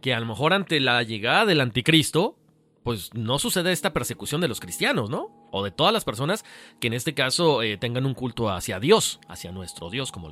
que 0.00 0.14
a 0.14 0.20
lo 0.20 0.26
mejor 0.26 0.52
ante 0.52 0.80
la 0.80 1.02
llegada 1.02 1.46
del 1.46 1.60
anticristo, 1.60 2.36
pues 2.82 3.12
no 3.14 3.38
suceda 3.38 3.70
esta 3.70 3.92
persecución 3.92 4.40
de 4.40 4.48
los 4.48 4.60
cristianos, 4.60 5.10
¿no? 5.10 5.30
O 5.50 5.62
de 5.62 5.70
todas 5.70 5.92
las 5.92 6.04
personas 6.04 6.44
que 6.80 6.86
en 6.86 6.94
este 6.94 7.14
caso 7.14 7.62
eh, 7.62 7.76
tengan 7.76 8.06
un 8.06 8.14
culto 8.14 8.48
hacia 8.48 8.80
Dios, 8.80 9.20
hacia 9.28 9.52
nuestro 9.52 9.90
Dios, 9.90 10.12
como 10.12 10.30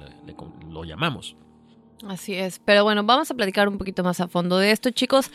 lo 0.71 0.85
llamamos. 0.85 1.37
Así 2.07 2.35
es, 2.35 2.61
pero 2.65 2.85
bueno, 2.85 3.03
vamos 3.05 3.31
a 3.31 3.35
platicar 3.35 3.69
un 3.69 3.77
poquito 3.77 4.05
más 4.05 4.21
a 4.21 4.29
fondo 4.29 4.59
de 4.59 4.71
esto, 4.71 4.91
chicos. 4.91 5.31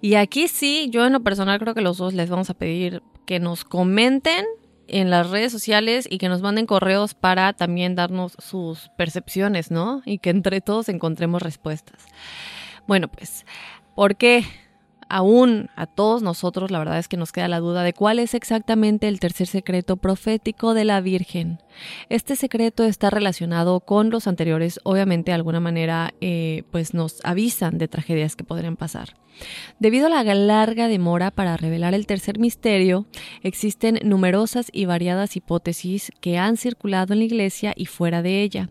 Y 0.00 0.14
aquí 0.14 0.48
sí, 0.48 0.88
yo 0.90 1.04
en 1.04 1.12
lo 1.12 1.20
personal 1.20 1.58
creo 1.58 1.74
que 1.74 1.80
los 1.80 1.98
dos 1.98 2.14
les 2.14 2.30
vamos 2.30 2.50
a 2.50 2.54
pedir 2.54 3.02
que 3.24 3.40
nos 3.40 3.64
comenten 3.64 4.46
en 4.88 5.10
las 5.10 5.30
redes 5.30 5.52
sociales 5.52 6.06
y 6.10 6.18
que 6.18 6.28
nos 6.28 6.42
manden 6.42 6.66
correos 6.66 7.14
para 7.14 7.52
también 7.52 7.94
darnos 7.94 8.36
sus 8.38 8.90
percepciones, 8.96 9.70
¿no? 9.70 10.02
Y 10.04 10.18
que 10.18 10.30
entre 10.30 10.60
todos 10.60 10.88
encontremos 10.88 11.42
respuestas. 11.42 12.04
Bueno, 12.86 13.08
pues, 13.08 13.44
¿por 13.94 14.16
qué? 14.16 14.44
Aún 15.08 15.70
a 15.76 15.86
todos 15.86 16.22
nosotros 16.22 16.70
la 16.70 16.78
verdad 16.78 16.98
es 16.98 17.08
que 17.08 17.16
nos 17.16 17.32
queda 17.32 17.48
la 17.48 17.60
duda 17.60 17.82
de 17.82 17.92
cuál 17.92 18.18
es 18.18 18.34
exactamente 18.34 19.08
el 19.08 19.20
tercer 19.20 19.46
secreto 19.46 19.96
profético 19.96 20.74
de 20.74 20.84
la 20.84 21.00
Virgen. 21.00 21.58
Este 22.08 22.36
secreto 22.36 22.84
está 22.84 23.10
relacionado 23.10 23.80
con 23.80 24.10
los 24.10 24.26
anteriores, 24.26 24.80
obviamente 24.84 25.30
de 25.30 25.36
alguna 25.36 25.60
manera 25.60 26.14
eh, 26.20 26.64
pues 26.70 26.94
nos 26.94 27.20
avisan 27.24 27.78
de 27.78 27.88
tragedias 27.88 28.36
que 28.36 28.44
podrían 28.44 28.76
pasar. 28.76 29.14
Debido 29.78 30.06
a 30.06 30.10
la 30.10 30.34
larga 30.34 30.88
demora 30.88 31.30
para 31.30 31.56
revelar 31.56 31.94
el 31.94 32.06
tercer 32.06 32.38
misterio, 32.38 33.06
existen 33.42 34.00
numerosas 34.02 34.68
y 34.72 34.86
variadas 34.86 35.36
hipótesis 35.36 36.10
que 36.20 36.38
han 36.38 36.56
circulado 36.56 37.12
en 37.12 37.20
la 37.20 37.26
Iglesia 37.26 37.74
y 37.76 37.86
fuera 37.86 38.22
de 38.22 38.42
ella. 38.42 38.70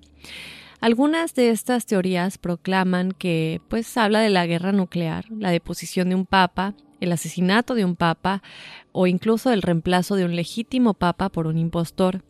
Algunas 0.85 1.33
de 1.33 1.49
estas 1.49 1.87
teorías 1.87 2.37
proclaman 2.37 3.11
que 3.11 3.59
pues 3.69 3.97
habla 3.97 4.19
de 4.19 4.29
la 4.29 4.45
guerra 4.45 4.71
nuclear, 4.71 5.25
la 5.31 5.49
deposición 5.49 6.09
de 6.09 6.15
un 6.15 6.27
papa, 6.27 6.75
el 7.01 7.11
asesinato 7.11 7.73
de 7.73 7.83
un 7.83 7.95
papa 7.95 8.43
o 8.91 9.07
incluso 9.07 9.51
el 9.51 9.63
reemplazo 9.63 10.15
de 10.15 10.25
un 10.25 10.35
legítimo 10.35 10.93
papa 10.93 11.29
por 11.29 11.47
un 11.47 11.57
impostor. 11.57 12.21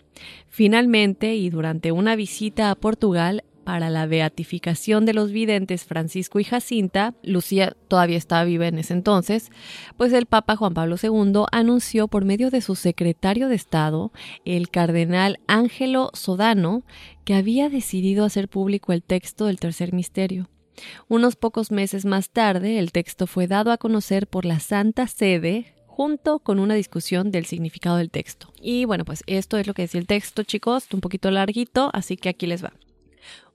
Finalmente, 0.47 1.35
y 1.35 1.49
durante 1.49 1.91
una 1.91 2.15
visita 2.15 2.71
a 2.71 2.75
Portugal, 2.75 3.43
para 3.65 3.89
la 3.89 4.05
beatificación 4.05 5.05
de 5.05 5.13
los 5.13 5.31
videntes 5.31 5.83
Francisco 5.83 6.39
y 6.39 6.45
Jacinta, 6.45 7.13
Lucía 7.23 7.75
todavía 7.89 8.17
estaba 8.17 8.45
viva 8.45 8.67
en 8.67 8.77
ese 8.77 8.93
entonces, 8.93 9.51
pues 9.97 10.13
el 10.13 10.27
Papa 10.27 10.55
Juan 10.55 10.73
Pablo 10.73 10.95
II 11.01 11.43
anunció 11.51 12.07
por 12.07 12.23
medio 12.23 12.51
de 12.51 12.61
su 12.61 12.75
secretario 12.75 13.49
de 13.49 13.55
Estado, 13.55 14.13
el 14.45 14.69
cardenal 14.69 15.39
Ángelo 15.47 16.11
Sodano, 16.13 16.83
que 17.25 17.33
había 17.33 17.69
decidido 17.69 18.23
hacer 18.23 18.47
público 18.47 18.93
el 18.93 19.03
texto 19.03 19.47
del 19.47 19.59
tercer 19.59 19.91
misterio. 19.91 20.47
Unos 21.07 21.35
pocos 21.35 21.71
meses 21.71 22.05
más 22.05 22.29
tarde, 22.29 22.79
el 22.79 22.91
texto 22.91 23.27
fue 23.27 23.47
dado 23.47 23.71
a 23.71 23.77
conocer 23.77 24.27
por 24.27 24.45
la 24.45 24.59
Santa 24.59 25.07
Sede 25.07 25.73
junto 25.87 26.39
con 26.39 26.59
una 26.59 26.75
discusión 26.75 27.31
del 27.31 27.45
significado 27.45 27.97
del 27.97 28.11
texto. 28.11 28.51
Y 28.61 28.85
bueno, 28.85 29.05
pues 29.05 29.23
esto 29.27 29.57
es 29.57 29.65
lo 29.65 29.73
que 29.73 29.83
decía 29.83 30.01
el 30.01 30.07
texto, 30.07 30.43
chicos, 30.43 30.87
un 30.93 30.99
poquito 30.99 31.31
larguito, 31.31 31.89
así 31.93 32.17
que 32.17 32.29
aquí 32.29 32.45
les 32.45 32.63
va 32.63 32.73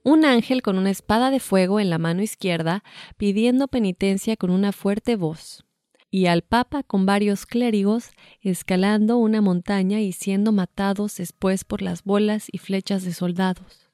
un 0.03 0.25
ángel 0.25 0.63
con 0.63 0.79
una 0.79 0.91
espada 0.91 1.31
de 1.31 1.41
fuego 1.41 1.81
en 1.81 1.91
la 1.91 1.99
mano 1.99 2.23
izquierda 2.23 2.83
pidiendo 3.17 3.69
penitencia 3.69 4.37
con 4.37 4.51
una 4.51 4.73
fuerte 4.73 5.17
voz, 5.17 5.65
y 6.11 6.27
al 6.27 6.43
Papa 6.43 6.83
con 6.83 7.07
varios 7.07 7.47
clérigos 7.47 8.11
escalando 8.41 9.17
una 9.17 9.41
montaña 9.41 10.01
y 10.01 10.13
siendo 10.13 10.53
matados 10.53 11.17
después 11.17 11.65
por 11.65 11.83
las 11.83 12.05
bolas 12.05 12.49
y 12.51 12.59
flechas 12.59 13.05
de 13.05 13.13
soldados. 13.13 13.89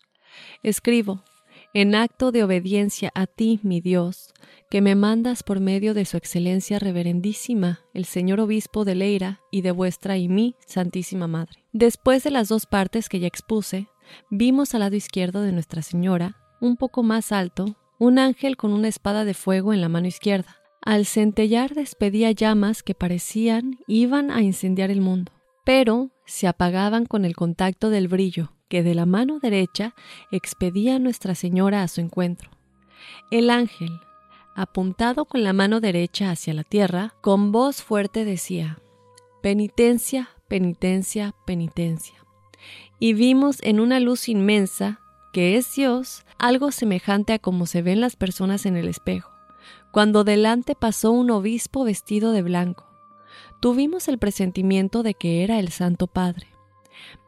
Escribo, 0.62 1.22
en 1.74 1.94
acto 1.94 2.32
de 2.32 2.42
obediencia 2.42 3.10
a 3.14 3.26
ti, 3.26 3.60
mi 3.62 3.80
Dios, 3.82 4.32
que 4.70 4.80
me 4.80 4.94
mandas 4.94 5.42
por 5.42 5.60
medio 5.60 5.92
de 5.92 6.06
su 6.06 6.16
excelencia 6.16 6.78
reverendísima, 6.78 7.80
el 7.92 8.06
señor 8.06 8.40
obispo 8.40 8.84
de 8.84 8.94
Leira 8.94 9.40
y 9.50 9.60
de 9.60 9.72
vuestra 9.72 10.16
y 10.16 10.28
mi 10.28 10.54
Santísima 10.66 11.26
Madre. 11.26 11.62
Después 11.72 12.24
de 12.24 12.30
las 12.30 12.48
dos 12.48 12.64
partes 12.64 13.10
que 13.10 13.20
ya 13.20 13.26
expuse, 13.26 13.88
vimos 14.30 14.74
al 14.74 14.80
lado 14.80 14.96
izquierdo 14.96 15.42
de 15.42 15.52
Nuestra 15.52 15.82
Señora, 15.82 16.36
un 16.60 16.76
poco 16.76 17.02
más 17.02 17.32
alto, 17.32 17.76
un 17.98 18.18
ángel 18.18 18.56
con 18.56 18.72
una 18.72 18.88
espada 18.88 19.24
de 19.24 19.34
fuego 19.34 19.72
en 19.72 19.80
la 19.80 19.88
mano 19.88 20.06
izquierda. 20.06 20.56
Al 20.82 21.06
centellar 21.06 21.74
despedía 21.74 22.30
llamas 22.30 22.82
que 22.82 22.94
parecían 22.94 23.78
iban 23.86 24.30
a 24.30 24.42
incendiar 24.42 24.90
el 24.90 25.00
mundo. 25.00 25.32
Pero, 25.64 26.10
se 26.26 26.46
apagaban 26.46 27.06
con 27.06 27.24
el 27.24 27.34
contacto 27.34 27.90
del 27.90 28.08
brillo 28.08 28.52
que 28.68 28.82
de 28.82 28.94
la 28.94 29.06
mano 29.06 29.38
derecha 29.38 29.94
expedía 30.30 30.98
Nuestra 30.98 31.34
Señora 31.34 31.82
a 31.82 31.88
su 31.88 32.00
encuentro. 32.00 32.50
El 33.30 33.50
ángel, 33.50 34.00
apuntado 34.54 35.26
con 35.26 35.42
la 35.42 35.52
mano 35.52 35.80
derecha 35.80 36.30
hacia 36.30 36.54
la 36.54 36.64
tierra, 36.64 37.14
con 37.20 37.52
voz 37.52 37.82
fuerte 37.82 38.24
decía, 38.24 38.78
Penitencia, 39.42 40.30
penitencia, 40.48 41.34
penitencia. 41.46 42.25
Y 42.98 43.12
vimos 43.12 43.58
en 43.62 43.80
una 43.80 44.00
luz 44.00 44.28
inmensa, 44.28 45.00
que 45.32 45.56
es 45.56 45.74
Dios, 45.74 46.24
algo 46.38 46.70
semejante 46.72 47.34
a 47.34 47.38
como 47.38 47.66
se 47.66 47.82
ven 47.82 48.00
las 48.00 48.16
personas 48.16 48.64
en 48.64 48.76
el 48.76 48.88
espejo, 48.88 49.30
cuando 49.90 50.24
delante 50.24 50.74
pasó 50.74 51.12
un 51.12 51.30
obispo 51.30 51.84
vestido 51.84 52.32
de 52.32 52.42
blanco. 52.42 52.86
Tuvimos 53.60 54.08
el 54.08 54.18
presentimiento 54.18 55.02
de 55.02 55.14
que 55.14 55.44
era 55.44 55.58
el 55.58 55.68
Santo 55.68 56.06
Padre. 56.06 56.46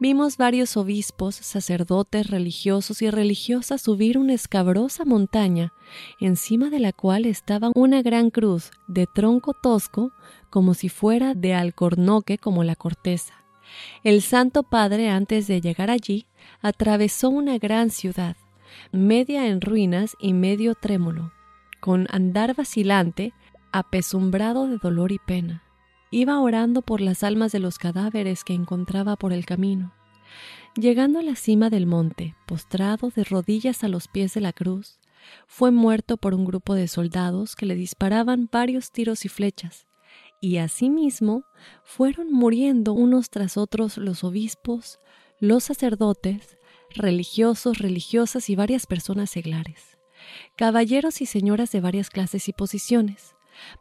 Vimos 0.01 0.37
varios 0.37 0.77
obispos, 0.77 1.35
sacerdotes, 1.35 2.29
religiosos 2.31 3.03
y 3.03 3.11
religiosas 3.11 3.83
subir 3.83 4.17
una 4.17 4.35
escabrosa 4.35 5.05
montaña, 5.05 5.73
encima 6.21 6.71
de 6.71 6.81
la 6.81 6.93
cual 6.93 7.27
estaba 7.27 7.71
una 7.75 8.03
gran 8.03 8.31
cruz 8.31 8.71
de 8.87 9.07
tronco 9.07 9.55
tosco, 9.55 10.13
como 10.51 10.75
si 10.75 10.89
fuera 10.89 11.35
de 11.35 11.55
alcornoque 11.55 12.39
como 12.39 12.65
la 12.65 12.77
corteza. 12.77 13.35
El 14.03 14.23
Santo 14.23 14.63
Padre, 14.63 15.11
antes 15.11 15.47
de 15.47 15.61
llegar 15.61 15.91
allí, 15.91 16.27
atravesó 16.61 17.29
una 17.31 17.59
gran 17.59 17.91
ciudad, 17.91 18.37
media 18.93 19.47
en 19.47 19.61
ruinas 19.61 20.17
y 20.21 20.33
medio 20.33 20.75
trémulo, 20.75 21.33
con 21.81 22.07
andar 22.11 22.55
vacilante, 22.55 23.33
apesumbrado 23.73 24.67
de 24.67 24.79
dolor 24.79 25.13
y 25.13 25.19
pena. 25.19 25.63
Iba 26.11 26.41
orando 26.41 26.83
por 26.83 27.01
las 27.01 27.23
almas 27.23 27.53
de 27.53 27.59
los 27.59 27.79
cadáveres 27.79 28.45
que 28.45 28.55
encontraba 28.55 29.17
por 29.17 29.33
el 29.33 29.45
camino. 29.45 29.93
Llegando 30.75 31.19
a 31.19 31.23
la 31.23 31.35
cima 31.35 31.71
del 31.71 31.87
monte, 31.87 32.35
postrado 32.47 33.11
de 33.11 33.25
rodillas 33.25 33.85
a 33.85 33.89
los 33.89 34.09
pies 34.09 34.33
de 34.35 34.41
la 34.41 34.53
cruz, 34.53 34.99
fue 35.47 35.71
muerto 35.71 36.17
por 36.17 36.35
un 36.35 36.45
grupo 36.45 36.75
de 36.75 36.89
soldados 36.89 37.57
que 37.57 37.67
le 37.67 37.75
disparaban 37.75 38.49
varios 38.51 38.93
tiros 38.93 39.25
y 39.25 39.29
flechas, 39.29 39.88
y 40.41 40.59
asimismo 40.59 41.45
fueron 41.85 42.33
muriendo 42.33 42.93
unos 42.93 43.31
tras 43.31 43.57
otros 43.57 43.97
los 43.97 44.25
obispos, 44.25 45.01
los 45.41 45.65
sacerdotes, 45.65 46.59
religiosos, 46.95 47.79
religiosas 47.79 48.51
y 48.51 48.57
varias 48.57 48.87
personas 48.87 49.31
seglares, 49.31 49.99
caballeros 50.57 51.21
y 51.21 51.27
señoras 51.27 51.71
de 51.73 51.81
varias 51.81 52.11
clases 52.11 52.49
y 52.49 52.53
posiciones, 52.53 53.35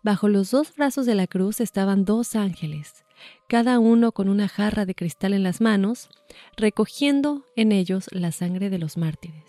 Bajo 0.03 0.27
los 0.27 0.51
dos 0.51 0.75
brazos 0.75 1.05
de 1.05 1.15
la 1.15 1.27
cruz 1.27 1.59
estaban 1.61 2.05
dos 2.05 2.35
ángeles, 2.35 3.05
cada 3.47 3.79
uno 3.79 4.11
con 4.11 4.29
una 4.29 4.47
jarra 4.47 4.85
de 4.85 4.95
cristal 4.95 5.33
en 5.33 5.43
las 5.43 5.61
manos, 5.61 6.09
recogiendo 6.55 7.45
en 7.55 7.71
ellos 7.71 8.07
la 8.11 8.31
sangre 8.31 8.69
de 8.69 8.79
los 8.79 8.97
mártires. 8.97 9.43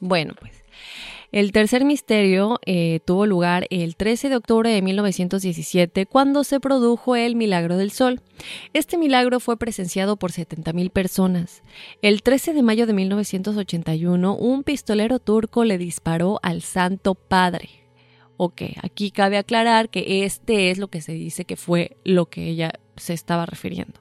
Bueno, 0.00 0.34
pues 0.38 0.64
el 1.34 1.50
tercer 1.50 1.84
misterio 1.84 2.60
eh, 2.64 3.00
tuvo 3.04 3.26
lugar 3.26 3.66
el 3.70 3.96
13 3.96 4.28
de 4.28 4.36
octubre 4.36 4.70
de 4.70 4.80
1917 4.82 6.06
cuando 6.06 6.44
se 6.44 6.60
produjo 6.60 7.16
el 7.16 7.34
Milagro 7.34 7.76
del 7.76 7.90
Sol. 7.90 8.20
Este 8.72 8.96
milagro 8.98 9.40
fue 9.40 9.56
presenciado 9.56 10.16
por 10.16 10.30
70.000 10.30 10.90
personas. 10.90 11.64
El 12.02 12.22
13 12.22 12.52
de 12.52 12.62
mayo 12.62 12.86
de 12.86 12.92
1981 12.92 14.36
un 14.36 14.62
pistolero 14.62 15.18
turco 15.18 15.64
le 15.64 15.76
disparó 15.76 16.38
al 16.44 16.62
Santo 16.62 17.16
Padre. 17.16 17.68
Ok, 18.36 18.62
aquí 18.80 19.10
cabe 19.10 19.36
aclarar 19.36 19.88
que 19.88 20.24
este 20.24 20.70
es 20.70 20.78
lo 20.78 20.86
que 20.86 21.00
se 21.00 21.14
dice 21.14 21.44
que 21.44 21.56
fue 21.56 21.96
lo 22.04 22.26
que 22.26 22.48
ella 22.48 22.74
se 22.94 23.12
estaba 23.12 23.44
refiriendo. 23.44 23.98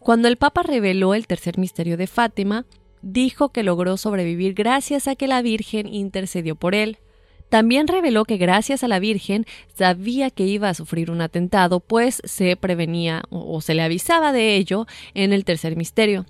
Cuando 0.00 0.26
el 0.26 0.36
Papa 0.36 0.64
reveló 0.64 1.14
el 1.14 1.28
tercer 1.28 1.58
misterio 1.58 1.96
de 1.96 2.08
Fátima, 2.08 2.66
dijo 3.06 3.50
que 3.50 3.62
logró 3.62 3.96
sobrevivir 3.96 4.54
gracias 4.54 5.06
a 5.06 5.14
que 5.14 5.28
la 5.28 5.40
Virgen 5.40 5.86
intercedió 5.86 6.56
por 6.56 6.74
él. 6.74 6.98
También 7.48 7.86
reveló 7.86 8.24
que 8.24 8.38
gracias 8.38 8.82
a 8.82 8.88
la 8.88 8.98
Virgen 8.98 9.46
sabía 9.72 10.30
que 10.30 10.44
iba 10.44 10.68
a 10.68 10.74
sufrir 10.74 11.12
un 11.12 11.20
atentado, 11.20 11.78
pues 11.78 12.20
se 12.24 12.56
prevenía 12.56 13.22
o, 13.30 13.60
se 13.60 13.74
le 13.74 13.82
avisaba 13.82 14.32
de 14.32 14.56
ello 14.56 14.86
en 15.14 15.32
el 15.32 15.44
tercer 15.44 15.76
misterio. 15.76 16.26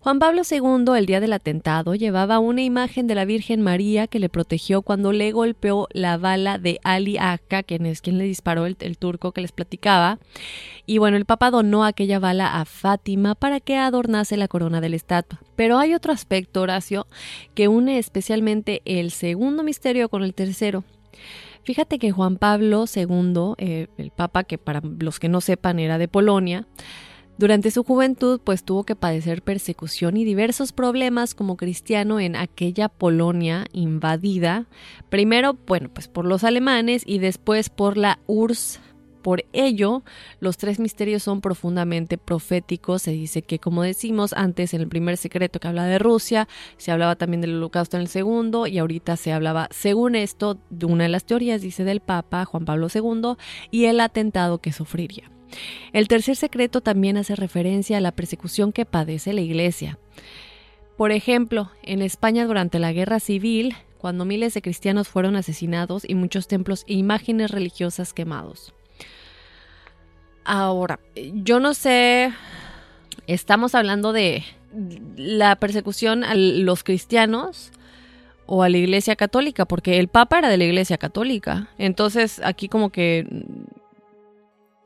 Juan 0.00 0.20
Pablo 0.20 0.42
II, 0.48 0.96
el 0.96 1.06
día 1.06 1.18
del 1.18 1.32
atentado, 1.32 1.96
llevaba 1.96 2.38
una 2.38 2.62
imagen 2.62 3.08
de 3.08 3.16
la 3.16 3.24
Virgen 3.24 3.62
María 3.62 4.06
que 4.06 4.20
le 4.20 4.28
protegió 4.28 4.82
cuando 4.82 5.10
le 5.10 5.32
golpeó 5.32 5.88
la 5.90 6.16
bala 6.18 6.58
de 6.58 6.78
Ali 6.84 7.18
Akka, 7.18 7.64
quien 7.64 7.84
es 7.84 8.00
quien 8.00 8.18
le 8.18 8.24
disparó 8.24 8.66
el, 8.66 8.76
el 8.78 8.96
turco 8.96 9.32
que 9.32 9.40
les 9.40 9.50
platicaba. 9.50 10.20
Y 10.86 10.98
bueno, 10.98 11.16
el 11.16 11.24
Papa 11.24 11.50
donó 11.50 11.84
aquella 11.84 12.18
bala 12.18 12.60
a 12.60 12.64
Fátima 12.64 13.34
para 13.34 13.60
que 13.60 13.76
adornase 13.76 14.36
la 14.36 14.48
corona 14.48 14.80
de 14.80 14.88
la 14.88 14.96
estatua. 14.96 15.40
Pero 15.56 15.78
hay 15.78 15.94
otro 15.94 16.12
aspecto, 16.12 16.62
Horacio, 16.62 17.06
que 17.54 17.68
une 17.68 17.98
especialmente 17.98 18.82
el 18.84 19.10
segundo 19.10 19.62
misterio 19.62 20.08
con 20.08 20.22
el 20.22 20.34
tercero. 20.34 20.84
Fíjate 21.64 21.98
que 21.98 22.10
Juan 22.10 22.36
Pablo 22.36 22.84
II, 22.92 23.54
eh, 23.58 23.88
el 23.98 24.10
Papa 24.10 24.44
que 24.44 24.58
para 24.58 24.80
los 24.82 25.20
que 25.20 25.28
no 25.28 25.40
sepan 25.40 25.78
era 25.78 25.98
de 25.98 26.08
Polonia, 26.08 26.66
durante 27.40 27.70
su 27.70 27.84
juventud 27.84 28.38
pues 28.44 28.64
tuvo 28.64 28.84
que 28.84 28.96
padecer 28.96 29.42
persecución 29.42 30.18
y 30.18 30.24
diversos 30.24 30.72
problemas 30.72 31.34
como 31.34 31.56
cristiano 31.56 32.20
en 32.20 32.36
aquella 32.36 32.90
Polonia 32.90 33.64
invadida, 33.72 34.66
primero 35.08 35.56
bueno 35.66 35.88
pues 35.88 36.06
por 36.06 36.26
los 36.26 36.44
alemanes 36.44 37.02
y 37.06 37.18
después 37.18 37.70
por 37.70 37.96
la 37.96 38.18
URSS 38.26 38.80
por 39.22 39.44
ello, 39.52 40.02
los 40.40 40.56
tres 40.56 40.78
misterios 40.80 41.22
son 41.22 41.40
profundamente 41.40 42.18
proféticos. 42.18 43.02
Se 43.02 43.12
dice 43.12 43.42
que, 43.42 43.58
como 43.58 43.82
decimos 43.82 44.32
antes 44.32 44.74
en 44.74 44.80
el 44.80 44.88
primer 44.88 45.16
secreto 45.16 45.60
que 45.60 45.68
habla 45.68 45.84
de 45.84 45.98
Rusia, 45.98 46.48
se 46.76 46.90
hablaba 46.90 47.16
también 47.16 47.40
del 47.40 47.56
holocausto 47.56 47.96
en 47.96 48.02
el 48.02 48.08
segundo 48.08 48.66
y 48.66 48.78
ahorita 48.78 49.16
se 49.16 49.32
hablaba, 49.32 49.68
según 49.70 50.14
esto, 50.14 50.58
de 50.70 50.86
una 50.86 51.04
de 51.04 51.10
las 51.10 51.24
teorías, 51.24 51.60
dice 51.62 51.84
del 51.84 52.00
Papa 52.00 52.44
Juan 52.44 52.64
Pablo 52.64 52.88
II, 52.92 53.36
y 53.70 53.84
el 53.84 54.00
atentado 54.00 54.58
que 54.58 54.72
sufriría. 54.72 55.30
El 55.92 56.08
tercer 56.08 56.36
secreto 56.36 56.80
también 56.80 57.16
hace 57.16 57.34
referencia 57.34 57.98
a 57.98 58.00
la 58.00 58.12
persecución 58.12 58.72
que 58.72 58.86
padece 58.86 59.32
la 59.32 59.40
Iglesia. 59.40 59.98
Por 60.96 61.12
ejemplo, 61.12 61.70
en 61.82 62.02
España 62.02 62.46
durante 62.46 62.78
la 62.78 62.92
Guerra 62.92 63.20
Civil, 63.20 63.74
cuando 63.98 64.24
miles 64.24 64.54
de 64.54 64.62
cristianos 64.62 65.08
fueron 65.08 65.36
asesinados 65.36 66.08
y 66.08 66.14
muchos 66.14 66.46
templos 66.46 66.84
e 66.86 66.94
imágenes 66.94 67.50
religiosas 67.50 68.12
quemados. 68.12 68.72
Ahora, 70.52 70.98
yo 71.14 71.60
no 71.60 71.74
sé, 71.74 72.32
estamos 73.28 73.76
hablando 73.76 74.12
de 74.12 74.42
la 75.16 75.54
persecución 75.54 76.24
a 76.24 76.34
los 76.34 76.82
cristianos 76.82 77.70
o 78.46 78.64
a 78.64 78.68
la 78.68 78.78
Iglesia 78.78 79.14
Católica, 79.14 79.64
porque 79.64 80.00
el 80.00 80.08
Papa 80.08 80.40
era 80.40 80.48
de 80.48 80.58
la 80.58 80.64
Iglesia 80.64 80.98
Católica. 80.98 81.68
Entonces, 81.78 82.40
aquí 82.42 82.68
como 82.68 82.90
que 82.90 83.28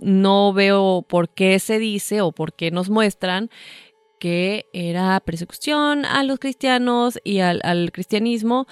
no 0.00 0.52
veo 0.52 1.02
por 1.08 1.30
qué 1.30 1.58
se 1.58 1.78
dice 1.78 2.20
o 2.20 2.30
por 2.30 2.52
qué 2.52 2.70
nos 2.70 2.90
muestran 2.90 3.48
que 4.18 4.66
era 4.74 5.18
persecución 5.20 6.04
a 6.04 6.24
los 6.24 6.40
cristianos 6.40 7.18
y 7.24 7.38
al, 7.38 7.90
cristianismo 7.90 8.66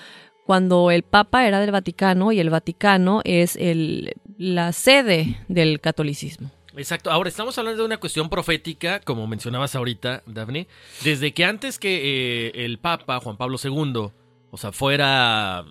cuando 0.44 0.90
el 0.90 1.04
Papa 1.04 1.46
era 1.46 1.58
del 1.58 1.70
Vaticano 1.70 2.32
y 2.32 2.40
el 2.40 2.50
Vaticano 2.50 3.22
es 3.24 3.56
el, 3.56 4.12
la 4.36 4.74
sede 4.74 5.38
del 5.48 5.80
catolicismo. 5.80 6.50
Exacto. 6.76 7.10
Ahora 7.10 7.28
estamos 7.28 7.56
hablando 7.58 7.82
de 7.82 7.86
una 7.86 7.98
cuestión 7.98 8.28
profética, 8.28 9.00
como 9.00 9.26
mencionabas 9.26 9.74
ahorita, 9.74 10.22
Daphne. 10.26 10.68
Desde 11.04 11.32
que 11.34 11.44
antes 11.44 11.78
que 11.78 12.48
eh, 12.48 12.64
el 12.64 12.78
Papa 12.78 13.20
Juan 13.20 13.36
Pablo 13.36 13.58
II, 13.62 14.10
o 14.50 14.56
sea, 14.56 14.72
fuera 14.72 15.64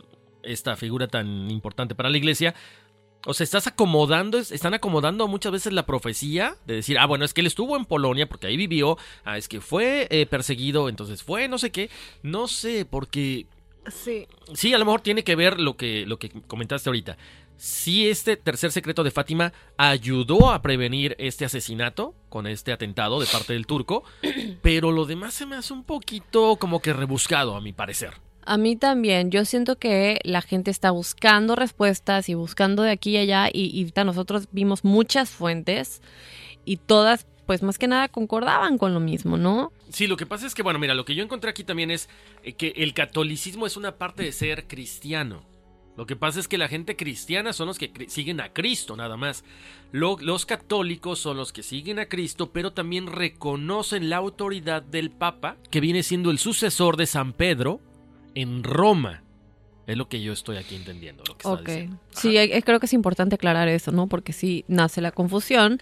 esta 0.43 0.76
figura 0.76 1.08
tan 1.08 1.49
importante 1.49 1.95
para 1.95 2.10
la 2.10 2.18
Iglesia, 2.18 2.54
o 3.26 3.34
sea, 3.34 3.43
estás 3.43 3.68
acomodando, 3.68 4.39
están 4.39 4.74
acomodando 4.74 5.28
muchas 5.28 5.52
veces 5.52 5.74
la 5.74 5.86
profecía 5.86 6.56
de 6.66 6.76
decir, 6.76 6.97
ah, 6.97 7.06
bueno, 7.06 7.26
es 7.26 7.34
que 7.34 7.41
él 7.41 7.47
estuvo 7.47 7.78
en 7.78 7.86
Polonia 7.86 8.28
porque 8.28 8.47
ahí 8.47 8.58
vivió, 8.58 8.97
ah, 9.24 9.38
es 9.38 9.47
que 9.47 9.62
fue 9.62 10.08
eh, 10.10 10.26
perseguido, 10.26 10.89
entonces 10.89 11.22
fue 11.22 11.47
no 11.47 11.58
sé 11.58 11.72
qué, 11.72 11.89
no 12.24 12.47
sé, 12.47 12.86
porque 12.86 13.45
Sí. 13.89 14.28
Sí, 14.54 14.74
a 14.74 14.78
lo 14.78 14.86
mejor 14.86 15.02
tiene 15.02 15.24
que 15.24 15.36
ver 15.36 15.60
lo 15.60 15.76
que, 15.76 16.06
lo 16.06 16.20
que 16.20 16.30
comentaste 16.30 16.89
ahorita 16.89 17.18
si 17.62 18.09
este 18.09 18.38
tercer 18.38 18.72
secreto 18.72 19.03
de 19.03 19.12
Fátima 19.12 19.53
ayudó 19.78 20.49
a 20.49 20.64
prevenir 20.64 21.16
este 21.20 21.45
asesinato 21.45 22.16
con 22.28 22.47
este 22.47 22.72
atentado 22.72 23.20
de 23.20 23.28
parte 23.28 23.53
del 23.53 23.68
turco, 23.68 24.03
pero 24.64 24.91
lo 24.91 25.05
demás 25.05 25.36
se 25.36 25.45
me 25.45 25.55
hace 25.55 25.72
un 25.72 25.84
poquito 25.84 26.55
como 26.55 26.82
que 26.82 26.91
rebuscado, 26.91 27.55
a 27.55 27.62
mi 27.62 27.72
parecer. 27.72 28.16
A 28.43 28.57
mí 28.57 28.78
también, 28.78 29.30
yo 29.30 29.45
siento 29.45 29.78
que 29.78 30.20
la 30.24 30.41
gente 30.41 30.72
está 30.72 30.89
buscando 30.89 31.55
respuestas 31.55 32.30
y 32.30 32.34
buscando 32.34 32.82
de 32.82 32.89
aquí 32.89 33.12
y 33.12 33.18
allá 33.18 33.47
y, 33.53 33.66
y 33.80 33.93
nosotros 34.05 34.47
vimos 34.51 34.84
muchas 34.84 35.30
fuentes 35.30 36.01
y 36.66 36.78
todas 36.78 37.28
pues 37.45 37.62
más 37.62 37.78
que 37.78 37.88
nada 37.88 38.07
concordaban 38.07 38.80
con 38.80 38.95
lo 38.95 38.99
mismo, 38.99 39.38
¿no? 39.38 39.72
Sí, 39.89 40.07
lo 40.07 40.18
que 40.18 40.26
pasa 40.26 40.47
es 40.47 40.55
que, 40.55 40.64
bueno, 40.64 40.80
mira, 40.80 40.95
lo 40.95 41.05
que 41.05 41.14
yo 41.14 41.24
encontré 41.24 41.51
aquí 41.51 41.64
también 41.64 41.91
es 41.91 42.09
eh, 42.43 42.53
que 42.53 42.74
el 42.78 42.95
catolicismo 42.95 43.68
es 43.68 43.78
una 43.78 43.97
parte 43.97 44.24
de 44.24 44.32
ser 44.32 44.68
cristiano. 44.68 45.51
Lo 45.98 46.06
que 46.06 46.16
pasa 46.16 46.39
es 46.39 46.48
que 46.48 46.58
la 46.58 46.68
gente 46.70 46.96
cristiana 46.96 47.52
son 47.54 47.68
los 47.68 47.78
que 47.78 47.92
siguen 48.08 48.39
a 48.42 48.54
Cristo, 48.54 48.96
nada 48.96 49.18
más. 49.18 49.44
Lo- 49.92 50.18
los 50.20 50.46
católicos 50.46 51.20
son 51.20 51.38
los 51.38 51.52
que 51.52 51.64
siguen 51.64 52.00
a 52.00 52.06
Cristo, 52.08 52.52
pero 52.52 52.72
también 52.72 53.08
reconocen 53.08 54.10
la 54.10 54.18
autoridad 54.18 54.82
del 54.82 55.12
Papa, 55.12 55.58
que 55.70 55.82
viene 55.82 56.02
siendo 56.04 56.32
el 56.32 56.39
sucesor 56.39 56.96
de 56.98 57.06
San 57.08 57.34
Pedro 57.34 57.82
en 58.36 58.64
Roma. 58.64 59.24
Es 59.88 59.98
lo 59.98 60.08
que 60.08 60.22
yo 60.22 60.32
estoy 60.32 60.58
aquí 60.58 60.76
entendiendo. 60.76 61.24
Lo 61.28 61.38
que 61.38 61.48
Ok. 61.48 61.66
diciendo. 61.66 62.00
Sí, 62.12 62.36
creo 62.64 62.80
que 62.80 62.86
es 62.86 62.94
importante 62.94 63.36
aclarar 63.36 63.68
eso, 63.68 63.92
¿no? 63.92 64.08
Porque 64.08 64.32
sí 64.32 64.64
nace 64.70 65.02
la 65.02 65.12
confusión. 65.12 65.82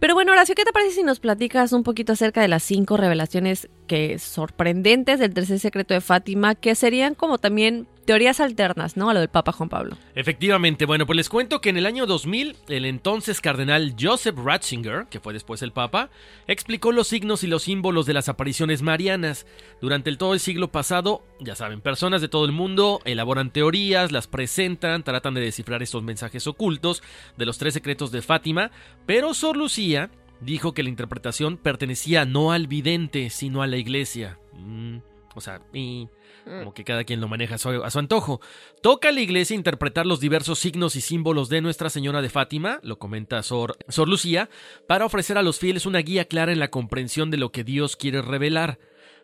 Pero 0.00 0.14
bueno, 0.14 0.32
Horacio, 0.32 0.54
¿qué 0.56 0.64
te 0.64 0.72
parece 0.72 0.96
si 0.96 1.02
nos 1.04 1.20
platicas 1.20 1.72
un 1.72 1.84
poquito 1.84 2.12
acerca 2.14 2.42
de 2.42 2.48
las 2.48 2.64
cinco 2.64 2.96
revelaciones 2.96 3.68
que 3.86 4.18
sorprendentes 4.18 5.20
del 5.20 5.32
tercer 5.32 5.60
secreto 5.60 5.94
de 5.94 6.00
Fátima, 6.00 6.54
que 6.56 6.74
serían 6.74 7.14
como 7.14 7.38
también 7.38 7.86
teorías 8.04 8.40
alternas, 8.40 8.96
¿no? 8.96 9.10
A 9.10 9.14
lo 9.14 9.20
del 9.20 9.28
Papa 9.28 9.52
Juan 9.52 9.68
Pablo. 9.68 9.96
Efectivamente, 10.14 10.86
bueno, 10.86 11.06
pues 11.06 11.16
les 11.16 11.28
cuento 11.28 11.60
que 11.60 11.70
en 11.70 11.76
el 11.76 11.86
año 11.86 12.06
2000, 12.06 12.56
el 12.68 12.84
entonces 12.84 13.40
cardenal 13.40 13.94
Joseph 13.98 14.36
Ratzinger, 14.36 15.06
que 15.10 15.20
fue 15.20 15.32
después 15.32 15.62
el 15.62 15.72
Papa, 15.72 16.10
explicó 16.46 16.92
los 16.92 17.08
signos 17.08 17.44
y 17.44 17.46
los 17.46 17.64
símbolos 17.64 18.06
de 18.06 18.14
las 18.14 18.28
apariciones 18.28 18.82
marianas. 18.82 19.46
Durante 19.80 20.10
el, 20.10 20.18
todo 20.18 20.34
el 20.34 20.40
siglo 20.40 20.70
pasado, 20.70 21.22
ya 21.40 21.54
saben, 21.54 21.80
personas 21.80 22.20
de 22.20 22.28
todo 22.28 22.44
el 22.44 22.52
mundo 22.52 23.00
elaboran 23.04 23.50
teorías, 23.50 24.12
las 24.12 24.26
presentan, 24.26 25.02
tratan 25.02 25.34
de 25.34 25.40
descifrar 25.40 25.82
estos 25.82 26.02
mensajes 26.02 26.46
ocultos 26.46 27.02
de 27.36 27.46
los 27.46 27.58
tres 27.58 27.74
secretos 27.74 28.12
de 28.12 28.22
Fátima, 28.22 28.70
pero 29.06 29.34
Sor 29.34 29.56
Lucía 29.56 30.10
dijo 30.40 30.72
que 30.74 30.82
la 30.82 30.88
interpretación 30.88 31.56
pertenecía 31.56 32.24
no 32.24 32.52
al 32.52 32.66
vidente, 32.66 33.30
sino 33.30 33.62
a 33.62 33.66
la 33.66 33.76
iglesia. 33.76 34.38
Mm, 34.52 34.98
o 35.34 35.40
sea, 35.40 35.60
y 35.72 36.08
como 36.44 36.74
que 36.74 36.84
cada 36.84 37.04
quien 37.04 37.20
lo 37.20 37.28
maneja 37.28 37.56
a 37.56 37.58
su, 37.58 37.68
a 37.68 37.90
su 37.90 37.98
antojo. 37.98 38.40
Toca 38.82 39.08
a 39.08 39.12
la 39.12 39.20
iglesia 39.20 39.54
interpretar 39.54 40.06
los 40.06 40.20
diversos 40.20 40.58
signos 40.58 40.96
y 40.96 41.00
símbolos 41.00 41.48
de 41.48 41.60
Nuestra 41.60 41.90
Señora 41.90 42.22
de 42.22 42.28
Fátima, 42.28 42.80
lo 42.82 42.98
comenta 42.98 43.42
Sor, 43.42 43.76
Sor 43.88 44.08
Lucía, 44.08 44.50
para 44.86 45.06
ofrecer 45.06 45.38
a 45.38 45.42
los 45.42 45.58
fieles 45.58 45.86
una 45.86 46.00
guía 46.00 46.26
clara 46.26 46.52
en 46.52 46.58
la 46.58 46.70
comprensión 46.70 47.30
de 47.30 47.38
lo 47.38 47.50
que 47.50 47.64
Dios 47.64 47.96
quiere 47.96 48.22
revelar. 48.22 48.78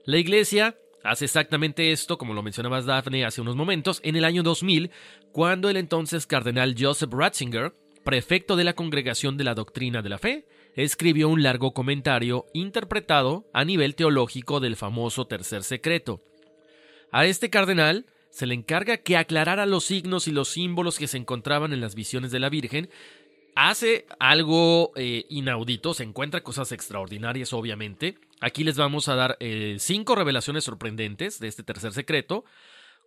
La 0.05 0.19
iglesia 0.19 0.77
hace 1.05 1.27
exactamente 1.27 1.93
esto, 1.93 2.19
como 2.19 2.35
lo 2.35 2.43
mencionabas 2.43 2.87
Daphne 2.87 3.25
hace 3.25 3.41
unos 3.41 3.57
momentos, 3.57 4.01
en 4.03 4.17
el 4.17 4.25
año 4.25 4.43
2000, 4.43 4.91
cuando 5.33 5.69
el 5.69 5.77
entonces 5.77 6.27
cardenal 6.27 6.75
Joseph 6.79 7.13
Ratzinger, 7.13 7.75
prefecto 8.05 8.57
de 8.57 8.65
la 8.65 8.75
Congregación 8.75 9.37
de 9.37 9.45
la 9.45 9.55
Doctrina 9.55 10.03
de 10.03 10.09
la 10.09 10.19
Fe, 10.19 10.47
escribió 10.75 11.29
un 11.29 11.43
largo 11.43 11.73
comentario 11.73 12.47
interpretado 12.55 13.49
a 13.53 13.65
nivel 13.65 13.95
teológico 13.95 14.61
del 14.61 14.77
famoso 14.77 15.27
tercer 15.27 15.63
secreto. 15.63 16.21
A 17.13 17.27
este 17.27 17.51
cardenal 17.51 18.07
se 18.31 18.47
le 18.47 18.55
encarga 18.55 18.99
que 18.99 19.17
aclarara 19.17 19.67
los 19.67 19.85
signos 19.85 20.29
y 20.29 20.33
los 20.33 20.49
símbolos 20.49 20.99
que 20.99 21.09
se 21.09 21.17
encontraban 21.17 21.73
en 21.73 21.81
las 21.81 21.95
visiones 21.95 22.31
de 22.31 22.39
la 22.39 22.49
Virgen. 22.49 22.89
Hace 23.57 24.07
algo 24.21 24.93
eh, 24.95 25.27
inaudito, 25.29 25.93
se 25.93 26.05
encuentra 26.05 26.43
cosas 26.43 26.71
extraordinarias, 26.73 27.53
obviamente. 27.53 28.17
Aquí 28.41 28.65
les 28.65 28.77
vamos 28.77 29.09
a 29.09 29.17
dar 29.17 29.37
eh, 29.41 29.77
cinco 29.81 30.15
revelaciones 30.15 30.65
sorprendentes 30.65 31.41
de 31.41 31.49
este 31.49 31.65
tercer 31.65 31.93
secreto. 31.93 32.45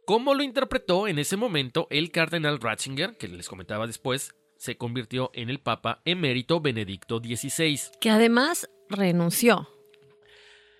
Cómo 0.05 0.33
lo 0.33 0.43
interpretó 0.43 1.07
en 1.07 1.17
ese 1.17 1.37
momento 1.37 1.87
el 1.89 2.11
cardenal 2.11 2.59
Ratzinger, 2.59 3.15
que 3.17 3.29
les 3.29 3.47
comentaba 3.47 3.87
después, 3.87 4.35
se 4.63 4.77
convirtió 4.77 5.29
en 5.33 5.49
el 5.49 5.59
Papa 5.59 5.99
emérito 6.05 6.61
Benedicto 6.61 7.19
XVI. 7.19 7.81
Que 7.99 8.09
además 8.09 8.69
renunció 8.87 9.67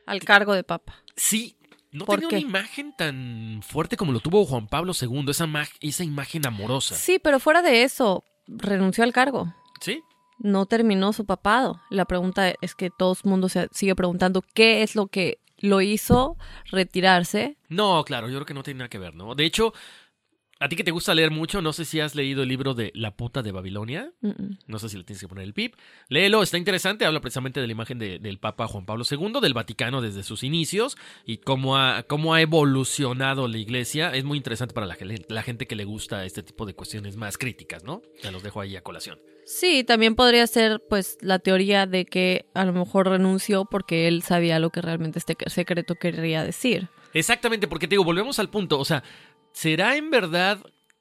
al 0.06 0.22
cargo 0.22 0.54
de 0.54 0.64
Papa. 0.64 1.04
Sí, 1.18 1.58
no 1.92 2.06
¿Por 2.06 2.22
tenía 2.22 2.30
qué? 2.30 2.36
una 2.38 2.48
imagen 2.60 2.96
tan 2.96 3.60
fuerte 3.62 3.98
como 3.98 4.14
lo 4.14 4.22
tuvo 4.22 4.46
Juan 4.46 4.68
Pablo 4.68 4.94
II, 4.98 5.26
esa, 5.28 5.50
esa 5.82 6.04
imagen 6.06 6.48
amorosa. 6.48 6.96
Sí, 6.96 7.20
pero 7.22 7.42
fuera 7.42 7.62
de 7.62 7.84
eso, 7.84 8.24
renunció 8.48 9.04
al 9.04 9.12
cargo. 9.12 9.54
¿Sí? 9.82 10.02
No 10.38 10.66
terminó 10.66 11.12
su 11.12 11.26
papado. 11.26 11.82
La 11.90 12.06
pregunta 12.06 12.54
es 12.62 12.76
que 12.76 12.90
todo 12.90 13.18
el 13.22 13.30
mundo 13.30 13.50
se 13.50 13.68
sigue 13.74 13.96
preguntando 13.96 14.46
qué 14.54 14.84
es 14.84 14.96
lo 14.96 15.08
que 15.08 15.40
lo 15.58 15.82
hizo 15.82 16.38
retirarse. 16.72 17.58
No, 17.68 18.04
claro, 18.06 18.30
yo 18.30 18.36
creo 18.36 18.46
que 18.46 18.54
no 18.54 18.64
tiene 18.64 18.80
nada 18.80 18.90
que 18.90 18.98
ver, 18.98 19.14
¿no? 19.14 19.36
De 19.36 19.46
hecho, 19.46 19.74
a 20.64 20.70
ti 20.70 20.76
que 20.78 20.84
te 20.84 20.92
gusta 20.92 21.14
leer 21.14 21.30
mucho, 21.30 21.62
no 21.62 21.74
sé 21.74 21.84
si 21.84 22.00
has 22.00 22.16
leído 22.16 22.44
el 22.44 22.50
libro 22.50 22.74
de 22.74 22.92
La 22.96 23.16
puta 23.18 23.42
de 23.42 23.52
Babilonia. 23.52 24.12
No 24.68 24.80
sé 24.80 24.88
si 24.88 24.98
le 24.98 25.04
tienes 25.04 25.20
que 25.20 25.28
poner 25.28 25.44
el 25.44 25.54
pip. 25.54 25.76
Léelo, 26.08 26.42
está 26.42 26.58
interesante. 26.58 27.06
Habla 27.06 27.20
precisamente 27.20 27.60
de 27.60 27.68
la 27.68 27.74
imagen 27.74 28.00
de- 28.00 28.18
del 28.20 28.40
Papa 28.40 28.68
Juan 28.68 28.86
Pablo 28.86 29.04
II, 29.10 29.42
del 29.42 29.54
Vaticano 29.54 30.02
desde 30.02 30.24
sus 30.24 30.42
inicios 30.44 30.96
y 31.26 31.38
cómo 31.38 31.78
ha, 31.78 32.04
cómo 32.04 32.34
ha 32.34 32.42
evolucionado 32.42 33.48
la 33.48 33.58
iglesia. 33.58 34.12
Es 34.16 34.24
muy 34.24 34.38
interesante 34.38 34.74
para 34.74 34.88
la, 34.88 34.96
gente 35.44 35.68
que 35.68 35.76
le 35.76 35.84
gusta 35.84 36.24
este 36.26 36.44
tipo 36.44 36.66
de 36.66 36.74
cuestiones 36.74 37.18
más 37.18 37.38
críticas, 37.38 37.84
¿no? 37.84 38.02
Ya 38.22 38.32
los 38.32 38.42
dejo 38.44 38.62
ahí 38.62 38.76
a 38.76 38.82
colación. 38.82 39.20
Sí, 39.46 39.84
también 39.84 40.16
podría 40.16 40.48
ser 40.48 40.82
pues 40.90 41.18
la 41.20 41.40
teoría 41.40 41.86
de 41.86 42.06
que 42.06 42.46
a 42.54 42.64
lo 42.64 42.72
mejor 42.72 43.10
renunció 43.10 43.66
porque 43.66 44.08
él 44.08 44.24
sabía 44.24 44.60
lo 44.60 44.70
que 44.70 44.82
realmente 44.82 45.20
este 45.20 45.36
secreto 45.48 45.96
quería 45.96 46.44
decir. 46.44 46.88
Exactamente, 47.14 47.68
porque 47.68 47.88
te 47.88 47.92
digo, 47.94 48.04
volvemos 48.04 48.40
al 48.40 48.50
punto. 48.50 48.80
O 48.80 48.86
sea, 48.86 49.04
¿será 49.54 49.96
en 49.96 50.10
verdad... 50.10 50.60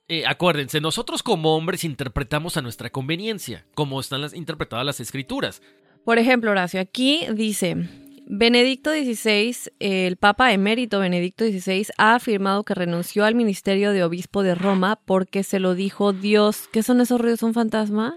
eh, 0.09 0.25
acuérdense, 0.27 0.81
nosotros 0.81 1.23
como 1.23 1.57
hombres 1.57 1.85
interpretamos 1.85 2.57
a 2.57 2.63
nuestra 2.63 2.91
conveniencia, 2.91 3.65
como 3.75 3.99
están 3.99 4.21
las, 4.21 4.35
interpretadas 4.35 4.85
las 4.85 5.01
escrituras. 5.01 5.63
Por 6.05 6.19
ejemplo, 6.19 6.51
Horacio, 6.51 6.81
aquí 6.81 7.27
dice, 7.33 7.77
Benedicto 8.27 8.91
XVI, 8.91 9.55
el 9.79 10.17
Papa 10.17 10.53
emérito 10.53 10.99
Benedicto 11.01 11.45
XVI, 11.45 11.87
ha 11.99 12.15
afirmado 12.15 12.65
que 12.65 12.75
renunció 12.75 13.25
al 13.25 13.35
ministerio 13.35 13.93
de 13.93 14.05
obispo 14.05 14.43
de 14.43 14.55
Roma 14.55 15.01
porque 15.05 15.43
se 15.43 15.61
lo 15.61 15.75
dijo 15.75 16.13
Dios. 16.13 16.69
¿Qué 16.73 16.83
son 16.83 17.01
esos 17.01 17.21
ruidos? 17.21 17.43
¿Un 17.43 17.55
fantasma? 17.55 18.17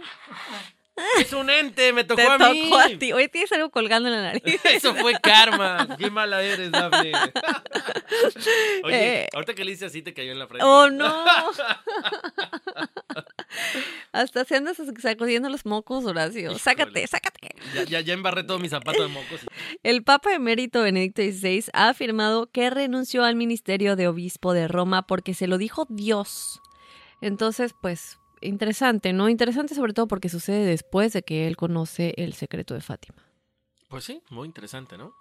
Es 1.19 1.33
un 1.33 1.49
ente, 1.49 1.91
me 1.91 2.03
tocó 2.05 2.21
Te 2.21 2.27
a 2.27 2.37
mí. 2.49 2.63
tocó 2.69 2.77
a 2.79 2.87
ti. 2.97 3.11
Hoy 3.11 3.27
tienes 3.27 3.51
algo 3.51 3.69
colgando 3.69 4.07
en 4.07 4.15
la 4.15 4.21
nariz. 4.21 4.43
Eso 4.63 4.95
fue 4.95 5.13
karma. 5.21 5.87
Qué 5.99 6.09
mala 6.09 6.41
eres, 6.41 6.71
Daphne. 6.71 7.11
Oye, 8.83 9.23
Eh. 9.23 9.27
ahorita 9.33 9.53
que 9.55 9.65
le 9.65 9.71
hice 9.73 9.85
así 9.85 10.01
te 10.01 10.13
cayó 10.13 10.31
en 10.31 10.39
la 10.39 10.47
frente. 10.47 10.65
¡Oh, 10.65 10.89
no! 10.89 11.05
Hasta 14.11 14.45
se 14.45 14.55
andas 14.55 14.77
sacudiendo 15.01 15.49
los 15.49 15.65
mocos, 15.65 16.05
Horacio. 16.05 16.57
Sácate, 16.57 17.05
sácate. 17.07 17.49
Ya, 17.73 17.83
ya, 17.83 17.99
ya 18.01 18.13
embarré 18.13 18.43
todo 18.43 18.59
mi 18.59 18.69
zapato 18.69 19.01
de 19.01 19.09
mocos. 19.09 19.41
El 19.83 20.03
Papa 20.03 20.33
emérito 20.33 20.81
Benedicto 20.81 21.21
XVI 21.21 21.65
ha 21.73 21.89
afirmado 21.89 22.47
que 22.51 22.69
renunció 22.69 23.23
al 23.23 23.35
ministerio 23.35 23.95
de 23.95 24.07
obispo 24.07 24.53
de 24.53 24.67
Roma 24.67 25.05
porque 25.07 25.33
se 25.33 25.47
lo 25.47 25.57
dijo 25.57 25.85
Dios. 25.89 26.61
Entonces, 27.21 27.73
pues, 27.79 28.19
interesante, 28.45 29.13
¿no? 29.13 29.29
Interesante 29.29 29.75
sobre 29.75 29.93
todo 29.93 30.07
porque 30.07 30.29
sucede 30.29 30.65
después 30.65 31.13
de 31.13 31.23
que 31.23 31.47
él 31.47 31.57
conoce 31.57 32.13
el 32.17 32.33
secreto 32.33 32.73
de 32.73 32.81
Fátima. 32.81 33.23
Pues 33.89 34.03
sí, 34.03 34.21
muy 34.29 34.45
interesante, 34.47 34.97
¿no? 34.97 35.13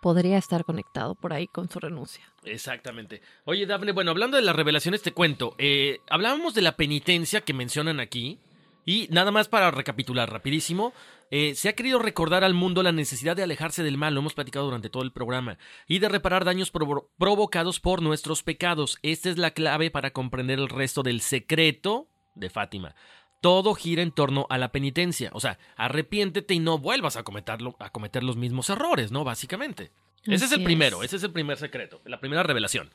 Podría 0.00 0.38
estar 0.38 0.64
conectado 0.64 1.14
por 1.14 1.32
ahí 1.32 1.46
con 1.46 1.68
su 1.68 1.78
renuncia. 1.78 2.24
Exactamente. 2.44 3.20
Oye, 3.44 3.66
Dafne, 3.66 3.92
bueno, 3.92 4.12
hablando 4.12 4.36
de 4.36 4.42
las 4.42 4.56
revelaciones, 4.56 5.02
te 5.02 5.12
cuento. 5.12 5.54
Eh, 5.58 5.98
hablábamos 6.08 6.54
de 6.54 6.62
la 6.62 6.76
penitencia 6.76 7.42
que 7.42 7.52
mencionan 7.52 8.00
aquí. 8.00 8.38
Y 8.86 9.08
nada 9.10 9.30
más 9.30 9.46
para 9.46 9.70
recapitular 9.70 10.32
rapidísimo, 10.32 10.94
eh, 11.30 11.54
se 11.54 11.68
ha 11.68 11.74
querido 11.74 11.98
recordar 11.98 12.44
al 12.44 12.54
mundo 12.54 12.82
la 12.82 12.92
necesidad 12.92 13.36
de 13.36 13.42
alejarse 13.42 13.82
del 13.82 13.98
mal, 13.98 14.14
lo 14.14 14.20
hemos 14.20 14.32
platicado 14.32 14.64
durante 14.64 14.88
todo 14.88 15.02
el 15.02 15.12
programa, 15.12 15.58
y 15.86 15.98
de 15.98 16.08
reparar 16.08 16.46
daños 16.46 16.72
provo- 16.72 17.08
provocados 17.18 17.78
por 17.78 18.00
nuestros 18.00 18.42
pecados. 18.42 18.98
Esta 19.02 19.28
es 19.28 19.36
la 19.36 19.50
clave 19.50 19.90
para 19.90 20.12
comprender 20.12 20.58
el 20.58 20.70
resto 20.70 21.02
del 21.02 21.20
secreto 21.20 22.08
de 22.34 22.50
Fátima. 22.50 22.94
Todo 23.40 23.74
gira 23.74 24.02
en 24.02 24.12
torno 24.12 24.46
a 24.50 24.58
la 24.58 24.70
penitencia, 24.70 25.30
o 25.32 25.40
sea, 25.40 25.58
arrepiéntete 25.76 26.54
y 26.54 26.58
no 26.58 26.78
vuelvas 26.78 27.16
a 27.16 27.22
cometerlo, 27.22 27.76
a 27.78 27.90
cometer 27.90 28.22
los 28.22 28.36
mismos 28.36 28.68
errores, 28.68 29.12
¿no? 29.12 29.24
Básicamente. 29.24 29.92
Ese 30.24 30.44
es 30.44 30.52
el 30.52 30.62
primero, 30.62 31.02
es. 31.02 31.06
ese 31.06 31.16
es 31.16 31.22
el 31.22 31.32
primer 31.32 31.56
secreto, 31.56 32.02
la 32.04 32.20
primera 32.20 32.42
revelación. 32.42 32.90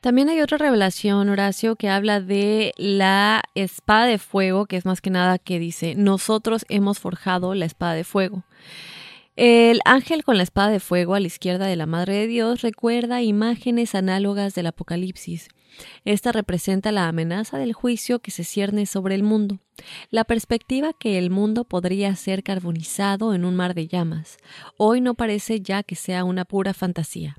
También 0.00 0.28
hay 0.28 0.40
otra 0.40 0.58
revelación, 0.58 1.28
Horacio, 1.28 1.76
que 1.76 1.88
habla 1.88 2.20
de 2.20 2.74
la 2.76 3.42
espada 3.54 4.06
de 4.06 4.18
fuego, 4.18 4.66
que 4.66 4.76
es 4.76 4.84
más 4.84 5.00
que 5.00 5.10
nada 5.10 5.38
que 5.38 5.58
dice, 5.58 5.94
nosotros 5.94 6.64
hemos 6.68 6.98
forjado 6.98 7.54
la 7.54 7.64
espada 7.64 7.94
de 7.94 8.04
fuego. 8.04 8.44
El 9.36 9.80
ángel 9.84 10.24
con 10.24 10.36
la 10.36 10.42
espada 10.42 10.70
de 10.70 10.80
fuego 10.80 11.14
a 11.14 11.20
la 11.20 11.26
izquierda 11.26 11.66
de 11.66 11.76
la 11.76 11.86
Madre 11.86 12.14
de 12.14 12.26
Dios 12.26 12.62
recuerda 12.62 13.22
imágenes 13.22 13.94
análogas 13.94 14.54
del 14.54 14.66
Apocalipsis. 14.66 15.48
Esta 16.04 16.32
representa 16.32 16.92
la 16.92 17.08
amenaza 17.08 17.58
del 17.58 17.72
juicio 17.72 18.20
que 18.20 18.30
se 18.30 18.44
cierne 18.44 18.86
sobre 18.86 19.14
el 19.14 19.22
mundo, 19.22 19.58
la 20.10 20.24
perspectiva 20.24 20.92
que 20.92 21.18
el 21.18 21.30
mundo 21.30 21.64
podría 21.64 22.14
ser 22.16 22.42
carbonizado 22.42 23.34
en 23.34 23.44
un 23.44 23.56
mar 23.56 23.74
de 23.74 23.88
llamas. 23.88 24.38
Hoy 24.76 25.00
no 25.00 25.14
parece 25.14 25.60
ya 25.60 25.82
que 25.82 25.96
sea 25.96 26.24
una 26.24 26.44
pura 26.44 26.74
fantasía. 26.74 27.36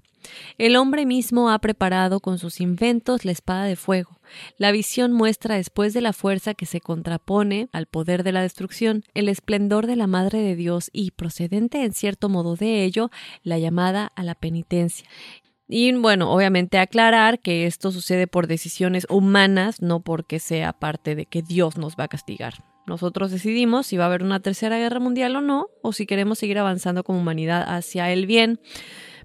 El 0.58 0.76
hombre 0.76 1.06
mismo 1.06 1.50
ha 1.50 1.60
preparado 1.60 2.20
con 2.20 2.38
sus 2.38 2.60
inventos 2.60 3.26
la 3.26 3.32
espada 3.32 3.66
de 3.66 3.76
fuego. 3.76 4.20
La 4.58 4.72
visión 4.72 5.14
muestra 5.14 5.56
después 5.56 5.94
de 5.94 6.02
la 6.02 6.14
fuerza 6.14 6.54
que 6.54 6.66
se 6.66 6.82
contrapone 6.82 7.70
al 7.72 7.86
poder 7.86 8.24
de 8.24 8.32
la 8.32 8.42
destrucción, 8.42 9.04
el 9.14 9.30
esplendor 9.30 9.88
de 9.88 9.96
la 9.96 10.08
Madre 10.08 10.40
de 10.40 10.56
Dios 10.56 10.90
y, 10.92 11.12
procedente 11.12 11.84
en 11.84 11.94
cierto 11.94 12.30
modo 12.30 12.56
de 12.56 12.84
ello, 12.84 13.10
la 13.44 13.58
llamada 13.58 14.12
a 14.16 14.24
la 14.24 14.36
penitencia. 14.36 15.08
Y 15.68 15.92
bueno, 15.94 16.32
obviamente 16.32 16.80
aclarar 16.80 17.40
que 17.40 17.66
esto 17.66 17.92
sucede 17.92 18.28
por 18.28 18.48
decisiones 18.48 19.06
humanas, 19.10 19.82
no 19.82 20.02
porque 20.02 20.40
sea 20.40 20.74
parte 20.74 21.16
de 21.16 21.26
que 21.26 21.42
Dios 21.42 21.78
nos 21.78 21.96
va 21.96 22.06
a 22.06 22.08
castigar. 22.08 22.54
Nosotros 22.86 23.32
decidimos 23.32 23.86
si 23.86 23.98
va 23.98 24.06
a 24.06 24.08
haber 24.08 24.24
una 24.24 24.40
tercera 24.40 24.78
guerra 24.78 25.02
mundial 25.02 25.36
o 25.36 25.42
no, 25.42 25.68
o 25.82 25.92
si 25.92 26.06
queremos 26.06 26.40
seguir 26.40 26.58
avanzando 26.58 27.04
como 27.04 27.20
humanidad 27.20 27.66
hacia 27.68 28.12
el 28.14 28.26
bien. 28.26 28.62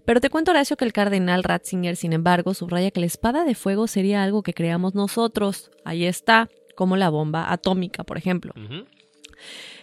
Pero 0.04 0.20
te 0.20 0.30
cuento, 0.30 0.50
Horacio, 0.50 0.76
que 0.76 0.84
el 0.84 0.92
cardenal 0.92 1.44
Ratzinger, 1.44 1.94
sin 1.94 2.12
embargo, 2.12 2.54
subraya 2.54 2.90
que 2.90 2.98
la 2.98 3.06
espada 3.06 3.44
de 3.44 3.54
fuego 3.54 3.86
sería 3.86 4.24
algo 4.24 4.42
que 4.42 4.52
creamos 4.52 4.96
nosotros. 4.96 5.70
Ahí 5.84 6.06
está, 6.06 6.48
como 6.74 6.96
la 6.96 7.08
bomba 7.08 7.52
atómica, 7.52 8.02
por 8.02 8.18
ejemplo. 8.18 8.52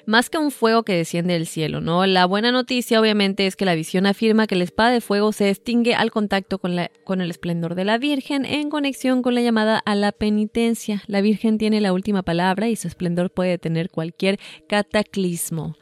Más 0.09 0.31
que 0.31 0.39
un 0.39 0.49
fuego 0.49 0.81
que 0.81 0.95
desciende 0.95 1.35
del 1.35 1.45
cielo, 1.45 1.81
¿no? 1.81 2.03
La 2.07 2.25
buena 2.25 2.51
noticia, 2.51 2.99
obviamente, 2.99 3.45
es 3.45 3.55
que 3.55 3.63
la 3.63 3.75
visión 3.75 4.07
afirma 4.07 4.47
que 4.47 4.55
la 4.55 4.63
espada 4.63 4.89
de 4.89 5.01
fuego 5.01 5.31
se 5.31 5.51
extingue 5.51 5.93
al 5.93 6.09
contacto 6.09 6.57
con, 6.57 6.75
la, 6.75 6.89
con 7.03 7.21
el 7.21 7.29
esplendor 7.29 7.75
de 7.75 7.85
la 7.85 7.99
Virgen 7.99 8.43
en 8.43 8.71
conexión 8.71 9.21
con 9.21 9.35
la 9.35 9.41
llamada 9.41 9.77
a 9.77 9.93
la 9.93 10.11
penitencia. 10.11 11.03
La 11.05 11.21
Virgen 11.21 11.59
tiene 11.59 11.79
la 11.79 11.93
última 11.93 12.23
palabra 12.23 12.69
y 12.69 12.75
su 12.75 12.87
esplendor 12.87 13.29
puede 13.29 13.59
tener 13.59 13.91
cualquier 13.91 14.39
cataclismo. 14.67 15.77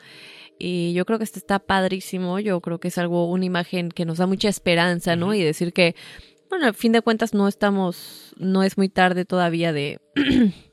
Y 0.59 0.91
yo 0.91 1.05
creo 1.05 1.19
que 1.19 1.23
esto 1.23 1.39
está 1.39 1.59
padrísimo, 1.59 2.37
yo 2.39 2.59
creo 2.59 2.81
que 2.81 2.89
es 2.89 2.97
algo, 2.97 3.31
una 3.31 3.45
imagen 3.45 3.87
que 3.87 4.03
nos 4.03 4.17
da 4.17 4.27
mucha 4.27 4.49
esperanza, 4.49 5.15
¿no? 5.15 5.33
Y 5.33 5.41
decir 5.41 5.71
que, 5.71 5.95
bueno, 6.49 6.65
al 6.65 6.73
fin 6.73 6.91
de 6.91 7.01
cuentas 7.01 7.33
no 7.33 7.47
estamos, 7.47 8.33
no 8.35 8.63
es 8.63 8.77
muy 8.77 8.89
tarde 8.89 9.23
todavía 9.23 9.71
de... 9.71 10.01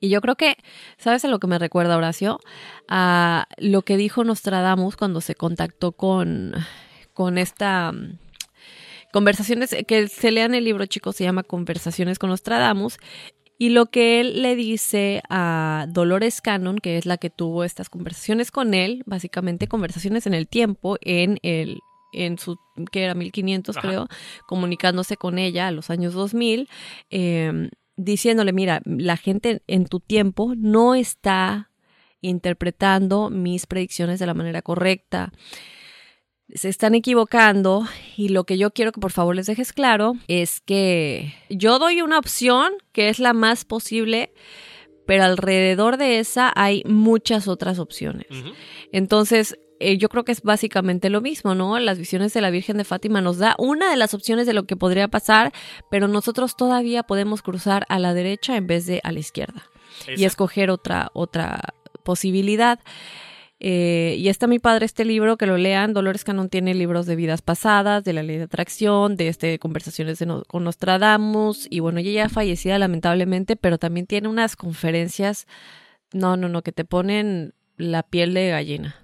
y 0.00 0.08
yo 0.08 0.20
creo 0.20 0.36
que, 0.36 0.56
¿sabes 0.98 1.24
a 1.24 1.28
lo 1.28 1.38
que 1.38 1.46
me 1.46 1.58
recuerda 1.58 1.96
Horacio? 1.96 2.40
A 2.88 3.46
lo 3.58 3.82
que 3.82 3.96
dijo 3.96 4.24
Nostradamus 4.24 4.96
cuando 4.96 5.20
se 5.20 5.34
contactó 5.34 5.92
con, 5.92 6.54
con 7.14 7.38
esta... 7.38 7.92
mm, 7.92 8.18
Conversaciones, 9.12 9.74
que 9.88 10.08
se 10.08 10.30
lean 10.30 10.54
el 10.54 10.64
libro, 10.64 10.84
chicos, 10.84 11.16
se 11.16 11.24
llama 11.24 11.42
Conversaciones 11.42 12.18
con 12.18 12.28
Nostradamus, 12.28 12.98
y 13.58 13.70
lo 13.70 13.86
que 13.86 14.20
él 14.20 14.42
le 14.42 14.54
dice 14.56 15.22
a 15.30 15.86
Dolores 15.88 16.42
Cannon, 16.42 16.78
que 16.78 16.98
es 16.98 17.06
la 17.06 17.16
que 17.16 17.30
tuvo 17.30 17.64
estas 17.64 17.88
conversaciones 17.88 18.50
con 18.50 18.74
él, 18.74 19.02
básicamente 19.06 19.68
conversaciones 19.68 20.26
en 20.26 20.34
el 20.34 20.46
tiempo, 20.48 20.98
en 21.00 21.38
el 21.42 21.78
en 22.12 22.38
su, 22.38 22.58
que 22.92 23.04
era 23.04 23.14
1500 23.14 23.76
Ajá. 23.76 23.88
creo, 23.88 24.08
comunicándose 24.46 25.16
con 25.16 25.38
ella 25.38 25.68
a 25.68 25.70
los 25.70 25.90
años 25.90 26.12
2000, 26.14 26.68
eh, 27.10 27.70
diciéndole, 27.96 28.52
mira, 28.52 28.82
la 28.84 29.16
gente 29.16 29.62
en 29.66 29.86
tu 29.86 30.00
tiempo 30.00 30.54
no 30.56 30.94
está 30.94 31.70
interpretando 32.20 33.30
mis 33.30 33.66
predicciones 33.66 34.18
de 34.18 34.26
la 34.26 34.34
manera 34.34 34.62
correcta. 34.62 35.32
Se 36.54 36.68
están 36.68 36.94
equivocando 36.94 37.86
y 38.16 38.28
lo 38.28 38.44
que 38.44 38.58
yo 38.58 38.70
quiero 38.70 38.92
que 38.92 39.00
por 39.00 39.12
favor 39.12 39.34
les 39.34 39.46
dejes 39.46 39.72
claro 39.72 40.14
es 40.28 40.60
que 40.60 41.34
yo 41.50 41.78
doy 41.78 42.02
una 42.02 42.18
opción 42.18 42.72
que 42.92 43.08
es 43.08 43.18
la 43.18 43.32
más 43.32 43.64
posible, 43.64 44.32
pero 45.06 45.24
alrededor 45.24 45.96
de 45.96 46.18
esa 46.18 46.52
hay 46.54 46.82
muchas 46.86 47.48
otras 47.48 47.78
opciones. 47.78 48.26
Entonces, 48.92 49.58
eh, 49.80 49.98
yo 49.98 50.08
creo 50.08 50.24
que 50.24 50.32
es 50.32 50.42
básicamente 50.42 51.10
lo 51.10 51.20
mismo, 51.20 51.54
¿no? 51.54 51.78
Las 51.78 51.98
visiones 51.98 52.32
de 52.34 52.40
la 52.40 52.50
Virgen 52.50 52.76
de 52.78 52.84
Fátima 52.84 53.20
nos 53.20 53.38
da 53.38 53.54
una 53.58 53.90
de 53.90 53.96
las 53.96 54.14
opciones 54.14 54.46
de 54.46 54.52
lo 54.54 54.64
que 54.64 54.76
podría 54.76 55.08
pasar, 55.08 55.52
pero 55.90 56.08
nosotros 56.08 56.56
todavía 56.56 57.02
podemos 57.02 57.42
cruzar 57.42 57.84
a 57.88 57.98
la 57.98 58.14
derecha 58.14 58.56
en 58.56 58.66
vez 58.66 58.86
de 58.86 59.00
a 59.04 59.12
la 59.12 59.18
izquierda 59.20 59.64
y 60.16 60.24
escoger 60.24 60.70
otra, 60.70 61.10
otra 61.14 61.60
posibilidad. 62.02 62.78
Eh, 63.58 64.16
y 64.18 64.28
está 64.28 64.46
mi 64.46 64.58
padre 64.58 64.84
este 64.84 65.04
libro, 65.06 65.38
que 65.38 65.46
lo 65.46 65.56
lean. 65.56 65.94
Dolores 65.94 66.24
Cannon 66.24 66.50
tiene 66.50 66.74
libros 66.74 67.06
de 67.06 67.16
vidas 67.16 67.40
pasadas, 67.40 68.04
de 68.04 68.12
la 68.12 68.22
ley 68.22 68.36
de 68.36 68.42
atracción, 68.44 69.16
de 69.16 69.28
este 69.28 69.58
conversaciones 69.58 70.18
de 70.18 70.26
no- 70.26 70.42
con 70.44 70.64
Nostradamus. 70.64 71.66
Y 71.70 71.80
bueno, 71.80 72.00
ella 72.00 72.10
ya 72.24 72.28
fallecida 72.28 72.78
lamentablemente, 72.78 73.56
pero 73.56 73.78
también 73.78 74.06
tiene 74.06 74.28
unas 74.28 74.56
conferencias, 74.56 75.46
no, 76.12 76.36
no, 76.36 76.48
no, 76.50 76.62
que 76.62 76.72
te 76.72 76.84
ponen 76.84 77.54
la 77.78 78.02
piel 78.02 78.34
de 78.34 78.50
gallina. 78.50 78.96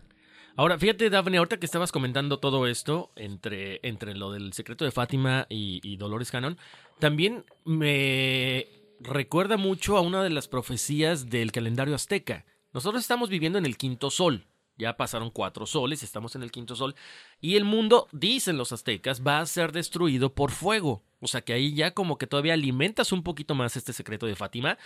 Ahora, 0.54 0.78
fíjate, 0.78 1.08
Daphne, 1.08 1.38
ahorita 1.38 1.58
que 1.58 1.66
estabas 1.66 1.92
comentando 1.92 2.38
todo 2.38 2.66
esto 2.66 3.10
entre, 3.16 3.80
entre 3.82 4.14
lo 4.14 4.32
del 4.32 4.52
secreto 4.52 4.84
de 4.84 4.90
Fátima 4.90 5.46
y, 5.48 5.80
y 5.82 5.96
Dolores 5.96 6.30
Cannon, 6.30 6.58
también 6.98 7.44
me 7.64 8.66
recuerda 9.00 9.56
mucho 9.56 9.96
a 9.96 10.02
una 10.02 10.22
de 10.22 10.30
las 10.30 10.48
profecías 10.48 11.30
del 11.30 11.52
calendario 11.52 11.94
azteca. 11.94 12.44
Nosotros 12.72 13.02
estamos 13.02 13.30
viviendo 13.30 13.58
en 13.58 13.66
el 13.66 13.76
quinto 13.76 14.10
sol. 14.10 14.46
Ya 14.76 14.96
pasaron 14.96 15.30
cuatro 15.30 15.66
soles, 15.66 16.02
estamos 16.02 16.34
en 16.34 16.42
el 16.42 16.50
quinto 16.50 16.74
sol. 16.74 16.94
Y 17.40 17.56
el 17.56 17.64
mundo, 17.64 18.08
dicen 18.12 18.56
los 18.56 18.72
aztecas, 18.72 19.22
va 19.26 19.40
a 19.40 19.46
ser 19.46 19.72
destruido 19.72 20.34
por 20.34 20.50
fuego. 20.50 21.02
O 21.20 21.26
sea 21.26 21.42
que 21.42 21.52
ahí 21.52 21.74
ya 21.74 21.92
como 21.92 22.18
que 22.18 22.26
todavía 22.26 22.54
alimentas 22.54 23.12
un 23.12 23.22
poquito 23.22 23.54
más 23.54 23.76
este 23.76 23.92
secreto 23.92 24.26
de 24.26 24.34
Fátima 24.34 24.78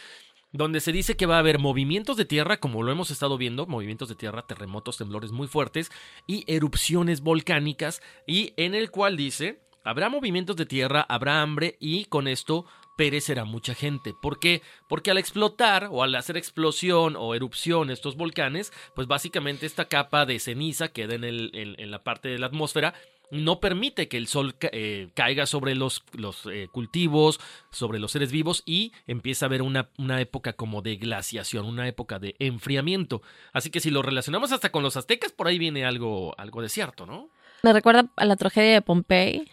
donde 0.52 0.80
se 0.80 0.92
dice 0.92 1.16
que 1.16 1.26
va 1.26 1.36
a 1.36 1.40
haber 1.40 1.58
movimientos 1.58 2.16
de 2.16 2.24
tierra, 2.24 2.58
como 2.58 2.82
lo 2.82 2.92
hemos 2.92 3.10
estado 3.10 3.36
viendo, 3.36 3.66
movimientos 3.66 4.08
de 4.08 4.14
tierra, 4.14 4.46
terremotos, 4.46 4.96
temblores 4.96 5.32
muy 5.32 5.48
fuertes 5.48 5.90
y 6.26 6.44
erupciones 6.46 7.20
volcánicas, 7.20 8.00
y 8.26 8.52
en 8.56 8.74
el 8.74 8.90
cual 8.90 9.16
dice, 9.16 9.60
habrá 9.84 10.08
movimientos 10.08 10.56
de 10.56 10.66
tierra, 10.66 11.04
habrá 11.08 11.42
hambre 11.42 11.76
y 11.80 12.06
con 12.06 12.28
esto 12.28 12.66
perecerá 12.96 13.44
mucha 13.44 13.74
gente. 13.74 14.14
¿Por 14.20 14.40
qué? 14.40 14.62
Porque 14.88 15.10
al 15.10 15.18
explotar 15.18 15.88
o 15.90 16.02
al 16.02 16.14
hacer 16.14 16.36
explosión 16.36 17.14
o 17.16 17.34
erupción 17.34 17.90
estos 17.90 18.16
volcanes, 18.16 18.72
pues 18.94 19.06
básicamente 19.06 19.66
esta 19.66 19.86
capa 19.86 20.26
de 20.26 20.38
ceniza 20.38 20.88
queda 20.88 21.14
en, 21.14 21.24
el, 21.24 21.50
en, 21.54 21.90
la 21.90 22.02
parte 22.02 22.28
de 22.28 22.38
la 22.38 22.46
atmósfera 22.46 22.94
no 23.30 23.58
permite 23.58 24.08
que 24.08 24.16
el 24.16 24.28
sol 24.28 24.54
eh, 24.60 25.08
caiga 25.14 25.46
sobre 25.46 25.74
los, 25.74 26.04
los 26.12 26.46
eh, 26.46 26.68
cultivos, 26.70 27.40
sobre 27.72 27.98
los 27.98 28.12
seres 28.12 28.30
vivos 28.30 28.62
y 28.64 28.92
empieza 29.06 29.46
a 29.46 29.48
haber 29.48 29.62
una, 29.62 29.90
una 29.98 30.20
época 30.20 30.52
como 30.52 30.80
de 30.80 30.96
glaciación, 30.96 31.66
una 31.66 31.88
época 31.88 32.18
de 32.20 32.36
enfriamiento. 32.38 33.22
Así 33.52 33.70
que 33.70 33.80
si 33.80 33.90
lo 33.90 34.02
relacionamos 34.02 34.52
hasta 34.52 34.70
con 34.70 34.84
los 34.84 34.96
aztecas, 34.96 35.32
por 35.32 35.48
ahí 35.48 35.58
viene 35.58 35.84
algo, 35.84 36.38
algo 36.38 36.62
de 36.62 36.68
cierto, 36.68 37.04
¿no? 37.04 37.30
Me 37.62 37.72
recuerda 37.72 38.12
a 38.14 38.24
la 38.24 38.36
tragedia 38.36 38.74
de 38.74 38.82
Pompey, 38.82 39.50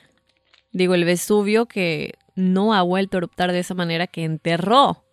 digo, 0.72 0.94
el 0.94 1.06
Vesubio 1.06 1.66
que 1.66 2.14
no 2.36 2.74
ha 2.74 2.82
vuelto 2.82 3.18
a 3.18 3.20
eruptar 3.20 3.52
de 3.52 3.60
esa 3.60 3.74
manera 3.74 4.08
que 4.08 4.24
enterró 4.24 5.06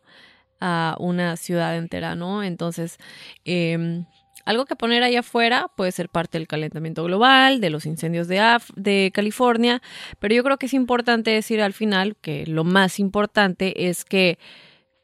a 0.61 0.97
una 0.99 1.37
ciudad 1.37 1.77
entera, 1.77 2.15
¿no? 2.15 2.43
Entonces, 2.43 2.99
eh, 3.45 4.05
algo 4.47 4.65
que 4.65 4.75
poner 4.77 5.03
ahí 5.03 5.17
afuera 5.17 5.69
puede 5.77 5.93
ser 5.93 6.09
parte 6.09 6.39
del 6.39 6.49
calentamiento 6.49 7.05
global, 7.05 7.61
de 7.61 7.71
los 7.71 7.87
incendios 7.87 8.27
de, 8.29 8.41
Af- 8.41 8.73
de 8.75 9.11
California, 9.15 9.81
pero 10.19 10.35
yo 10.35 10.43
creo 10.43 10.57
que 10.59 10.67
es 10.67 10.75
importante 10.75 11.31
decir 11.31 11.61
al 11.63 11.73
final 11.73 12.17
que 12.17 12.47
lo 12.47 12.65
más 12.65 12.99
importante 12.99 13.89
es 13.89 14.05
que 14.05 14.39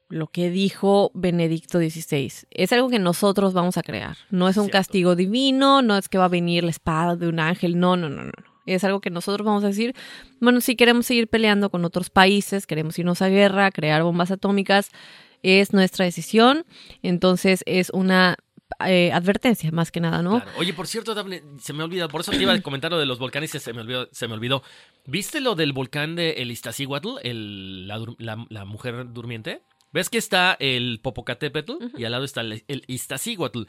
lo 0.09 0.29
que 0.29 0.51
dijo 0.51 1.11
Benedicto 1.15 1.79
XVI 1.79 2.33
es 2.51 2.73
algo 2.73 2.89
que 2.89 2.99
nosotros 2.99 3.53
vamos 3.55 3.77
a 3.77 3.83
crear. 3.83 4.17
No 4.31 4.49
es 4.49 4.57
un 4.57 4.65
Cierto. 4.65 4.79
castigo 4.79 5.17
divino, 5.17 5.83
no 5.83 5.97
es 5.99 6.09
que 6.09 6.17
va 6.19 6.27
a 6.27 6.29
venir 6.29 6.65
la 6.65 6.71
espada 6.71 7.17
de 7.17 7.29
un 7.29 7.41
ángel, 7.41 7.79
no, 7.79 7.97
no, 7.97 8.09
no, 8.09 8.25
no. 8.25 8.33
Es 8.67 8.85
algo 8.85 9.01
que 9.01 9.11
nosotros 9.11 9.45
vamos 9.47 9.65
a 9.65 9.69
decir, 9.69 9.95
bueno, 10.41 10.61
si 10.61 10.77
queremos 10.77 11.07
seguir 11.07 11.29
peleando 11.29 11.71
con 11.71 11.85
otros 11.85 12.11
países, 12.11 12.67
queremos 12.67 12.99
irnos 12.99 13.23
a 13.23 13.29
guerra, 13.29 13.71
crear 13.71 14.03
bombas 14.03 14.31
atómicas, 14.31 14.91
es 15.43 15.73
nuestra 15.73 16.05
decisión. 16.05 16.65
Entonces 17.03 17.63
es 17.67 17.91
una 17.91 18.37
eh, 18.85 19.13
advertencia 19.13 19.71
más 19.71 19.93
que 19.93 20.01
nada, 20.01 20.23
¿no? 20.23 20.43
Oye, 20.59 20.75
por 20.75 20.87
cierto, 20.89 21.15
Daphne, 21.15 21.43
se 21.61 21.73
me 21.73 21.85
olvidó, 21.85 22.09
por 22.09 22.23
eso 22.23 22.33
te 22.33 22.43
iba 22.43 22.53
a 22.53 22.61
comentar 22.61 22.91
lo 22.91 22.99
de 22.99 23.07
los 23.07 23.19
volcanes 23.21 23.55
y 23.55 23.61
se 23.61 23.73
me 23.73 23.81
olvidó. 23.83 24.09
Se 24.11 24.27
me 24.27 24.35
olvidó. 24.35 24.63
¿Viste 25.07 25.41
lo 25.41 25.55
del 25.55 25.73
volcán 25.73 26.17
de 26.17 26.33
el 26.33 26.51
Iztaccíhuatl, 26.51 27.19
el, 27.23 27.87
la, 27.87 28.05
la- 28.19 28.45
la 28.51 28.65
mujer 28.65 29.13
durmiente? 29.13 29.63
¿Ves 29.97 30.11
que 30.11 30.19
está 30.19 30.59
el 30.61 31.01
Popocatépetl 31.03 31.73
y 31.97 32.05
al 32.05 32.13
lado 32.13 32.25
está 32.25 32.43
el, 32.43 32.63
el 32.69 32.85
Iztaccíhuatl? 32.87 33.63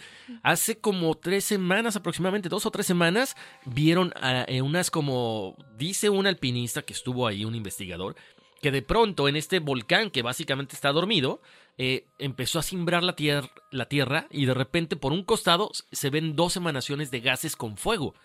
Hace 0.43 0.77
como 0.77 1.15
tres 1.15 1.45
semanas, 1.45 1.95
aproximadamente 1.95 2.49
dos 2.49 2.65
o 2.65 2.71
tres 2.71 2.85
semanas, 2.85 3.37
vieron 3.63 4.11
a, 4.17 4.43
eh, 4.49 4.61
unas 4.61 4.91
como, 4.91 5.55
dice 5.77 6.09
un 6.09 6.27
alpinista 6.27 6.81
que 6.81 6.91
estuvo 6.91 7.27
ahí, 7.27 7.45
un 7.45 7.55
investigador, 7.55 8.17
que 8.61 8.71
de 8.71 8.81
pronto 8.81 9.29
en 9.29 9.37
este 9.37 9.59
volcán 9.59 10.11
que 10.11 10.21
básicamente 10.21 10.75
está 10.75 10.91
dormido, 10.91 11.41
eh, 11.77 12.07
empezó 12.19 12.59
a 12.59 12.63
simbrar 12.63 13.03
la, 13.05 13.15
tier- 13.15 13.49
la 13.71 13.85
tierra 13.87 14.27
y 14.29 14.47
de 14.47 14.53
repente 14.53 14.97
por 14.97 15.13
un 15.13 15.23
costado 15.23 15.71
se 15.93 16.09
ven 16.09 16.35
dos 16.35 16.57
emanaciones 16.57 17.09
de 17.09 17.21
gases 17.21 17.55
con 17.55 17.77
fuego. 17.77 18.15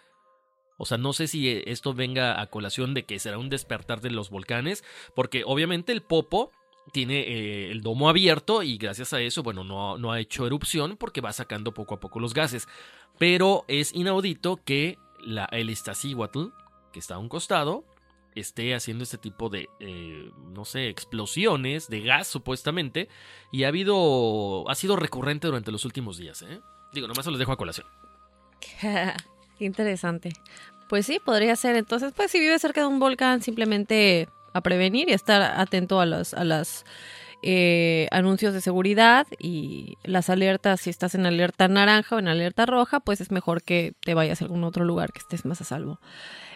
O 0.76 0.86
sea, 0.86 0.98
no 0.98 1.12
sé 1.12 1.28
si 1.28 1.48
eh, 1.48 1.62
esto 1.68 1.94
venga 1.94 2.40
a 2.40 2.48
colación 2.48 2.94
de 2.94 3.04
que 3.04 3.20
será 3.20 3.38
un 3.38 3.48
despertar 3.48 4.00
de 4.00 4.10
los 4.10 4.28
volcanes, 4.28 4.82
porque 5.14 5.44
obviamente 5.46 5.92
el 5.92 6.02
Popo 6.02 6.50
tiene 6.90 7.20
eh, 7.20 7.70
el 7.70 7.82
domo 7.82 8.08
abierto 8.08 8.62
y 8.62 8.76
gracias 8.76 9.12
a 9.12 9.20
eso, 9.20 9.42
bueno, 9.42 9.62
no, 9.62 9.98
no 9.98 10.12
ha 10.12 10.20
hecho 10.20 10.46
erupción 10.46 10.96
porque 10.96 11.20
va 11.20 11.32
sacando 11.32 11.72
poco 11.72 11.94
a 11.94 12.00
poco 12.00 12.18
los 12.18 12.34
gases. 12.34 12.66
Pero 13.18 13.64
es 13.68 13.94
inaudito 13.94 14.58
que 14.64 14.98
la, 15.22 15.44
el 15.52 15.70
Iztaccíhuatl, 15.70 16.46
que 16.92 16.98
está 16.98 17.14
a 17.14 17.18
un 17.18 17.28
costado, 17.28 17.84
esté 18.34 18.74
haciendo 18.74 19.04
este 19.04 19.18
tipo 19.18 19.48
de, 19.48 19.68
eh, 19.80 20.30
no 20.52 20.64
sé, 20.64 20.88
explosiones 20.88 21.88
de 21.88 22.00
gas 22.00 22.26
supuestamente. 22.26 23.08
Y 23.52 23.64
ha 23.64 23.68
habido, 23.68 24.68
ha 24.68 24.74
sido 24.74 24.96
recurrente 24.96 25.46
durante 25.46 25.70
los 25.70 25.84
últimos 25.84 26.16
días, 26.16 26.42
¿eh? 26.42 26.60
Digo, 26.92 27.08
nomás 27.08 27.24
se 27.24 27.30
los 27.30 27.38
dejo 27.38 27.52
a 27.52 27.56
colación. 27.56 27.86
Qué 28.80 29.64
interesante. 29.64 30.32
Pues 30.88 31.06
sí, 31.06 31.20
podría 31.24 31.56
ser. 31.56 31.76
Entonces, 31.76 32.12
pues 32.14 32.30
si 32.30 32.38
vives 32.38 32.60
cerca 32.60 32.82
de 32.82 32.86
un 32.86 32.98
volcán, 32.98 33.42
simplemente 33.42 34.28
a 34.52 34.60
prevenir 34.60 35.08
y 35.08 35.12
estar 35.12 35.42
atento 35.42 36.00
a 36.00 36.06
las, 36.06 36.34
a 36.34 36.44
las 36.44 36.84
eh, 37.42 38.06
anuncios 38.12 38.54
de 38.54 38.60
seguridad 38.60 39.26
y 39.38 39.96
las 40.04 40.30
alertas, 40.30 40.80
si 40.80 40.90
estás 40.90 41.16
en 41.16 41.26
alerta 41.26 41.66
naranja 41.66 42.16
o 42.16 42.18
en 42.20 42.28
alerta 42.28 42.66
roja, 42.66 43.00
pues 43.00 43.20
es 43.20 43.32
mejor 43.32 43.62
que 43.62 43.94
te 44.04 44.14
vayas 44.14 44.40
a 44.40 44.44
algún 44.44 44.62
otro 44.62 44.84
lugar 44.84 45.12
que 45.12 45.18
estés 45.18 45.44
más 45.44 45.60
a 45.60 45.64
salvo. 45.64 45.98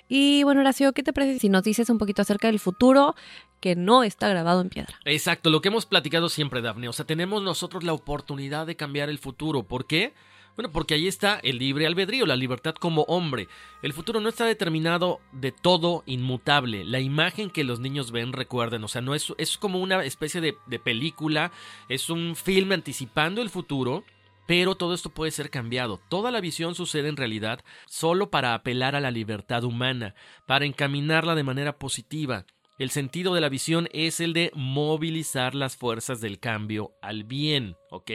Y 0.08 0.44
bueno, 0.44 0.60
Horacio, 0.60 0.92
¿qué 0.92 1.02
te 1.02 1.12
parece 1.12 1.40
si 1.40 1.48
nos 1.48 1.64
dices 1.64 1.90
un 1.90 1.98
poquito 1.98 2.22
acerca 2.22 2.46
del 2.46 2.60
futuro 2.60 3.16
que 3.60 3.74
no 3.74 4.04
está 4.04 4.28
grabado 4.28 4.60
en 4.60 4.68
piedra? 4.68 4.94
Exacto, 5.04 5.50
lo 5.50 5.60
que 5.60 5.68
hemos 5.68 5.86
platicado 5.86 6.28
siempre, 6.28 6.62
Dafne. 6.62 6.88
O 6.88 6.92
sea, 6.92 7.04
tenemos 7.04 7.42
nosotros 7.42 7.82
la 7.82 7.92
oportunidad 7.92 8.66
de 8.66 8.76
cambiar 8.76 9.08
el 9.08 9.18
futuro. 9.18 9.64
¿Por 9.64 9.86
qué? 9.86 10.14
Bueno, 10.56 10.72
porque 10.72 10.94
ahí 10.94 11.06
está 11.06 11.38
el 11.42 11.58
libre 11.58 11.86
albedrío, 11.86 12.24
la 12.24 12.34
libertad 12.34 12.74
como 12.74 13.02
hombre. 13.02 13.46
El 13.82 13.92
futuro 13.92 14.20
no 14.20 14.30
está 14.30 14.46
determinado 14.46 15.20
de 15.32 15.52
todo 15.52 16.02
inmutable. 16.06 16.82
La 16.84 16.98
imagen 16.98 17.50
que 17.50 17.62
los 17.62 17.78
niños 17.78 18.10
ven, 18.10 18.32
recuerden, 18.32 18.82
o 18.82 18.88
sea, 18.88 19.02
no 19.02 19.14
es, 19.14 19.34
es 19.36 19.58
como 19.58 19.80
una 19.80 20.02
especie 20.02 20.40
de, 20.40 20.54
película, 20.78 21.52
es 21.90 22.08
un 22.08 22.34
filme 22.36 22.74
anticipando 22.74 23.42
el 23.42 23.50
futuro. 23.50 24.04
Pero 24.46 24.76
todo 24.76 24.94
esto 24.94 25.10
puede 25.10 25.32
ser 25.32 25.50
cambiado. 25.50 26.00
Toda 26.08 26.30
la 26.30 26.40
visión 26.40 26.76
sucede 26.76 27.08
en 27.08 27.16
realidad 27.16 27.64
solo 27.86 28.30
para 28.30 28.54
apelar 28.54 28.94
a 28.94 29.00
la 29.00 29.10
libertad 29.10 29.64
humana, 29.64 30.14
para 30.46 30.66
encaminarla 30.66 31.34
de 31.34 31.42
manera 31.42 31.80
positiva. 31.80 32.46
El 32.78 32.90
sentido 32.90 33.34
de 33.34 33.40
la 33.40 33.48
visión 33.48 33.88
es 33.92 34.20
el 34.20 34.34
de 34.34 34.52
movilizar 34.54 35.56
las 35.56 35.76
fuerzas 35.76 36.20
del 36.20 36.38
cambio 36.38 36.92
al 37.02 37.24
bien, 37.24 37.74
¿ok? 37.90 38.10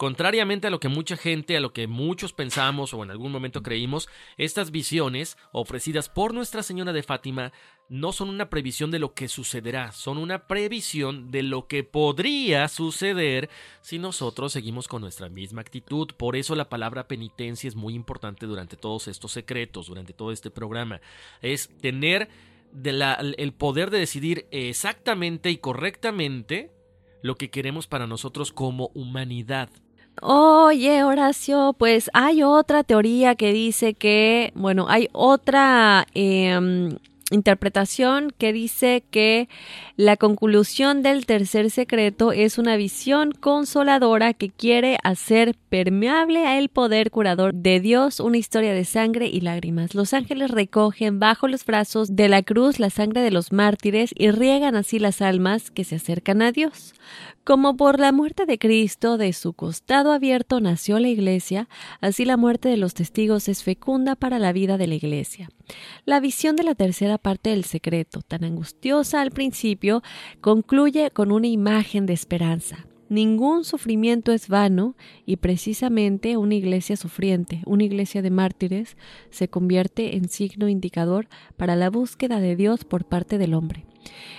Contrariamente 0.00 0.66
a 0.66 0.70
lo 0.70 0.80
que 0.80 0.88
mucha 0.88 1.14
gente, 1.14 1.58
a 1.58 1.60
lo 1.60 1.74
que 1.74 1.86
muchos 1.86 2.32
pensamos 2.32 2.94
o 2.94 3.04
en 3.04 3.10
algún 3.10 3.30
momento 3.30 3.62
creímos, 3.62 4.08
estas 4.38 4.70
visiones 4.70 5.36
ofrecidas 5.52 6.08
por 6.08 6.32
Nuestra 6.32 6.62
Señora 6.62 6.94
de 6.94 7.02
Fátima 7.02 7.52
no 7.90 8.12
son 8.12 8.30
una 8.30 8.48
previsión 8.48 8.90
de 8.90 8.98
lo 8.98 9.12
que 9.12 9.28
sucederá, 9.28 9.92
son 9.92 10.16
una 10.16 10.46
previsión 10.46 11.30
de 11.30 11.42
lo 11.42 11.66
que 11.66 11.84
podría 11.84 12.66
suceder 12.68 13.50
si 13.82 13.98
nosotros 13.98 14.54
seguimos 14.54 14.88
con 14.88 15.02
nuestra 15.02 15.28
misma 15.28 15.60
actitud. 15.60 16.08
Por 16.16 16.34
eso 16.34 16.54
la 16.54 16.70
palabra 16.70 17.06
penitencia 17.06 17.68
es 17.68 17.76
muy 17.76 17.92
importante 17.92 18.46
durante 18.46 18.78
todos 18.78 19.06
estos 19.06 19.32
secretos, 19.32 19.88
durante 19.88 20.14
todo 20.14 20.32
este 20.32 20.50
programa. 20.50 21.02
Es 21.42 21.68
tener 21.82 22.30
el 22.72 23.52
poder 23.52 23.90
de 23.90 23.98
decidir 23.98 24.46
exactamente 24.50 25.50
y 25.50 25.58
correctamente 25.58 26.72
lo 27.20 27.34
que 27.34 27.50
queremos 27.50 27.86
para 27.86 28.06
nosotros 28.06 28.50
como 28.50 28.90
humanidad. 28.94 29.68
Oye, 30.22 31.02
Horacio, 31.02 31.74
pues 31.78 32.10
hay 32.12 32.42
otra 32.42 32.84
teoría 32.84 33.34
que 33.36 33.52
dice 33.54 33.94
que, 33.94 34.52
bueno, 34.54 34.86
hay 34.88 35.08
otra 35.12 36.06
em, 36.12 36.98
interpretación 37.30 38.32
que 38.36 38.52
dice 38.52 39.04
que 39.10 39.48
la 39.96 40.16
conclusión 40.16 41.02
del 41.02 41.26
tercer 41.26 41.70
secreto 41.70 42.32
es 42.32 42.58
una 42.58 42.76
visión 42.76 43.32
consoladora 43.32 44.34
que 44.34 44.50
quiere 44.50 44.98
hacer 45.02 45.56
permeable 45.68 46.46
a 46.46 46.58
el 46.58 46.68
poder 46.68 47.10
curador 47.10 47.54
de 47.54 47.80
Dios 47.80 48.20
una 48.20 48.38
historia 48.38 48.74
de 48.74 48.84
sangre 48.84 49.28
y 49.28 49.40
lágrimas. 49.40 49.94
Los 49.94 50.14
ángeles 50.14 50.50
recogen 50.50 51.18
bajo 51.18 51.48
los 51.48 51.64
brazos 51.64 52.16
de 52.16 52.28
la 52.28 52.42
cruz 52.42 52.78
la 52.78 52.90
sangre 52.90 53.22
de 53.22 53.30
los 53.30 53.52
mártires 53.52 54.10
y 54.16 54.30
riegan 54.30 54.74
así 54.74 54.98
las 54.98 55.22
almas 55.22 55.70
que 55.70 55.84
se 55.84 55.96
acercan 55.96 56.42
a 56.42 56.52
Dios. 56.52 56.94
Como 57.44 57.76
por 57.76 57.98
la 57.98 58.12
muerte 58.12 58.46
de 58.46 58.58
Cristo 58.58 59.16
de 59.16 59.32
su 59.32 59.54
costado 59.54 60.12
abierto 60.12 60.60
nació 60.60 60.98
la 60.98 61.08
Iglesia, 61.08 61.68
así 62.00 62.24
la 62.24 62.36
muerte 62.36 62.68
de 62.68 62.76
los 62.76 62.94
testigos 62.94 63.48
es 63.48 63.62
fecunda 63.62 64.14
para 64.14 64.38
la 64.38 64.52
vida 64.52 64.76
de 64.76 64.86
la 64.86 64.94
Iglesia. 64.94 65.48
La 66.04 66.20
visión 66.20 66.54
de 66.56 66.64
la 66.64 66.74
tercera 66.74 67.18
parte 67.20 67.50
del 67.50 67.64
secreto, 67.64 68.22
tan 68.22 68.44
angustiosa 68.44 69.20
al 69.20 69.30
principio, 69.30 70.02
concluye 70.40 71.10
con 71.10 71.32
una 71.32 71.46
imagen 71.46 72.06
de 72.06 72.12
esperanza. 72.12 72.86
Ningún 73.10 73.64
sufrimiento 73.64 74.30
es 74.30 74.46
vano 74.46 74.94
y 75.26 75.38
precisamente 75.38 76.36
una 76.36 76.54
iglesia 76.54 76.96
sufriente, 76.96 77.60
una 77.66 77.82
iglesia 77.82 78.22
de 78.22 78.30
mártires, 78.30 78.96
se 79.30 79.48
convierte 79.48 80.16
en 80.16 80.28
signo 80.28 80.68
indicador 80.68 81.28
para 81.56 81.74
la 81.74 81.90
búsqueda 81.90 82.38
de 82.38 82.54
Dios 82.54 82.84
por 82.84 83.04
parte 83.04 83.36
del 83.36 83.54
hombre. 83.54 83.84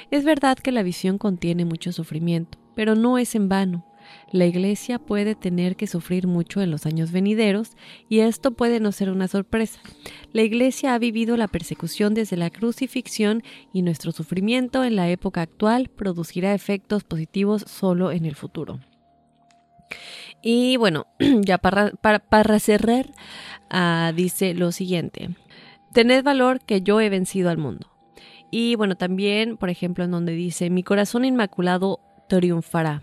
Es 0.09 0.23
verdad 0.23 0.57
que 0.57 0.71
la 0.71 0.83
visión 0.83 1.17
contiene 1.17 1.65
mucho 1.65 1.91
sufrimiento, 1.91 2.57
pero 2.73 2.95
no 2.95 3.17
es 3.17 3.35
en 3.35 3.49
vano. 3.49 3.85
La 4.31 4.45
Iglesia 4.45 4.99
puede 4.99 5.35
tener 5.35 5.75
que 5.75 5.87
sufrir 5.87 6.27
mucho 6.27 6.61
en 6.61 6.71
los 6.71 6.85
años 6.85 7.11
venideros 7.11 7.71
y 8.07 8.19
esto 8.19 8.51
puede 8.51 8.79
no 8.79 8.91
ser 8.91 9.09
una 9.09 9.27
sorpresa. 9.27 9.79
La 10.31 10.41
Iglesia 10.41 10.93
ha 10.93 10.99
vivido 10.99 11.37
la 11.37 11.47
persecución 11.47 12.13
desde 12.13 12.37
la 12.37 12.49
crucifixión 12.49 13.43
y 13.73 13.81
nuestro 13.81 14.11
sufrimiento 14.11 14.83
en 14.83 14.95
la 14.95 15.09
época 15.09 15.41
actual 15.41 15.89
producirá 15.89 16.53
efectos 16.53 17.03
positivos 17.03 17.65
solo 17.67 18.11
en 18.11 18.25
el 18.25 18.35
futuro. 18.35 18.79
Y 20.41 20.77
bueno, 20.77 21.07
ya 21.19 21.57
para, 21.57 21.91
para, 21.91 22.59
cerrar, 22.59 23.07
ah, 23.69 24.13
dice 24.15 24.53
lo 24.53 24.71
siguiente. 24.71 25.29
Tened 25.93 26.23
valor 26.23 26.61
que 26.61 26.81
yo 26.81 27.01
he 27.01 27.09
vencido 27.09 27.49
al 27.49 27.57
mundo. 27.57 27.87
Y 28.49 28.75
bueno, 28.75 28.95
también, 28.95 29.57
por 29.57 29.69
ejemplo, 29.69 30.03
en 30.03 30.11
donde 30.11 30.33
dice, 30.33 30.69
mi 30.69 30.83
corazón 30.83 31.25
inmaculado 31.25 31.99
triunfará. 32.27 33.01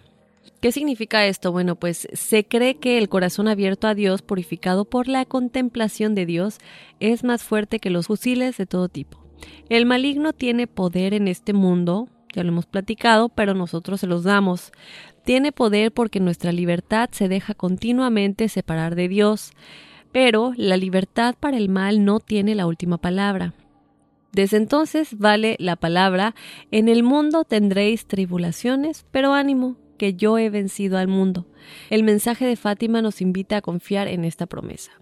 ¿Qué 0.61 0.72
significa 0.72 1.24
esto? 1.24 1.52
Bueno, 1.52 1.76
pues 1.76 2.09
se 2.12 2.44
cree 2.44 2.76
que 2.76 2.98
el 2.98 3.09
corazón 3.09 3.46
abierto 3.46 3.86
a 3.86 3.94
Dios, 3.94 4.22
purificado 4.22 4.84
por 4.84 5.06
la 5.06 5.24
contemplación 5.24 6.16
de 6.16 6.26
Dios, 6.26 6.59
es 6.98 7.22
más 7.22 7.44
fuerte 7.44 7.78
que 7.78 7.90
los 7.90 8.09
fusiles 8.09 8.56
de 8.56 8.66
todo 8.66 8.88
tipo. 8.88 9.22
El 9.68 9.86
maligno 9.86 10.32
tiene 10.32 10.66
poder 10.66 11.14
en 11.14 11.28
este 11.28 11.52
mundo, 11.52 12.09
ya 12.34 12.42
lo 12.42 12.48
hemos 12.48 12.66
platicado, 12.66 13.28
pero 13.28 13.54
nosotros 13.54 14.00
se 14.00 14.09
los 14.09 14.24
damos. 14.24 14.72
Tiene 15.24 15.52
poder 15.52 15.92
porque 15.92 16.18
nuestra 16.18 16.50
libertad 16.50 17.09
se 17.12 17.28
deja 17.28 17.54
continuamente 17.54 18.48
separar 18.48 18.96
de 18.96 19.06
Dios, 19.06 19.52
pero 20.11 20.54
la 20.56 20.76
libertad 20.76 21.36
para 21.38 21.56
el 21.56 21.68
mal 21.68 22.04
no 22.04 22.18
tiene 22.18 22.56
la 22.56 22.66
última 22.66 22.98
palabra. 22.98 23.54
Desde 24.32 24.56
entonces 24.56 25.16
vale 25.18 25.54
la 25.61 25.76
palabra, 25.76 26.34
en 26.72 26.88
el 26.88 27.04
mundo 27.04 27.44
tendréis 27.44 28.06
tribulaciones, 28.06 29.06
pero 29.12 29.32
ánimo, 29.32 29.76
que 29.99 30.14
yo 30.14 30.38
he 30.38 30.49
vencido 30.49 30.96
al 30.96 31.09
mundo. 31.09 31.46
El 31.90 32.03
mensaje 32.03 32.46
de 32.46 32.57
Fátima 32.57 33.03
nos 33.03 33.20
invita 33.20 33.59
a 33.59 33.62
confiar 33.62 34.09
en 34.09 34.24
esta 34.24 34.46
promesa. 34.46 34.92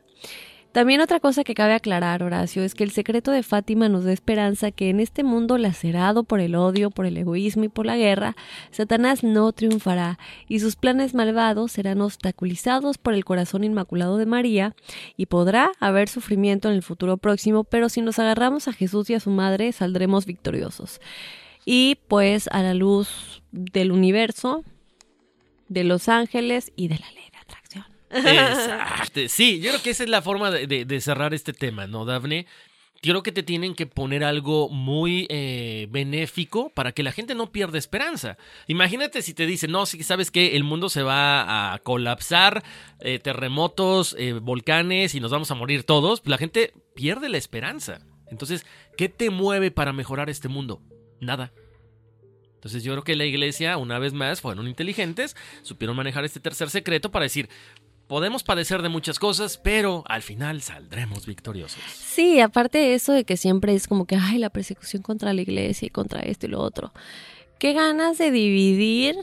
También 0.77 1.01
otra 1.01 1.21
cosa 1.21 1.43
que 1.43 1.55
cabe 1.55 1.73
aclarar, 1.73 2.23
Horacio, 2.23 2.63
es 2.63 2.75
que 2.75 2.85
el 2.85 2.91
secreto 2.91 3.31
de 3.31 3.43
Fátima 3.43 3.89
nos 3.89 4.05
da 4.05 4.13
esperanza 4.13 4.73
que 4.73 4.91
en 4.91 5.01
este 5.01 5.25
mundo 5.25 5.57
lacerado 5.57 6.23
por 6.23 6.39
el 6.39 6.55
odio, 6.55 6.91
por 6.91 7.07
el 7.07 7.17
egoísmo 7.17 7.65
y 7.65 7.71
por 7.71 7.87
la 7.87 7.97
guerra, 7.97 8.37
Satanás 8.73 9.25
no 9.25 9.51
triunfará 9.53 10.19
y 10.49 10.61
sus 10.61 10.77
planes 10.77 11.15
malvados 11.15 11.73
serán 11.73 12.03
obstaculizados 12.03 12.99
por 12.99 13.15
el 13.15 13.25
corazón 13.25 13.65
inmaculado 13.65 14.19
de 14.19 14.27
María 14.27 14.77
y 15.17 15.25
podrá 15.25 15.73
haber 15.81 16.11
sufrimiento 16.11 16.69
en 16.69 16.75
el 16.75 16.83
futuro 16.83 17.17
próximo, 17.17 17.65
pero 17.65 17.89
si 17.89 18.03
nos 18.03 18.19
agarramos 18.19 18.69
a 18.69 18.75
Jesús 18.75 19.09
y 19.09 19.15
a 19.15 19.21
su 19.21 19.31
madre 19.31 19.73
saldremos 19.73 20.27
victoriosos. 20.27 21.01
Y 21.65 22.01
pues 22.07 22.51
a 22.53 22.63
la 22.63 22.75
luz 22.75 23.43
del 23.51 23.93
universo, 23.93 24.63
de 25.69 25.85
los 25.85 26.09
ángeles 26.09 26.73
y 26.77 26.89
de 26.89 26.99
la 26.99 27.11
ley 27.13 27.27
Exacto. 28.11 29.21
Sí, 29.29 29.61
yo 29.61 29.71
creo 29.71 29.83
que 29.83 29.91
esa 29.91 30.05
es 30.05 30.11
la 30.11 30.23
forma 30.23 30.51
de, 30.51 31.01
cerrar 31.01 31.35
este 31.35 31.53
tema, 31.53 31.87
¿no, 31.87 32.05
Dafne? 32.05 32.47
Creo 33.03 33.23
que 33.23 33.31
te 33.31 33.43
tienen 33.43 33.75
que 33.75 33.87
poner 33.87 34.25
algo 34.25 34.69
muy 34.71 35.27
eh, 35.29 35.87
benéfico 35.91 36.71
para 36.71 36.93
que 36.93 37.03
la 37.03 37.13
gente 37.13 37.35
no 37.35 37.53
pierda 37.53 37.79
esperanza. 37.79 38.39
Imagínate 38.69 39.21
si 39.23 39.35
te 39.35 39.47
dicen, 39.47 39.71
no, 39.71 39.85
si 39.87 40.03
sabes 40.03 40.31
que 40.31 40.57
el 40.57 40.65
mundo 40.65 40.89
se 40.89 41.03
va 41.03 41.75
a 41.75 41.79
colapsar, 41.81 42.65
eh, 43.01 43.19
terremotos, 43.19 44.17
eh, 44.19 44.33
volcanes 44.33 45.15
y 45.15 45.21
nos 45.21 45.31
vamos 45.31 45.51
a 45.51 45.55
morir 45.55 45.85
todos, 45.85 46.23
la 46.25 46.39
gente 46.39 46.73
pierde 46.95 47.29
la 47.29 47.37
esperanza. 47.37 48.01
Entonces, 48.29 48.67
¿qué 48.97 49.09
te 49.09 49.31
mueve 49.31 49.71
para 49.71 49.93
mejorar 49.93 50.31
este 50.31 50.49
mundo? 50.49 50.81
Nada. 51.21 51.53
Entonces 52.67 52.83
yo 52.83 52.93
creo 52.95 53.05
que 53.05 53.15
la 53.15 53.25
iglesia, 53.25 53.77
una 53.77 54.01
vez 54.01 54.13
más, 54.13 54.41
fueron 54.41 54.67
inteligentes, 54.67 55.37
supieron 55.63 55.95
manejar 55.95 56.25
este 56.25 56.41
tercer 56.41 56.69
secreto 56.69 57.13
para 57.13 57.23
decir, 57.23 57.49
Podemos 58.09 58.45
padecer 58.45 58.83
de 58.83 58.89
muchas 58.89 59.19
cosas, 59.19 59.59
pero 59.59 60.05
al 60.07 60.23
final 60.23 60.63
saldremos 60.63 61.27
victoriosos. 61.27 61.83
Sí, 61.93 62.39
aparte 62.39 62.79
de 62.79 62.95
eso 62.95 63.13
de 63.13 63.25
que 63.25 63.37
siempre 63.37 63.75
es 63.75 63.89
como 63.89 64.07
que, 64.07 64.15
ay, 64.15 64.39
la 64.39 64.49
persecución 64.49 65.03
contra 65.03 65.33
la 65.33 65.43
iglesia 65.43 65.87
y 65.87 65.91
contra 65.91 66.21
esto 66.21 66.47
y 66.47 66.51
lo 66.51 66.61
otro. 66.61 66.93
Qué 67.59 67.73
ganas 67.73 68.17
de 68.17 68.31
dividir, 68.31 69.17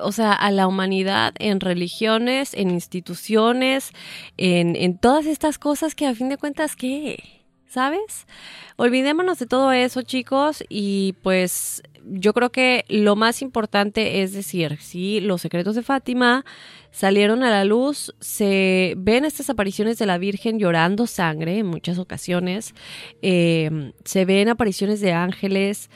o 0.00 0.12
sea, 0.12 0.32
a 0.32 0.52
la 0.52 0.68
humanidad 0.68 1.34
en 1.40 1.58
religiones, 1.58 2.54
en 2.54 2.70
instituciones, 2.70 3.90
en, 4.36 4.76
en 4.76 4.96
todas 4.96 5.26
estas 5.26 5.58
cosas 5.58 5.96
que 5.96 6.06
a 6.06 6.14
fin 6.14 6.28
de 6.28 6.36
cuentas, 6.36 6.76
¿qué? 6.76 7.42
¿Sabes? 7.66 8.28
Olvidémonos 8.76 9.40
de 9.40 9.46
todo 9.46 9.72
eso, 9.72 10.02
chicos, 10.02 10.62
y 10.68 11.14
pues 11.24 11.82
yo 12.04 12.32
creo 12.32 12.50
que 12.50 12.84
lo 12.88 13.16
más 13.16 13.42
importante 13.42 14.22
es 14.22 14.32
decir, 14.32 14.78
si 14.80 15.20
los 15.20 15.40
secretos 15.40 15.74
de 15.74 15.82
Fátima 15.82 16.44
salieron 16.90 17.42
a 17.42 17.50
la 17.50 17.64
luz, 17.64 18.14
se 18.20 18.94
ven 18.96 19.24
estas 19.24 19.50
apariciones 19.50 19.98
de 19.98 20.06
la 20.06 20.18
Virgen 20.18 20.58
llorando 20.58 21.06
sangre 21.06 21.58
en 21.58 21.66
muchas 21.66 21.98
ocasiones, 21.98 22.74
eh, 23.22 23.92
se 24.04 24.24
ven 24.24 24.48
apariciones 24.48 25.00
de 25.00 25.12
ángeles 25.12 25.90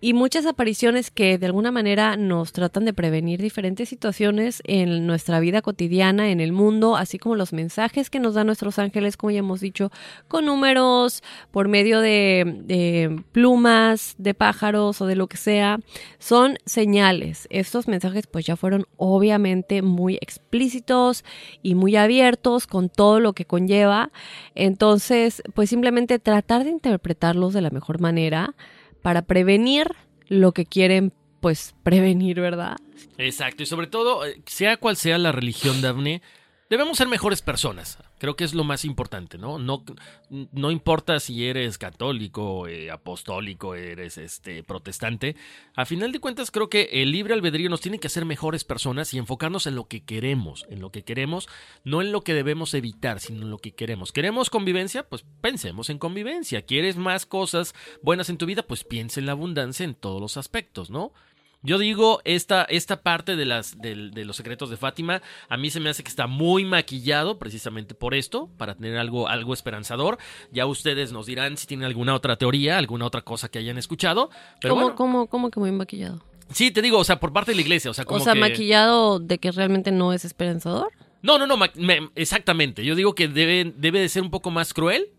y 0.00 0.14
muchas 0.14 0.46
apariciones 0.46 1.10
que 1.10 1.36
de 1.36 1.46
alguna 1.46 1.70
manera 1.70 2.16
nos 2.16 2.52
tratan 2.52 2.86
de 2.86 2.94
prevenir 2.94 3.42
diferentes 3.42 3.88
situaciones 3.88 4.62
en 4.64 5.06
nuestra 5.06 5.40
vida 5.40 5.60
cotidiana, 5.60 6.30
en 6.30 6.40
el 6.40 6.52
mundo, 6.52 6.96
así 6.96 7.18
como 7.18 7.36
los 7.36 7.52
mensajes 7.52 8.08
que 8.08 8.18
nos 8.18 8.34
dan 8.34 8.46
nuestros 8.46 8.78
ángeles, 8.78 9.18
como 9.18 9.30
ya 9.30 9.40
hemos 9.40 9.60
dicho, 9.60 9.90
con 10.26 10.46
números, 10.46 11.22
por 11.50 11.68
medio 11.68 12.00
de, 12.00 13.22
plumas, 13.32 14.14
de 14.16 14.32
pájaros 14.32 15.02
o 15.02 15.06
de 15.06 15.16
lo 15.16 15.26
que 15.26 15.36
sea, 15.36 15.80
son 16.18 16.56
señales. 16.64 17.46
Estos 17.50 17.86
mensajes 17.86 18.26
pues 18.26 18.46
ya 18.46 18.56
fueron 18.56 18.86
obviamente 18.96 19.82
muy 19.82 20.16
explícitos 20.22 21.24
y 21.62 21.74
muy 21.74 21.96
abiertos 21.96 22.66
con 22.66 22.88
todo 22.88 23.20
lo 23.20 23.34
que 23.34 23.44
conlleva. 23.44 24.10
Entonces, 24.54 25.42
pues 25.54 25.68
simplemente 25.68 26.18
tratar 26.18 26.64
de 26.64 26.70
interpretarlos 26.70 27.52
de 27.52 27.60
la 27.60 27.70
mejor 27.70 28.00
manera 28.00 28.54
para 29.02 29.22
prevenir 29.22 29.88
lo 30.28 30.52
que 30.52 30.66
quieren 30.66 31.12
pues 31.40 31.74
prevenir, 31.82 32.40
¿verdad? 32.40 32.76
Exacto, 33.18 33.62
y 33.62 33.66
sobre 33.66 33.86
todo, 33.86 34.26
eh, 34.26 34.42
sea 34.46 34.76
cual 34.76 34.96
sea 34.96 35.18
la 35.18 35.32
religión, 35.32 35.80
Daphne, 35.80 36.22
debemos 36.68 36.98
ser 36.98 37.08
mejores 37.08 37.42
personas. 37.42 37.98
Creo 38.20 38.36
que 38.36 38.44
es 38.44 38.52
lo 38.52 38.64
más 38.64 38.84
importante, 38.84 39.38
¿no? 39.38 39.58
No, 39.58 39.82
no 40.28 40.70
importa 40.70 41.18
si 41.20 41.46
eres 41.46 41.78
católico, 41.78 42.68
eh, 42.68 42.90
apostólico, 42.90 43.74
eres 43.74 44.18
este 44.18 44.62
protestante. 44.62 45.36
A 45.74 45.86
final 45.86 46.12
de 46.12 46.20
cuentas, 46.20 46.50
creo 46.50 46.68
que 46.68 46.90
el 46.92 47.12
libre 47.12 47.32
albedrío 47.32 47.70
nos 47.70 47.80
tiene 47.80 47.98
que 47.98 48.08
hacer 48.08 48.26
mejores 48.26 48.62
personas 48.62 49.14
y 49.14 49.18
enfocarnos 49.18 49.66
en 49.66 49.74
lo 49.74 49.88
que 49.88 50.04
queremos, 50.04 50.66
en 50.68 50.80
lo 50.80 50.92
que 50.92 51.02
queremos, 51.02 51.48
no 51.82 52.02
en 52.02 52.12
lo 52.12 52.20
que 52.20 52.34
debemos 52.34 52.74
evitar, 52.74 53.20
sino 53.20 53.40
en 53.40 53.50
lo 53.50 53.56
que 53.56 53.72
queremos. 53.72 54.12
¿Queremos 54.12 54.50
convivencia? 54.50 55.08
Pues 55.08 55.24
pensemos 55.40 55.88
en 55.88 55.98
convivencia. 55.98 56.60
¿Quieres 56.60 56.98
más 56.98 57.24
cosas 57.24 57.74
buenas 58.02 58.28
en 58.28 58.36
tu 58.36 58.44
vida? 58.44 58.64
Pues 58.64 58.84
piensa 58.84 59.18
en 59.18 59.24
la 59.24 59.32
abundancia 59.32 59.84
en 59.84 59.94
todos 59.94 60.20
los 60.20 60.36
aspectos, 60.36 60.90
¿no? 60.90 61.14
Yo 61.62 61.78
digo, 61.78 62.22
esta, 62.24 62.64
esta 62.64 63.02
parte 63.02 63.36
de, 63.36 63.44
las, 63.44 63.78
de, 63.78 64.10
de, 64.10 64.24
los 64.24 64.36
secretos 64.36 64.70
de 64.70 64.78
Fátima, 64.78 65.20
a 65.48 65.56
mí 65.58 65.70
se 65.70 65.78
me 65.78 65.90
hace 65.90 66.02
que 66.02 66.08
está 66.08 66.26
muy 66.26 66.64
maquillado 66.64 67.38
precisamente 67.38 67.94
por 67.94 68.14
esto, 68.14 68.48
para 68.56 68.74
tener 68.74 68.96
algo, 68.96 69.28
algo 69.28 69.52
esperanzador. 69.52 70.16
Ya 70.52 70.64
ustedes 70.64 71.12
nos 71.12 71.26
dirán 71.26 71.58
si 71.58 71.66
tienen 71.66 71.84
alguna 71.84 72.14
otra 72.14 72.36
teoría, 72.36 72.78
alguna 72.78 73.04
otra 73.04 73.20
cosa 73.20 73.50
que 73.50 73.58
hayan 73.58 73.76
escuchado. 73.76 74.30
Pero 74.60 74.74
¿Cómo, 74.74 74.82
bueno. 74.86 74.96
cómo, 74.96 75.26
cómo 75.26 75.50
que 75.50 75.60
muy 75.60 75.70
maquillado? 75.70 76.22
Sí, 76.50 76.70
te 76.70 76.82
digo, 76.82 76.98
o 76.98 77.04
sea, 77.04 77.20
por 77.20 77.32
parte 77.32 77.52
de 77.52 77.56
la 77.56 77.62
iglesia. 77.62 77.90
O 77.90 77.94
sea, 77.94 78.04
como 78.04 78.20
o 78.20 78.24
sea, 78.24 78.32
que... 78.32 78.40
maquillado 78.40 79.18
de 79.20 79.38
que 79.38 79.52
realmente 79.52 79.92
no 79.92 80.12
es 80.12 80.24
esperanzador. 80.24 80.90
No, 81.22 81.38
no, 81.38 81.46
no, 81.46 81.56
me, 81.58 82.10
exactamente. 82.14 82.84
Yo 82.84 82.94
digo 82.94 83.14
que 83.14 83.28
debe, 83.28 83.72
debe 83.76 84.00
de 84.00 84.08
ser 84.08 84.22
un 84.22 84.30
poco 84.30 84.50
más 84.50 84.72
cruel, 84.72 85.10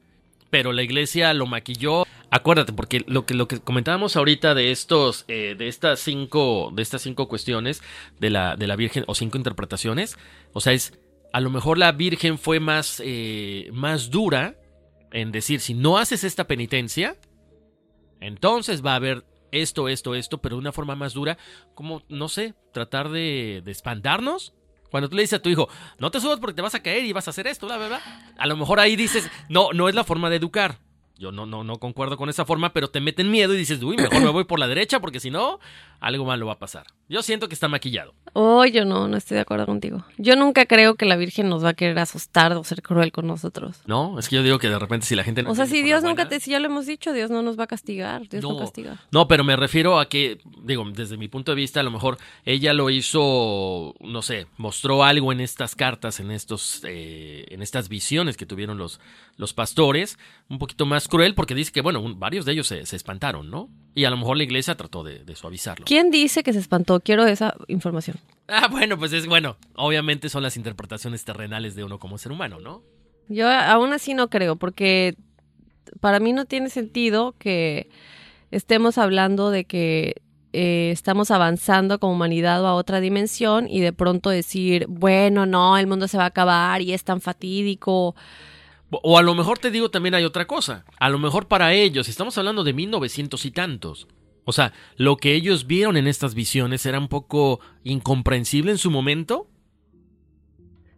pero 0.50 0.74
la 0.74 0.82
iglesia 0.82 1.34
lo 1.34 1.46
maquilló. 1.46 2.06
Acuérdate, 2.34 2.71
porque 2.71 3.03
lo 3.07 3.25
que, 3.25 3.34
lo 3.34 3.49
que 3.49 3.59
comentábamos 3.59 4.15
ahorita 4.15 4.55
de 4.55 4.71
estos, 4.71 5.25
eh, 5.27 5.53
de 5.57 5.67
estas 5.67 5.99
cinco, 5.99 6.71
de 6.73 6.82
estas 6.82 7.01
cinco 7.01 7.27
cuestiones 7.27 7.84
de 8.21 8.29
la, 8.29 8.55
de 8.55 8.67
la 8.67 8.77
Virgen, 8.77 9.03
o 9.07 9.15
cinco 9.15 9.38
interpretaciones, 9.38 10.17
o 10.53 10.61
sea, 10.61 10.71
es, 10.71 10.97
a 11.34 11.41
lo 11.41 11.49
mejor 11.49 11.77
la 11.77 11.91
Virgen 11.91 12.38
fue 12.38 12.61
más, 12.61 13.01
eh, 13.03 13.69
más 13.73 14.11
dura 14.11 14.55
en 15.11 15.34
decir, 15.34 15.59
si 15.59 15.73
no 15.73 15.97
haces 15.97 16.23
esta 16.23 16.47
penitencia, 16.47 17.17
entonces 18.21 18.84
va 18.84 18.93
a 18.93 18.95
haber 18.95 19.25
esto, 19.51 19.89
esto, 19.89 20.15
esto, 20.15 20.38
pero 20.38 20.55
de 20.55 20.61
una 20.61 20.71
forma 20.71 20.95
más 20.95 21.13
dura, 21.13 21.38
como, 21.75 22.01
no 22.07 22.29
sé, 22.29 22.53
tratar 22.71 23.09
de, 23.09 23.61
de 23.65 23.71
espantarnos. 23.71 24.53
Cuando 24.89 25.09
tú 25.09 25.17
le 25.17 25.23
dices 25.23 25.39
a 25.39 25.41
tu 25.41 25.49
hijo, 25.49 25.67
no 25.99 26.11
te 26.11 26.21
subas 26.21 26.39
porque 26.39 26.55
te 26.55 26.61
vas 26.61 26.75
a 26.75 26.82
caer 26.82 27.03
y 27.03 27.11
vas 27.11 27.27
a 27.27 27.32
hacer 27.32 27.47
esto, 27.47 27.65
bla, 27.65 27.75
bla, 27.75 27.88
bla. 27.88 28.34
A 28.38 28.47
lo 28.47 28.55
mejor 28.55 28.79
ahí 28.79 28.95
dices, 28.95 29.29
no, 29.49 29.73
no 29.73 29.89
es 29.89 29.95
la 29.95 30.05
forma 30.05 30.29
de 30.29 30.38
educar. 30.38 30.79
Yo 31.22 31.32
no, 31.32 31.45
no, 31.45 31.63
no 31.63 31.78
concuerdo 31.78 32.17
con 32.17 32.30
esa 32.30 32.45
forma, 32.45 32.74
pero 32.74 32.89
te 32.89 32.99
meten 32.99 33.30
miedo 33.30 33.53
y 33.53 33.57
dices, 33.57 33.84
uy, 33.84 33.95
mejor 33.95 34.24
me 34.24 34.32
voy 34.32 34.43
por 34.45 34.57
la 34.57 34.67
derecha 34.67 34.99
porque 34.99 35.19
si 35.19 35.30
no, 35.30 35.59
algo 36.02 36.26
malo 36.26 36.47
va 36.47 36.54
a 36.54 36.60
pasar. 36.60 36.88
Yo 37.08 37.22
siento 37.22 37.47
que 37.47 37.54
está 37.54 37.68
maquillado. 37.68 38.14
Oh, 38.34 38.66
yo 38.66 38.86
no, 38.86 39.08
no 39.08 39.18
estoy 39.18 39.36
de 39.36 39.41
acuerdo 39.41 39.66
contigo. 39.66 40.04
Yo 40.18 40.36
nunca 40.36 40.66
creo 40.66 40.95
que 40.95 41.06
la 41.06 41.16
Virgen 41.16 41.49
nos 41.49 41.64
va 41.64 41.70
a 41.70 41.74
querer 41.74 41.99
asustar 41.99 42.54
o 42.54 42.64
ser 42.64 42.82
cruel 42.82 43.12
con 43.12 43.28
nosotros. 43.28 43.82
No, 43.86 44.18
es 44.18 44.30
que 44.30 44.38
yo 44.38 44.43
digo 44.43 44.58
que 44.60 44.70
de 44.70 44.80
repente 44.80 45.06
si 45.06 45.16
la 45.16 45.24
gente... 45.24 45.43
O 45.45 45.54
sea, 45.54 45.68
si 45.68 45.84
Dios 45.84 46.04
nunca 46.04 46.28
te, 46.28 46.39
si 46.39 46.52
ya 46.52 46.60
lo 46.60 46.68
hemos 46.68 46.86
dicho, 46.86 47.14
Dios 47.14 47.30
no 47.30 47.41
nos 47.41 47.60
va 47.60 47.66
a 47.66 47.68
castigar, 47.68 48.28
Dios 48.30 48.41
no, 48.41 48.54
no 48.54 48.60
castiga. 48.60 48.97
No, 49.12 49.28
pero 49.28 49.43
me 49.43 49.56
refiero 49.56 49.99
a 49.99 50.08
que, 50.08 50.39
digo, 50.64 50.86
desde 50.91 51.18
mi 51.18 51.28
punto 51.28 51.52
de 51.52 51.56
vista, 51.56 51.82
a 51.82 51.84
lo 51.84 51.91
mejor 51.91 52.18
ella 52.45 52.74
lo 52.74 52.89
hizo, 52.89 53.93
no 53.99 54.22
sé, 54.22 54.47
mostró 54.58 55.04
algo 55.04 55.32
en 55.32 55.41
estas 55.41 55.76
cartas, 55.76 56.20
en 56.20 56.32
estos, 56.32 56.82
eh, 56.88 57.45
en 57.49 57.62
estas 57.62 57.89
visiones 57.89 58.38
que 58.38 58.45
tuvieron 58.45 58.78
los, 58.78 59.02
los 59.36 59.54
pastores, 59.54 60.18
un 60.49 60.60
poquito 60.60 60.86
más 60.86 61.08
cruel, 61.08 61.36
porque 61.36 61.56
dice 61.56 61.72
que, 61.72 61.82
bueno, 61.82 61.99
un, 61.99 62.20
varios 62.20 62.45
de 62.45 62.54
ellos 62.54 62.68
se, 62.68 62.86
se, 62.86 62.95
espantaron, 62.95 63.49
¿no? 63.49 63.70
Y 63.95 64.06
a 64.06 64.10
lo 64.10 64.18
mejor 64.18 64.38
la 64.38 64.43
iglesia 64.43 64.76
trató 64.76 65.04
de, 65.04 65.20
de, 65.24 65.36
suavizarlo. 65.36 65.86
¿Quién 65.92 66.10
dice 66.10 66.42
que 66.42 66.54
se 66.54 66.60
espantó? 66.60 67.02
Quiero 67.02 67.26
esa 67.26 67.54
información. 67.68 68.16
Ah, 68.48 68.70
bueno, 68.72 68.98
pues 68.98 69.12
es 69.12 69.28
bueno. 69.28 69.58
Obviamente 69.76 70.30
son 70.30 70.42
las 70.42 70.56
interpretaciones 70.56 71.26
terrenales 71.26 71.76
de 71.76 71.84
uno 71.84 72.00
como 72.00 72.18
ser 72.18 72.32
humano, 72.32 72.62
¿no? 72.62 72.82
Yo 73.28 73.50
aún 73.50 73.92
así 73.92 74.14
no 74.14 74.30
creo, 74.30 74.56
porque 74.56 75.18
para 76.00 76.22
mí 76.22 76.32
no 76.32 76.46
tiene 76.46 76.70
sentido 76.70 77.36
que 77.38 77.89
estemos 78.52 78.98
hablando 78.98 79.52
de 79.52 79.66
que 79.66 80.22
eh, 80.54 80.92
estamos 80.94 81.30
avanzando 81.30 82.00
como 82.00 82.14
humanidad 82.14 82.66
a 82.66 82.74
otra 82.74 83.02
dimensión 83.02 83.68
y 83.70 83.82
de 83.82 83.92
pronto 83.92 84.30
decir, 84.30 84.86
bueno, 84.88 85.46
no, 85.46 85.78
el 85.78 85.88
mundo 85.88 86.08
se 86.08 86.18
va 86.18 86.24
a 86.24 86.28
acabar 86.28 86.82
y 86.82 86.94
es 86.94 87.04
tan 87.04 87.20
fatídico. 87.20 88.16
O 88.92 89.18
a 89.18 89.22
lo 89.24 89.36
mejor 89.36 89.60
te 89.60 89.72
digo 89.72 89.92
también 89.92 90.16
hay 90.16 90.24
otra 90.24 90.48
cosa. 90.48 90.86
A 91.02 91.10
lo 91.10 91.20
mejor 91.20 91.50
para 91.50 91.74
ellos, 91.74 92.08
estamos 92.08 92.38
hablando 92.38 92.64
de 92.64 92.72
1900 92.72 93.46
y 93.46 93.52
tantos. 93.52 94.08
O 94.46 94.54
sea, 94.54 94.74
lo 94.96 95.18
que 95.18 95.36
ellos 95.36 95.68
vieron 95.68 95.98
en 95.98 96.08
estas 96.08 96.34
visiones 96.34 96.86
era 96.86 97.00
un 97.00 97.08
poco 97.08 97.60
incomprensible 97.84 98.72
en 98.72 98.78
su 98.78 98.89
momento. 98.89 99.48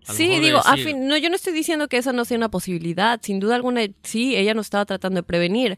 Sí, 0.06 0.28
digo, 0.40 0.58
decir... 0.58 0.62
a 0.66 0.76
fin, 0.76 1.08
no, 1.08 1.16
yo 1.16 1.30
no 1.30 1.36
estoy 1.36 1.54
diciendo 1.54 1.88
que 1.88 1.98
esa 1.98 2.12
no 2.12 2.26
sea 2.26 2.38
una 2.38 2.50
posibilidad. 2.50 3.20
Sin 3.22 3.40
duda 3.40 3.56
alguna, 3.56 3.82
sí, 4.04 4.36
ella 4.36 4.54
nos 4.54 4.68
estaba 4.68 4.86
tratando 4.86 5.20
de 5.20 5.24
prevenir. 5.24 5.78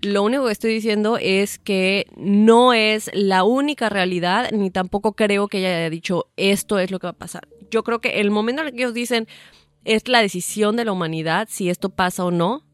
Lo 0.00 0.22
único 0.22 0.46
que 0.46 0.52
estoy 0.52 0.72
diciendo 0.72 1.18
es 1.20 1.58
que 1.58 2.06
no 2.16 2.72
es 2.72 3.10
la 3.12 3.44
única 3.44 3.88
realidad, 3.88 4.50
ni 4.52 4.70
tampoco 4.70 5.12
creo 5.12 5.48
que 5.48 5.58
ella 5.58 5.76
haya 5.76 5.90
dicho 5.90 6.26
esto 6.36 6.78
es 6.78 6.90
lo 6.90 6.98
que 6.98 7.06
va 7.06 7.12
a 7.12 7.18
pasar. 7.18 7.48
Yo 7.70 7.82
creo 7.82 8.00
que 8.00 8.20
el 8.20 8.30
momento 8.30 8.62
en 8.62 8.68
el 8.68 8.74
que 8.74 8.82
ellos 8.82 8.94
dicen 8.94 9.28
es 9.84 10.08
la 10.08 10.20
decisión 10.20 10.76
de 10.76 10.84
la 10.84 10.92
humanidad 10.92 11.48
si 11.50 11.68
esto 11.68 11.90
pasa 11.90 12.24
o 12.24 12.30
no. 12.30 12.65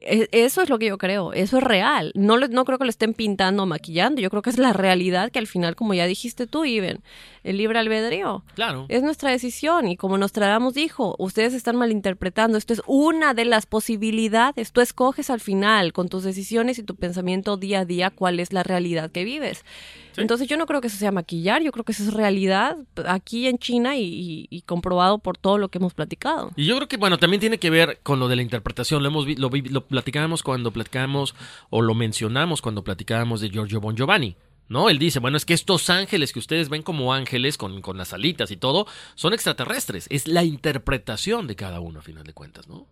Eso 0.00 0.62
es 0.62 0.68
lo 0.68 0.78
que 0.78 0.86
yo 0.86 0.98
creo, 0.98 1.32
eso 1.32 1.58
es 1.58 1.64
real. 1.64 2.12
No, 2.14 2.38
no 2.38 2.64
creo 2.64 2.78
que 2.78 2.84
lo 2.84 2.90
estén 2.90 3.14
pintando 3.14 3.64
o 3.64 3.66
maquillando, 3.66 4.20
yo 4.20 4.30
creo 4.30 4.42
que 4.42 4.50
es 4.50 4.58
la 4.58 4.72
realidad 4.72 5.32
que 5.32 5.40
al 5.40 5.48
final, 5.48 5.74
como 5.74 5.92
ya 5.92 6.06
dijiste 6.06 6.46
tú, 6.46 6.64
Iben, 6.64 7.00
el 7.48 7.56
libre 7.56 7.78
albedrío. 7.78 8.44
Claro. 8.54 8.84
Es 8.88 9.02
nuestra 9.02 9.30
decisión 9.30 9.88
y 9.88 9.96
como 9.96 10.18
Nostradamus 10.18 10.74
dijo, 10.74 11.16
ustedes 11.18 11.54
están 11.54 11.76
malinterpretando, 11.76 12.58
esto 12.58 12.74
es 12.74 12.82
una 12.86 13.32
de 13.32 13.46
las 13.46 13.64
posibilidades, 13.64 14.72
tú 14.72 14.82
escoges 14.82 15.30
al 15.30 15.40
final 15.40 15.94
con 15.94 16.08
tus 16.08 16.24
decisiones 16.24 16.78
y 16.78 16.82
tu 16.82 16.94
pensamiento 16.96 17.56
día 17.56 17.80
a 17.80 17.84
día 17.86 18.10
cuál 18.10 18.38
es 18.38 18.52
la 18.52 18.62
realidad 18.62 19.10
que 19.10 19.24
vives. 19.24 19.64
¿Sí? 20.12 20.20
Entonces 20.20 20.46
yo 20.46 20.58
no 20.58 20.66
creo 20.66 20.82
que 20.82 20.88
eso 20.88 20.98
sea 20.98 21.10
maquillar, 21.10 21.62
yo 21.62 21.72
creo 21.72 21.84
que 21.84 21.92
eso 21.92 22.02
es 22.02 22.12
realidad 22.12 22.76
aquí 23.06 23.46
en 23.46 23.56
China 23.56 23.96
y, 23.96 24.02
y, 24.02 24.46
y, 24.50 24.62
comprobado 24.62 25.18
por 25.18 25.38
todo 25.38 25.56
lo 25.56 25.68
que 25.68 25.78
hemos 25.78 25.94
platicado. 25.94 26.50
Y 26.56 26.66
yo 26.66 26.76
creo 26.76 26.88
que, 26.88 26.96
bueno, 26.98 27.18
también 27.18 27.40
tiene 27.40 27.58
que 27.58 27.70
ver 27.70 28.00
con 28.02 28.20
lo 28.20 28.28
de 28.28 28.36
la 28.36 28.42
interpretación, 28.42 29.02
lo, 29.02 29.08
hemos, 29.08 29.26
lo, 29.38 29.48
lo 29.48 29.86
platicábamos 29.86 30.42
cuando 30.42 30.70
platicábamos 30.70 31.34
o 31.70 31.80
lo 31.80 31.94
mencionamos 31.94 32.60
cuando 32.60 32.84
platicábamos 32.84 33.40
de 33.40 33.48
Giorgio 33.48 33.80
Bon 33.80 33.96
Giovanni. 33.96 34.36
¿No? 34.68 34.90
Él 34.90 34.98
dice, 34.98 35.18
bueno, 35.18 35.36
es 35.36 35.44
que 35.44 35.54
estos 35.54 35.90
ángeles 35.90 36.32
que 36.32 36.38
ustedes 36.38 36.68
ven 36.68 36.82
como 36.82 37.12
ángeles 37.12 37.56
con, 37.56 37.80
con, 37.80 37.96
las 37.96 38.12
alitas 38.12 38.50
y 38.50 38.56
todo, 38.56 38.86
son 39.14 39.34
extraterrestres. 39.34 40.06
Es 40.10 40.28
la 40.28 40.44
interpretación 40.44 41.46
de 41.46 41.56
cada 41.56 41.80
uno, 41.80 42.00
a 42.00 42.02
final 42.02 42.24
de 42.24 42.32
cuentas, 42.32 42.68
¿no? 42.68 42.86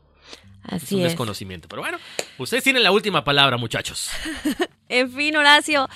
Así 0.68 0.87
es 0.87 0.93
un 0.93 1.01
es. 1.01 1.05
desconocimiento. 1.09 1.68
Pero 1.68 1.83
bueno, 1.83 1.99
ustedes 2.39 2.64
tienen 2.64 2.83
la 2.83 2.91
última 2.91 3.22
palabra, 3.24 3.57
muchachos. 3.57 4.11
en 4.89 5.12
fin, 5.12 5.37
Horacio, 5.37 5.89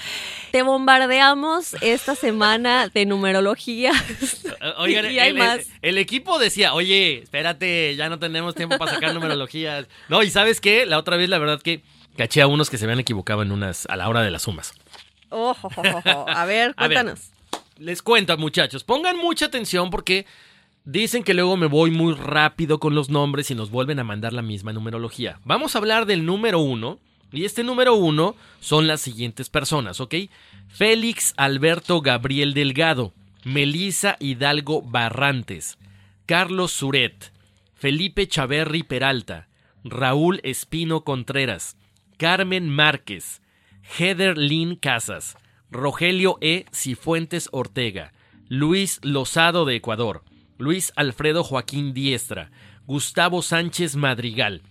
te 0.53 0.63
bombardeamos 0.63 1.75
esta 1.81 2.15
semana 2.15 2.89
de 2.89 3.07
numerología. 3.07 3.93
Oigan, 4.79 5.07
y 5.11 5.19
hay 5.19 5.31
el, 5.31 5.39
más. 5.39 5.59
El, 5.83 5.91
el, 5.91 5.99
equipo 5.99 6.39
decía, 6.39 6.75
oye, 6.75 7.23
espérate, 7.23 7.97
ya 7.97 8.09
no 8.09 8.19
tenemos 8.19 8.55
tiempo 8.55 8.79
para 8.79 8.93
sacar 8.93 9.13
numerologías. 9.13 9.87
No, 10.09 10.23
y 10.23 10.31
¿sabes 10.31 10.61
qué? 10.61 10.87
La 10.87 10.99
otra 10.99 11.17
vez, 11.17 11.29
la 11.29 11.39
verdad 11.39 11.61
que 11.61 11.83
caché 12.17 12.43
a 12.43 12.47
unos 12.47 12.71
que 12.71 12.79
se 12.79 12.85
habían 12.85 13.01
equivocado 13.01 13.43
en 13.43 13.51
unas, 13.51 13.87
a 13.87 13.97
la 13.97 14.09
hora 14.09 14.23
de 14.23 14.31
las 14.31 14.43
sumas. 14.43 14.75
Oh, 15.31 15.57
oh, 15.63 15.71
oh, 15.77 16.25
a 16.29 16.45
ver, 16.45 16.75
cuéntanos. 16.75 17.31
A 17.53 17.57
ver, 17.57 17.63
les 17.79 18.03
cuento, 18.03 18.37
muchachos. 18.37 18.85
Pongan 18.85 19.17
mucha 19.17 19.47
atención 19.47 19.91
porque 19.91 20.27
dicen 20.85 21.23
que 21.23 21.35
luego 21.35 21.57
me 21.57 21.67
voy 21.67 21.91
muy 21.91 22.15
rápido 22.15 22.79
con 22.79 22.95
los 22.95 23.09
nombres 23.09 23.51
y 23.51 23.55
nos 23.55 23.71
vuelven 23.71 23.99
a 23.99 24.05
mandar 24.05 24.33
la 24.33 24.43
misma 24.43 24.73
numerología. 24.73 25.41
Vamos 25.45 25.75
a 25.75 25.79
hablar 25.79 26.07
del 26.07 26.27
número 26.27 26.59
uno 26.59 26.99
Y 27.33 27.45
este 27.45 27.63
número 27.63 27.95
uno 27.95 28.35
son 28.61 28.87
las 28.87 29.01
siguientes 29.01 29.49
personas, 29.49 30.01
¿ok? 30.01 30.15
Félix 30.69 31.33
Alberto 31.37 32.01
Gabriel 32.01 32.55
Delgado, 32.55 33.13
Melisa 33.45 34.17
Hidalgo 34.19 34.83
Barrantes, 34.83 35.79
Carlos 36.27 36.73
Suret, 36.73 37.33
Felipe 37.75 38.27
Chaverri 38.27 38.83
Peralta, 38.83 39.49
Raúl 39.85 40.41
Espino 40.43 41.05
Contreras, 41.05 41.77
Carmen 42.19 42.69
Márquez, 42.69 43.40
Heather 43.99 44.39
Lynn 44.39 44.77
Casas, 44.77 45.37
Rogelio 45.71 46.39
E. 46.41 46.65
Cifuentes 46.73 47.49
Ortega, 47.51 48.13
Luis 48.49 49.01
Lozado 49.03 49.65
de 49.65 49.75
Ecuador, 49.75 50.23
Luis 50.59 50.93
Alfredo 50.95 51.43
Joaquín 51.43 51.93
Diestra, 51.93 52.53
Gustavo 52.87 53.43
Sánchez 53.43 53.97
Madrigal. 53.97 54.63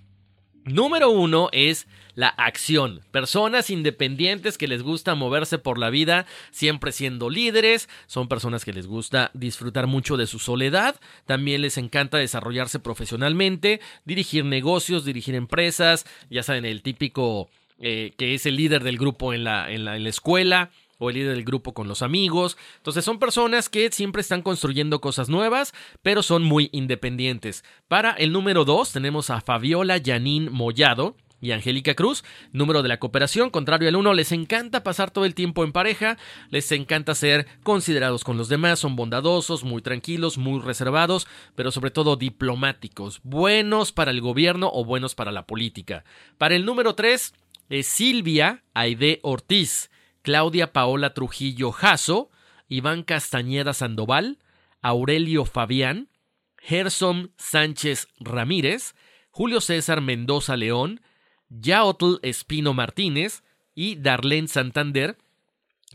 Número 0.64 1.10
uno 1.10 1.50
es 1.52 1.88
la 2.16 2.28
acción. 2.28 3.02
Personas 3.12 3.70
independientes 3.70 4.58
que 4.58 4.68
les 4.68 4.84
gusta 4.84 5.16
moverse 5.16 5.58
por 5.58 5.80
la 5.80 5.90
vida, 5.90 6.26
siempre 6.52 6.92
siendo 6.92 7.30
líderes. 7.30 7.90
Son 8.08 8.28
personas 8.28 8.64
que 8.64 8.74
les 8.74 8.88
gusta 8.88 9.32
disfrutar 9.34 9.88
mucho 9.88 10.16
de 10.16 10.28
su 10.28 10.40
soledad. 10.40 10.96
También 11.26 11.62
les 11.62 11.78
encanta 11.78 12.18
desarrollarse 12.18 12.80
profesionalmente, 12.80 13.82
dirigir 14.06 14.46
negocios, 14.46 15.06
dirigir 15.06 15.36
empresas. 15.36 16.06
Ya 16.30 16.44
saben, 16.44 16.66
el 16.66 16.84
típico 16.84 17.50
eh, 17.80 18.14
que 18.18 18.34
es 18.34 18.46
el 18.46 18.56
líder 18.56 18.84
del 18.84 18.98
grupo 18.98 19.34
en 19.34 19.44
la, 19.44 19.72
en 19.72 19.86
la, 19.86 19.96
en 19.96 20.04
la 20.04 20.10
escuela 20.10 20.72
o 21.00 21.10
el 21.10 21.16
líder 21.16 21.34
del 21.34 21.46
grupo 21.46 21.74
con 21.74 21.88
los 21.88 22.04
amigos. 22.04 22.58
Entonces 22.78 23.04
son 23.04 23.18
personas 23.18 23.70
que 23.70 23.90
siempre 23.92 24.22
están 24.22 24.44
construyendo 24.44 25.02
cosas 25.02 25.30
nuevas, 25.30 25.74
pero 26.04 26.22
son 26.22 26.44
muy 26.44 26.70
independientes. 26.72 27.64
Para 27.88 28.12
el 28.12 28.32
número 28.32 28.66
2 28.66 28.92
tenemos 28.92 29.32
a 29.32 29.42
Fabiola 29.42 29.98
Yanín 29.98 30.52
Mollado. 30.52 31.16
Y 31.42 31.54
Angélica 31.54 31.96
Cruz, 31.96 32.26
número 32.52 32.84
de 32.84 32.90
la 32.90 33.00
cooperación, 33.00 33.50
contrario 33.50 33.88
al 33.88 33.96
1, 33.96 34.14
les 34.14 34.34
encanta 34.34 34.84
pasar 34.84 35.10
todo 35.10 35.24
el 35.24 35.36
tiempo 35.36 35.64
en 35.64 35.72
pareja, 35.72 36.18
les 36.50 36.70
encanta 36.74 37.16
ser 37.16 37.48
considerados 37.64 38.26
con 38.26 38.36
los 38.36 38.50
demás, 38.50 38.80
son 38.80 38.98
bondadosos, 38.98 39.64
muy 39.64 39.82
tranquilos, 39.82 40.38
muy 40.38 40.60
reservados, 40.60 41.28
pero 41.56 41.72
sobre 41.72 41.92
todo 41.92 42.18
diplomáticos, 42.18 43.22
buenos 43.24 43.94
para 43.94 44.12
el 44.12 44.20
gobierno 44.20 44.70
o 44.74 44.84
buenos 44.84 45.16
para 45.16 45.32
la 45.32 45.46
política. 45.48 46.04
Para 46.38 46.56
el 46.56 46.66
número 46.66 46.96
3 46.96 47.34
es 47.70 47.88
Silvia 47.88 48.64
Aide 48.74 49.20
Ortiz. 49.24 49.90
Claudia 50.22 50.74
Paola 50.74 51.14
Trujillo 51.14 51.72
Jasso, 51.72 52.30
Iván 52.68 53.04
Castañeda 53.04 53.74
Sandoval, 53.74 54.38
Aurelio 54.82 55.46
Fabián, 55.46 56.10
Gerson 56.58 57.32
Sánchez 57.38 58.08
Ramírez, 58.20 58.96
Julio 59.32 59.62
César 59.62 60.02
Mendoza 60.02 60.58
León, 60.58 61.02
Yaotl 61.50 62.20
Espino 62.22 62.74
Martínez 62.74 63.44
y 63.74 63.96
Darlene 63.96 64.48
Santander, 64.48 65.18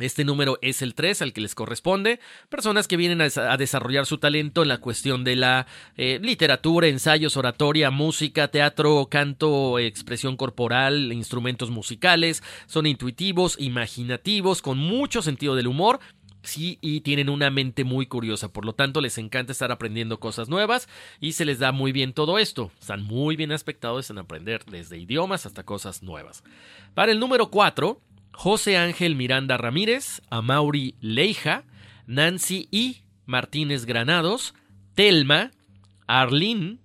este 0.01 0.25
número 0.25 0.59
es 0.61 0.83
el 0.83 0.95
3 0.95 1.23
al 1.23 1.33
que 1.33 1.41
les 1.41 1.55
corresponde. 1.55 2.19
Personas 2.49 2.89
que 2.89 2.97
vienen 2.97 3.21
a, 3.21 3.57
desarrollar 3.57 4.07
su 4.07 4.19
talento 4.19 4.63
en 4.63 4.69
la 4.69 4.79
cuestión 4.79 5.23
de 5.23 5.37
la 5.37 5.69
eh, 5.97 6.19
literatura, 6.21 6.89
ensayos, 6.89 7.37
oratoria, 7.37 7.93
música, 7.93 8.49
teatro, 8.49 9.07
canto, 9.09 9.79
expresión 9.79 10.37
corporal, 10.37 11.13
instrumentos 11.13 11.71
musicales. 11.71 12.43
Son 12.67 12.87
intuitivos, 12.87 13.57
imaginativos, 13.61 14.63
con 14.63 14.79
mucho 14.79 15.23
sentido 15.23 15.55
del 15.55 15.69
humor. 15.69 16.01
Sí, 16.43 16.79
y 16.83 17.01
tienen 17.01 17.31
una 17.31 17.51
mente 17.51 17.85
muy 17.85 18.07
curiosa, 18.07 18.53
por 18.53 18.67
lo 18.67 18.75
tanto 18.75 19.01
les 19.01 19.17
encanta 19.17 19.53
estar 19.53 19.73
aprendiendo 19.73 20.21
cosas 20.21 20.51
nuevas 20.51 20.91
y 21.19 21.33
se 21.33 21.47
les 21.47 21.59
da 21.59 21.73
muy 21.73 21.91
bien 21.91 22.13
todo 22.13 22.39
esto. 22.39 22.71
Están 22.79 23.03
muy 23.03 23.37
bien 23.37 23.51
aspectados 23.51 24.11
en 24.11 24.19
aprender 24.19 24.63
desde 24.67 24.99
idiomas 24.99 25.47
hasta 25.47 25.63
cosas 25.63 26.03
nuevas. 26.03 26.45
Para 26.93 27.13
el 27.13 27.19
número 27.19 27.49
4 27.49 27.99
José 28.35 28.77
Ángel 28.77 29.17
Miranda 29.17 29.57
Ramírez, 29.57 30.21
Amauri 30.29 30.97
Leija, 31.01 31.65
Nancy 32.07 32.69
I. 32.71 33.05
Martínez 33.27 33.87
Granados, 33.87 34.55
Telma, 34.95 35.51
Arlín, 36.07 36.81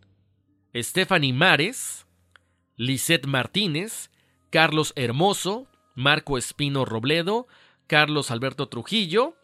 Stephanie 0.75 1.33
Mares, 1.33 2.05
Lisette 2.75 3.27
Martínez, 3.27 4.09
Carlos 4.49 4.93
Hermoso, 4.95 5.67
Marco 5.95 6.37
Espino 6.37 6.85
Robledo, 6.85 7.47
Carlos 7.87 8.31
Alberto 8.31 8.69
Trujillo, 8.69 9.35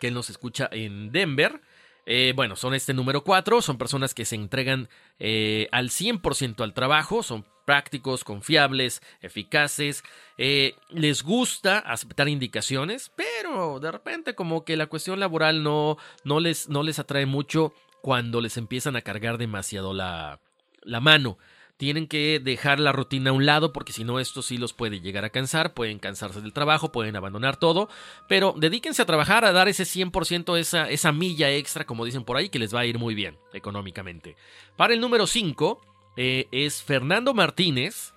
que 0.00 0.10
nos 0.10 0.30
escucha 0.30 0.68
en 0.72 1.12
Denver. 1.12 1.60
Eh, 2.06 2.32
bueno, 2.34 2.56
son 2.56 2.72
este 2.72 2.94
número 2.94 3.22
4, 3.22 3.60
son 3.60 3.76
personas 3.76 4.14
que 4.14 4.24
se 4.24 4.36
entregan 4.36 4.88
eh, 5.18 5.68
al 5.72 5.90
100% 5.90 6.62
al 6.62 6.72
trabajo, 6.72 7.22
son 7.22 7.44
prácticos, 7.68 8.24
confiables, 8.24 9.02
eficaces, 9.20 10.02
eh, 10.38 10.74
les 10.88 11.22
gusta 11.22 11.80
aceptar 11.80 12.26
indicaciones, 12.26 13.12
pero 13.14 13.78
de 13.78 13.92
repente 13.92 14.34
como 14.34 14.64
que 14.64 14.78
la 14.78 14.86
cuestión 14.86 15.20
laboral 15.20 15.62
no, 15.62 15.98
no, 16.24 16.40
les, 16.40 16.70
no 16.70 16.82
les 16.82 16.98
atrae 16.98 17.26
mucho 17.26 17.74
cuando 18.00 18.40
les 18.40 18.56
empiezan 18.56 18.96
a 18.96 19.02
cargar 19.02 19.36
demasiado 19.36 19.92
la, 19.92 20.40
la 20.80 21.00
mano 21.00 21.36
tienen 21.76 22.08
que 22.08 22.40
dejar 22.42 22.80
la 22.80 22.92
rutina 22.92 23.30
a 23.30 23.32
un 23.34 23.46
lado 23.46 23.72
porque 23.72 23.92
si 23.92 24.02
no 24.02 24.18
esto 24.18 24.40
sí 24.42 24.56
los 24.56 24.72
puede 24.72 25.00
llegar 25.00 25.24
a 25.24 25.30
cansar, 25.30 25.74
pueden 25.74 25.98
cansarse 25.98 26.40
del 26.40 26.52
trabajo, 26.52 26.90
pueden 26.90 27.16
abandonar 27.16 27.56
todo, 27.56 27.88
pero 28.28 28.54
dedíquense 28.56 29.02
a 29.02 29.06
trabajar, 29.06 29.44
a 29.44 29.52
dar 29.52 29.68
ese 29.68 29.84
100%, 29.84 30.58
esa, 30.58 30.90
esa 30.90 31.12
milla 31.12 31.50
extra, 31.50 31.84
como 31.84 32.04
dicen 32.04 32.24
por 32.24 32.36
ahí, 32.36 32.48
que 32.48 32.58
les 32.58 32.74
va 32.74 32.80
a 32.80 32.86
ir 32.86 32.98
muy 32.98 33.14
bien 33.14 33.38
económicamente. 33.52 34.36
Para 34.76 34.92
el 34.92 35.00
número 35.00 35.26
5, 35.26 35.80
eh, 36.20 36.48
es 36.50 36.82
Fernando 36.82 37.32
Martínez, 37.32 38.12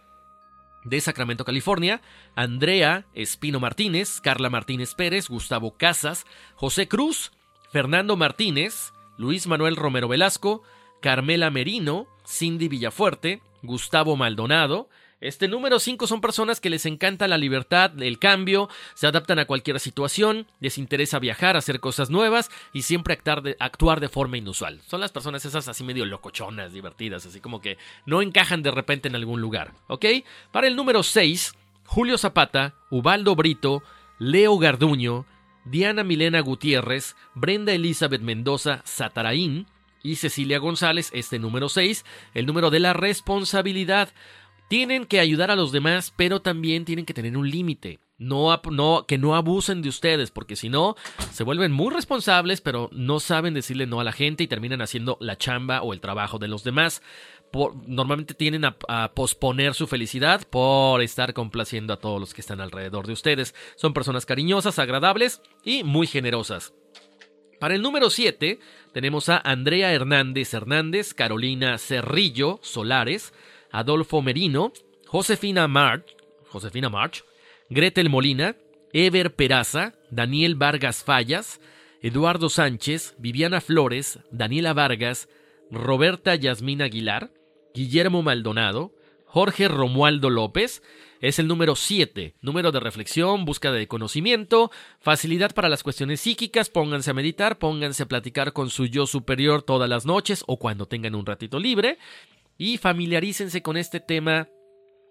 de 0.84 1.00
Sacramento, 1.00 1.46
California, 1.46 2.02
Andrea 2.36 3.06
Espino 3.14 3.60
Martínez, 3.60 4.20
Carla 4.22 4.50
Martínez 4.50 4.96
Pérez, 4.96 5.30
Gustavo 5.30 5.78
Casas, 5.78 6.26
José 6.56 6.88
Cruz, 6.88 7.32
Fernando 7.72 8.18
Martínez, 8.18 8.92
Luis 9.18 9.46
Manuel 9.46 9.76
Romero 9.76 10.08
Velasco, 10.08 10.64
Carmela 11.00 11.52
Merino, 11.52 12.08
Cindy 12.26 12.70
Villafuerte, 12.70 13.44
Gustavo 13.62 14.16
Maldonado, 14.18 14.90
este 15.22 15.48
número 15.48 15.80
5 15.80 16.08
son 16.08 16.20
personas 16.20 16.60
que 16.60 16.72
les 16.72 16.88
encanta 16.88 17.28
la 17.28 17.38
libertad, 17.38 17.92
el 18.02 18.18
cambio, 18.18 18.70
se 18.96 19.06
adaptan 19.06 19.38
a 19.38 19.46
cualquier 19.46 19.80
situación, 19.80 20.48
les 20.60 20.80
interesa 20.80 21.20
viajar, 21.20 21.56
hacer 21.56 21.80
cosas 21.80 22.10
nuevas 22.10 22.50
y 22.74 22.82
siempre 22.82 23.14
actuar 23.60 24.00
de, 24.00 24.10
forma 24.10 24.38
inusual. 24.38 24.82
Son 24.88 25.00
las 25.00 25.12
personas 25.12 25.46
esas 25.46 25.68
así 25.68 25.84
medio 25.84 26.06
locochonas, 26.06 26.74
divertidas, 26.74 27.26
así 27.28 27.40
como 27.40 27.62
que 27.62 27.78
no 28.08 28.24
encajan 28.24 28.64
de 28.64 28.72
repente 28.72 29.08
en 29.08 29.16
algún 29.16 29.42
lugar, 29.42 29.74
¿ok? 29.88 30.06
Para 30.52 30.68
el 30.68 30.76
número 30.76 31.04
6, 31.04 31.54
Julio 31.86 32.18
Zapata, 32.18 32.74
Ubaldo 32.90 33.36
Brito, 33.36 33.84
Leo 34.18 34.58
Garduño, 34.58 35.28
Diana 35.66 36.04
Milena 36.04 36.40
Gutiérrez, 36.40 37.16
Brenda 37.36 37.74
Elizabeth 37.74 38.22
Mendoza 38.22 38.82
Sataraín 38.86 39.68
y 40.04 40.16
Cecilia 40.16 40.58
González, 40.58 41.12
este 41.14 41.38
número 41.38 41.70
6, 41.70 42.06
el 42.34 42.46
número 42.46 42.70
de 42.70 42.80
la 42.80 42.94
responsabilidad. 42.94 44.10
Tienen 44.72 45.04
que 45.04 45.20
ayudar 45.20 45.52
a 45.52 45.58
los 45.58 45.74
demás, 45.74 46.14
pero 46.16 46.42
también 46.42 46.86
tienen 46.86 47.06
que 47.06 47.14
tener 47.14 47.36
un 47.36 47.52
límite. 47.52 48.00
No, 48.18 48.58
que 49.06 49.18
no 49.18 49.36
abusen 49.36 49.82
de 49.82 49.90
ustedes, 49.90 50.32
porque 50.32 50.56
si 50.56 50.70
no, 50.70 50.96
se 51.34 51.44
vuelven 51.44 51.74
muy 51.74 51.94
responsables, 51.94 52.62
pero 52.62 52.90
no 52.94 53.20
saben 53.20 53.54
decirle 53.54 53.86
no 53.86 54.00
a 54.00 54.06
la 54.06 54.14
gente 54.14 54.46
y 54.46 54.48
terminan 54.48 54.82
haciendo 54.82 55.18
la 55.20 55.38
chamba 55.38 55.82
o 55.82 55.92
el 55.92 56.00
trabajo 56.00 56.40
de 56.40 56.48
los 56.48 56.64
demás. 56.64 57.02
normalmente 57.86 58.34
tienen 58.34 58.64
a, 58.64 59.12
posponer 59.14 59.74
su 59.74 59.88
felicidad 59.88 60.48
por 60.50 61.02
estar 61.02 61.34
complaciendo 61.34 61.92
a 61.92 62.00
todos 62.00 62.22
los 62.22 62.34
que 62.34 62.40
están 62.40 62.62
alrededor 62.62 63.08
de 63.08 63.14
ustedes. 63.14 63.54
Son 63.76 63.94
personas 63.94 64.26
cariñosas, 64.26 64.80
agradables 64.80 65.42
y 65.66 65.84
muy 65.84 66.08
generosas. 66.08 66.74
Para 67.60 67.76
el 67.76 67.82
número 67.82 68.10
7 68.10 68.62
tenemos 68.94 69.28
a 69.28 69.38
Andrea 69.38 69.92
Hernández 69.92 70.54
Hernández, 70.54 71.14
Carolina 71.14 71.78
Cerrillo 71.78 72.62
Solares, 72.64 73.34
Adolfo 73.72 74.22
Merino, 74.22 74.74
Josefina 75.08 75.68
March, 75.68 76.16
Josefina 76.50 76.90
March, 76.90 77.24
Gretel 77.70 78.10
Molina, 78.10 78.56
Ever 78.94 79.34
Peraza, 79.36 79.94
Daniel 80.10 80.56
Vargas 80.56 81.04
Fallas, 81.04 81.62
Eduardo 82.02 82.50
Sánchez, 82.50 83.16
Viviana 83.20 83.62
Flores, 83.62 84.20
Daniela 84.32 84.74
Vargas, 84.74 85.30
Roberta 85.70 86.36
Yasmina 86.36 86.86
Aguilar, 86.86 87.32
Guillermo 87.74 88.22
Maldonado, 88.22 88.94
Jorge 89.26 89.68
Romualdo 89.70 90.30
López, 90.30 90.82
es 91.22 91.40
el 91.40 91.48
número 91.48 91.76
7, 91.76 92.36
número 92.42 92.72
de 92.72 92.80
reflexión, 92.80 93.46
búsqueda 93.46 93.74
de 93.74 93.88
conocimiento, 93.88 94.72
facilidad 95.00 95.54
para 95.54 95.70
las 95.70 95.84
cuestiones 95.84 96.20
psíquicas, 96.20 96.70
pónganse 96.70 97.12
a 97.12 97.14
meditar, 97.14 97.60
pónganse 97.60 98.04
a 98.04 98.08
platicar 98.08 98.52
con 98.52 98.70
su 98.70 98.88
yo 98.88 99.06
superior 99.06 99.62
todas 99.62 99.88
las 99.88 100.06
noches 100.06 100.44
o 100.48 100.58
cuando 100.58 100.88
tengan 100.88 101.16
un 101.16 101.26
ratito 101.26 101.60
libre, 101.60 102.00
y 102.62 102.78
familiarícense 102.78 103.64
con 103.64 103.76
este 103.76 104.00
tema 104.00 104.48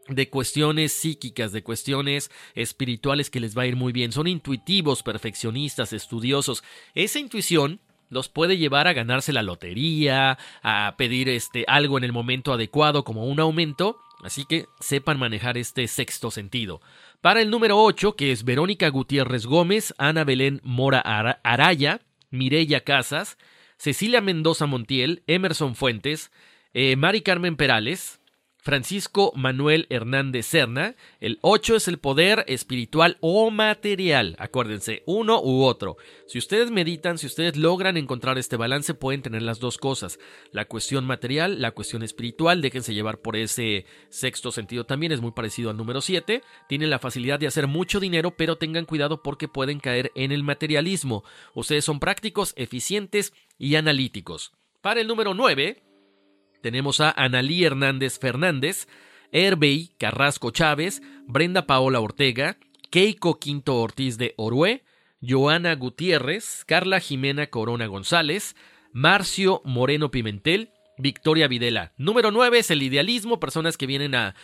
de 0.07 0.31
cuestiones 0.31 0.93
psíquicas, 0.93 1.51
de 1.51 1.65
cuestiones 1.65 2.31
espirituales 2.55 3.29
que 3.29 3.41
les 3.41 3.59
va 3.59 3.63
a 3.63 3.67
ir 3.67 3.75
muy 3.75 3.93
bien. 3.93 4.13
Son 4.13 4.29
intuitivos, 4.29 5.03
perfeccionistas, 5.03 5.93
estudiosos. 5.93 6.63
Esa 6.95 7.19
intuición 7.19 7.81
los 8.09 8.29
puede 8.29 8.57
llevar 8.57 8.87
a 8.87 8.93
ganarse 8.93 9.33
la 9.33 9.43
lotería, 9.43 10.39
a 10.63 10.95
pedir 10.97 11.29
este 11.29 11.65
algo 11.67 11.99
en 11.99 12.05
el 12.05 12.13
momento 12.13 12.53
adecuado 12.53 13.03
como 13.03 13.27
un 13.27 13.41
aumento 13.41 13.99
Así 14.23 14.45
que 14.45 14.67
sepan 14.81 15.19
manejar 15.19 15.57
este 15.57 15.89
sexto 15.89 16.31
sentido. 16.31 16.81
Para 17.23 17.41
el 17.41 17.51
número 17.51 17.83
8, 17.83 18.17
que 18.17 18.33
es 18.33 18.45
Verónica 18.45 18.89
Gutiérrez 18.91 19.47
Gómez, 19.47 19.95
Ana 19.97 20.25
Belén 20.25 20.61
Mora 20.63 21.01
Araya, 21.01 22.01
Mireya 22.31 22.85
Casas, 22.85 23.39
Cecilia 23.79 24.21
Mendoza 24.21 24.67
Montiel, 24.67 25.23
Emerson 25.27 25.75
Fuentes, 25.75 26.31
eh, 26.73 26.97
Mari 26.97 27.23
Carmen 27.23 27.57
Perales, 27.57 28.21
Francisco 28.63 29.33
Manuel 29.35 29.87
Hernández 29.91 30.47
Serna. 30.47 30.95
El 31.19 31.39
8 31.41 31.77
es 31.77 31.89
el 31.89 31.99
poder 31.99 32.45
espiritual 32.47 33.17
o 33.21 33.51
material. 33.51 34.37
Acuérdense, 34.39 35.03
uno 35.07 35.41
u 35.43 35.65
otro. 35.65 35.97
Si 36.27 36.39
ustedes 36.39 36.71
meditan, 36.71 37.19
si 37.19 37.27
ustedes 37.27 37.57
logran 37.57 37.97
encontrar 37.97 38.39
este 38.39 38.57
balance, 38.57 38.95
pueden 38.95 39.23
tener 39.23 39.43
las 39.43 39.61
dos 39.61 39.79
cosas. 39.79 40.19
La 40.53 40.67
cuestión 40.67 41.07
material, 41.07 41.61
la 41.61 41.73
cuestión 41.73 42.03
espiritual. 42.03 42.61
Déjense 42.61 42.95
llevar 42.95 43.19
por 43.19 43.37
ese 43.37 43.87
sexto 44.11 44.53
sentido 44.53 44.85
también. 44.85 45.13
Es 45.13 45.21
muy 45.21 45.33
parecido 45.33 45.71
al 45.71 45.77
número 45.77 46.01
7. 46.01 46.43
Tienen 46.69 46.91
la 46.91 46.99
facilidad 46.99 47.41
de 47.41 47.47
hacer 47.47 47.67
mucho 47.67 47.99
dinero, 47.99 48.33
pero 48.37 48.57
tengan 48.57 48.85
cuidado 48.85 49.23
porque 49.23 49.49
pueden 49.49 49.81
caer 49.81 50.13
en 50.15 50.33
el 50.33 50.43
materialismo. 50.43 51.25
Ustedes 51.55 51.85
son 51.85 51.99
prácticos, 51.99 52.53
eficientes 52.57 53.33
y 53.59 53.77
analíticos. 53.77 54.53
Para 54.83 55.01
el 55.01 55.07
número 55.07 55.35
9 55.35 55.90
tenemos 56.61 57.01
a 57.01 57.11
Analí 57.11 57.65
Hernández 57.65 58.19
Fernández, 58.19 58.87
Herbey 59.33 59.91
Carrasco 59.99 60.51
Chávez, 60.51 61.03
Brenda 61.27 61.67
Paola 61.67 62.01
Ortega, 62.01 62.59
Keiko 62.91 63.39
Quinto 63.39 63.81
Ortiz 63.81 64.19
de 64.19 64.35
Orue, 64.37 64.83
Joana 65.21 65.75
Gutiérrez, 65.75 66.65
Carla 66.67 67.01
Jimena 67.01 67.49
Corona 67.49 67.87
González, 67.87 68.57
Marcio 68.93 69.63
Moreno 69.65 70.11
Pimentel, 70.11 70.73
Victoria 71.01 71.49
Videla. 71.49 71.93
Número 71.97 72.31
9 72.31 72.59
es 72.59 72.71
el 72.71 72.83
idealismo, 72.83 73.41
personas 73.41 73.77
que 73.77 73.87
vienen 73.87 74.15
a, 74.15 74.35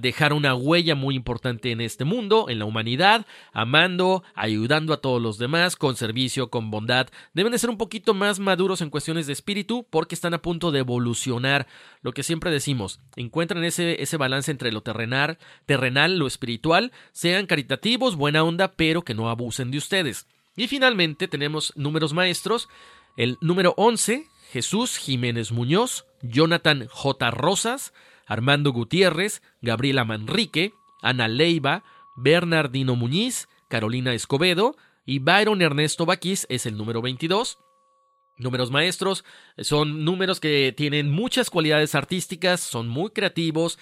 dejar 0.00 0.32
una 0.32 0.54
huella 0.54 0.94
muy 0.94 1.14
importante 1.14 1.70
en 1.70 1.80
este 1.80 2.04
mundo, 2.04 2.46
en 2.48 2.58
la 2.58 2.64
humanidad, 2.64 3.26
amando, 3.52 4.22
ayudando 4.34 4.92
a 4.92 5.00
todos 5.00 5.20
los 5.20 5.38
demás, 5.38 5.76
con 5.76 5.96
servicio, 5.96 6.50
con 6.50 6.70
bondad. 6.70 7.08
Deben 7.32 7.52
de 7.52 7.58
ser 7.58 7.70
un 7.70 7.78
poquito 7.78 8.14
más 8.14 8.38
maduros 8.38 8.80
en 8.80 8.90
cuestiones 8.90 9.26
de 9.26 9.32
espíritu 9.32 9.86
porque 9.90 10.14
están 10.14 10.34
a 10.34 10.42
punto 10.42 10.70
de 10.70 10.80
evolucionar. 10.80 11.66
Lo 12.02 12.12
que 12.12 12.22
siempre 12.22 12.50
decimos, 12.50 13.00
encuentren 13.16 13.64
ese, 13.64 14.02
ese 14.02 14.16
balance 14.16 14.50
entre 14.50 14.72
lo 14.72 14.82
terrenal, 14.82 15.38
terrenal, 15.66 16.18
lo 16.18 16.26
espiritual, 16.26 16.92
sean 17.12 17.46
caritativos, 17.46 18.16
buena 18.16 18.42
onda, 18.42 18.72
pero 18.72 19.02
que 19.02 19.14
no 19.14 19.30
abusen 19.30 19.70
de 19.70 19.78
ustedes. 19.78 20.26
Y 20.56 20.68
finalmente 20.68 21.28
tenemos 21.28 21.72
números 21.76 22.12
maestros. 22.12 22.68
El 23.16 23.38
número 23.40 23.74
11 23.76 24.26
Jesús 24.54 24.98
Jiménez 24.98 25.50
Muñoz, 25.50 26.06
Jonathan 26.22 26.86
J. 26.88 27.32
Rosas, 27.32 27.92
Armando 28.24 28.70
Gutiérrez, 28.70 29.42
Gabriela 29.60 30.04
Manrique, 30.04 30.72
Ana 31.02 31.26
Leiva, 31.26 31.82
Bernardino 32.14 32.94
Muñiz, 32.94 33.48
Carolina 33.68 34.14
Escobedo 34.14 34.76
y 35.04 35.18
Byron 35.18 35.60
Ernesto 35.60 36.06
Baquís 36.06 36.46
es 36.50 36.66
el 36.66 36.76
número 36.76 37.02
22. 37.02 37.58
Números 38.38 38.70
maestros 38.70 39.24
son 39.58 40.04
números 40.04 40.38
que 40.38 40.72
tienen 40.76 41.10
muchas 41.10 41.50
cualidades 41.50 41.96
artísticas, 41.96 42.60
son 42.60 42.86
muy 42.86 43.10
creativos, 43.10 43.80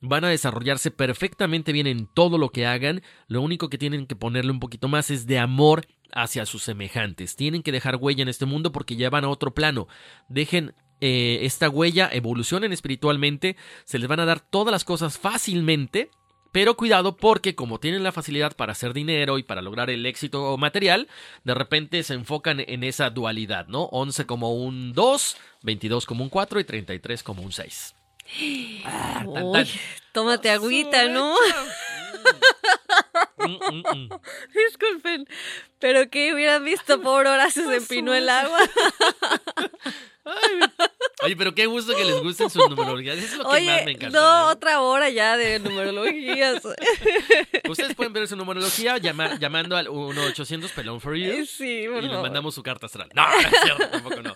van 0.00 0.24
a 0.24 0.28
desarrollarse 0.28 0.92
perfectamente 0.92 1.72
bien 1.72 1.88
en 1.88 2.06
todo 2.06 2.38
lo 2.38 2.50
que 2.50 2.64
hagan, 2.64 3.02
lo 3.26 3.42
único 3.42 3.68
que 3.68 3.78
tienen 3.78 4.06
que 4.06 4.14
ponerle 4.14 4.52
un 4.52 4.60
poquito 4.60 4.86
más 4.86 5.10
es 5.10 5.26
de 5.26 5.40
amor 5.40 5.84
hacia 6.12 6.46
sus 6.46 6.62
semejantes. 6.62 7.36
Tienen 7.36 7.62
que 7.62 7.72
dejar 7.72 7.96
huella 7.96 8.22
en 8.22 8.28
este 8.28 8.46
mundo 8.46 8.72
porque 8.72 8.96
ya 8.96 9.10
van 9.10 9.24
a 9.24 9.28
otro 9.28 9.54
plano. 9.54 9.88
Dejen 10.28 10.74
eh, 11.00 11.40
esta 11.42 11.68
huella, 11.68 12.08
evolucionen 12.12 12.72
espiritualmente, 12.72 13.56
se 13.84 13.98
les 13.98 14.08
van 14.08 14.20
a 14.20 14.24
dar 14.24 14.40
todas 14.40 14.72
las 14.72 14.84
cosas 14.84 15.18
fácilmente. 15.18 16.10
Pero 16.52 16.76
cuidado 16.76 17.16
porque 17.16 17.54
como 17.54 17.80
tienen 17.80 18.02
la 18.02 18.12
facilidad 18.12 18.54
para 18.54 18.72
hacer 18.72 18.92
dinero 18.92 19.38
y 19.38 19.42
para 19.42 19.62
lograr 19.62 19.88
el 19.88 20.04
éxito 20.04 20.54
material, 20.58 21.08
de 21.44 21.54
repente 21.54 22.02
se 22.02 22.12
enfocan 22.12 22.60
en 22.60 22.84
esa 22.84 23.08
dualidad, 23.08 23.68
¿no? 23.68 23.84
11 23.84 24.26
como 24.26 24.54
un 24.54 24.92
2, 24.92 25.36
22 25.62 26.04
como 26.04 26.24
un 26.24 26.28
4 26.28 26.60
y 26.60 26.64
33 26.64 27.22
como 27.22 27.42
un 27.42 27.52
6. 27.52 27.94
tómate 30.12 30.50
agüita, 30.50 31.08
¿no? 31.08 31.34
Mm, 33.48 33.58
mm, 33.74 33.82
mm. 33.96 34.08
Disculpen, 34.54 35.26
pero 35.78 36.08
que 36.10 36.32
hubieran 36.32 36.64
visto, 36.64 37.00
por 37.00 37.26
Horacio 37.26 37.68
se 37.68 37.76
empinó 37.76 38.14
el 38.14 38.28
agua. 38.28 38.58
oye, 41.22 41.36
pero 41.36 41.54
qué 41.54 41.66
gusto 41.66 41.94
que 41.96 42.04
les 42.04 42.20
gusten 42.20 42.50
sus 42.50 42.68
numerologías. 42.68 43.18
Eso 43.18 43.26
es 43.26 43.38
lo 43.38 43.50
que 43.50 43.60
más 43.62 43.84
me 43.84 43.92
encanta. 43.92 44.18
No, 44.18 44.50
¿eh? 44.50 44.52
otra 44.52 44.80
hora 44.80 45.10
ya 45.10 45.36
de 45.36 45.58
numerologías. 45.58 46.62
Ustedes 47.68 47.94
pueden 47.94 48.12
ver 48.12 48.28
su 48.28 48.36
numerología 48.36 48.98
llamando 48.98 49.76
al 49.76 49.88
1-800 49.88 50.70
Pelón 50.70 51.00
for 51.00 51.16
You. 51.16 51.44
Sí, 51.46 51.84
Y 51.84 52.02
les 52.02 52.20
mandamos 52.20 52.54
su 52.54 52.62
carta 52.62 52.86
astral. 52.86 53.08
No, 53.14 53.28
no 53.28 53.38
es 53.38 53.60
cierto, 53.62 53.88
tampoco 53.88 54.22
no. 54.22 54.34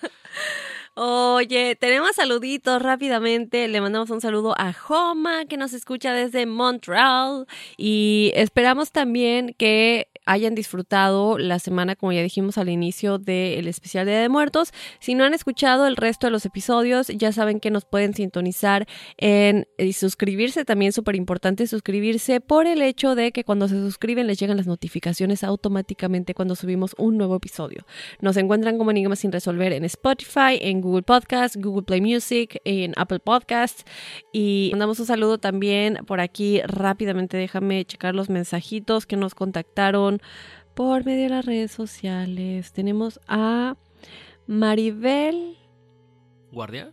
Oye, 0.98 1.76
tenemos 1.76 2.16
saluditos 2.16 2.80
rápidamente. 2.80 3.68
Le 3.68 3.82
mandamos 3.82 4.08
un 4.08 4.22
saludo 4.22 4.54
a 4.56 4.72
Joma 4.72 5.44
que 5.44 5.58
nos 5.58 5.74
escucha 5.74 6.14
desde 6.14 6.46
Montreal 6.46 7.46
y 7.76 8.32
esperamos 8.34 8.92
también 8.92 9.54
que 9.58 10.08
hayan 10.26 10.54
disfrutado 10.54 11.38
la 11.38 11.58
semana, 11.58 11.96
como 11.96 12.12
ya 12.12 12.22
dijimos 12.22 12.58
al 12.58 12.68
inicio 12.68 13.18
del 13.18 13.68
especial 13.68 14.06
Día 14.06 14.20
de 14.20 14.28
Muertos. 14.28 14.72
Si 14.98 15.14
no 15.14 15.24
han 15.24 15.34
escuchado 15.34 15.86
el 15.86 15.96
resto 15.96 16.26
de 16.26 16.32
los 16.32 16.44
episodios, 16.44 17.08
ya 17.08 17.32
saben 17.32 17.60
que 17.60 17.70
nos 17.70 17.84
pueden 17.84 18.12
sintonizar 18.12 18.86
en 19.16 19.66
y 19.78 19.92
suscribirse. 19.92 20.64
También 20.64 20.92
súper 20.92 21.14
importante 21.14 21.66
suscribirse 21.66 22.40
por 22.40 22.66
el 22.66 22.82
hecho 22.82 23.14
de 23.14 23.32
que 23.32 23.44
cuando 23.44 23.68
se 23.68 23.76
suscriben 23.76 24.26
les 24.26 24.38
llegan 24.38 24.56
las 24.56 24.66
notificaciones 24.66 25.44
automáticamente 25.44 26.34
cuando 26.34 26.56
subimos 26.56 26.94
un 26.98 27.16
nuevo 27.16 27.36
episodio. 27.36 27.86
Nos 28.20 28.36
encuentran 28.36 28.78
como 28.78 28.90
Enigmas 28.90 29.20
sin 29.20 29.32
resolver 29.32 29.72
en 29.72 29.84
Spotify, 29.84 30.58
en 30.60 30.80
Google 30.80 31.02
Podcast, 31.02 31.56
Google 31.56 31.84
Play 31.84 32.00
Music, 32.00 32.60
en 32.64 32.92
Apple 32.96 33.20
Podcasts. 33.20 33.84
Y 34.32 34.70
mandamos 34.72 34.98
un 34.98 35.06
saludo 35.06 35.38
también 35.38 35.98
por 36.06 36.20
aquí 36.20 36.60
rápidamente. 36.62 37.36
Déjame 37.36 37.84
checar 37.84 38.14
los 38.14 38.28
mensajitos 38.28 39.06
que 39.06 39.16
nos 39.16 39.34
contactaron 39.34 40.15
por 40.74 41.04
medio 41.04 41.24
de 41.24 41.28
las 41.30 41.44
redes 41.44 41.72
sociales. 41.72 42.72
Tenemos 42.72 43.20
a 43.26 43.76
Maribel. 44.46 45.56
¿Guardia? 46.52 46.92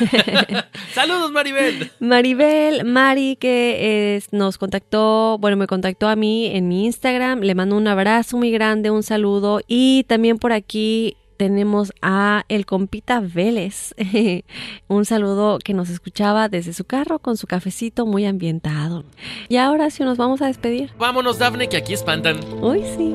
Saludos 0.94 1.30
Maribel. 1.30 1.90
Maribel, 2.00 2.84
Mari 2.84 3.36
que 3.36 4.20
nos 4.32 4.58
contactó, 4.58 5.38
bueno, 5.38 5.56
me 5.56 5.66
contactó 5.66 6.08
a 6.08 6.16
mí 6.16 6.46
en 6.46 6.68
mi 6.68 6.86
Instagram, 6.86 7.40
le 7.40 7.54
mando 7.54 7.76
un 7.76 7.86
abrazo 7.86 8.36
muy 8.36 8.50
grande, 8.50 8.90
un 8.90 9.02
saludo 9.02 9.60
y 9.66 10.04
también 10.04 10.38
por 10.38 10.52
aquí 10.52 11.16
tenemos 11.40 11.94
a 12.02 12.44
el 12.50 12.66
compita 12.66 13.20
Vélez. 13.20 13.94
Un 14.88 15.06
saludo 15.06 15.58
que 15.58 15.72
nos 15.72 15.88
escuchaba 15.88 16.50
desde 16.50 16.74
su 16.74 16.84
carro 16.84 17.18
con 17.18 17.38
su 17.38 17.46
cafecito 17.46 18.04
muy 18.04 18.26
ambientado. 18.26 19.04
Y 19.48 19.56
ahora 19.56 19.88
sí 19.88 20.04
nos 20.04 20.18
vamos 20.18 20.42
a 20.42 20.48
despedir. 20.48 20.92
Vámonos, 20.98 21.38
Dafne, 21.38 21.70
que 21.70 21.78
aquí 21.78 21.94
espantan. 21.94 22.40
Uy, 22.60 22.82
sí. 22.94 23.14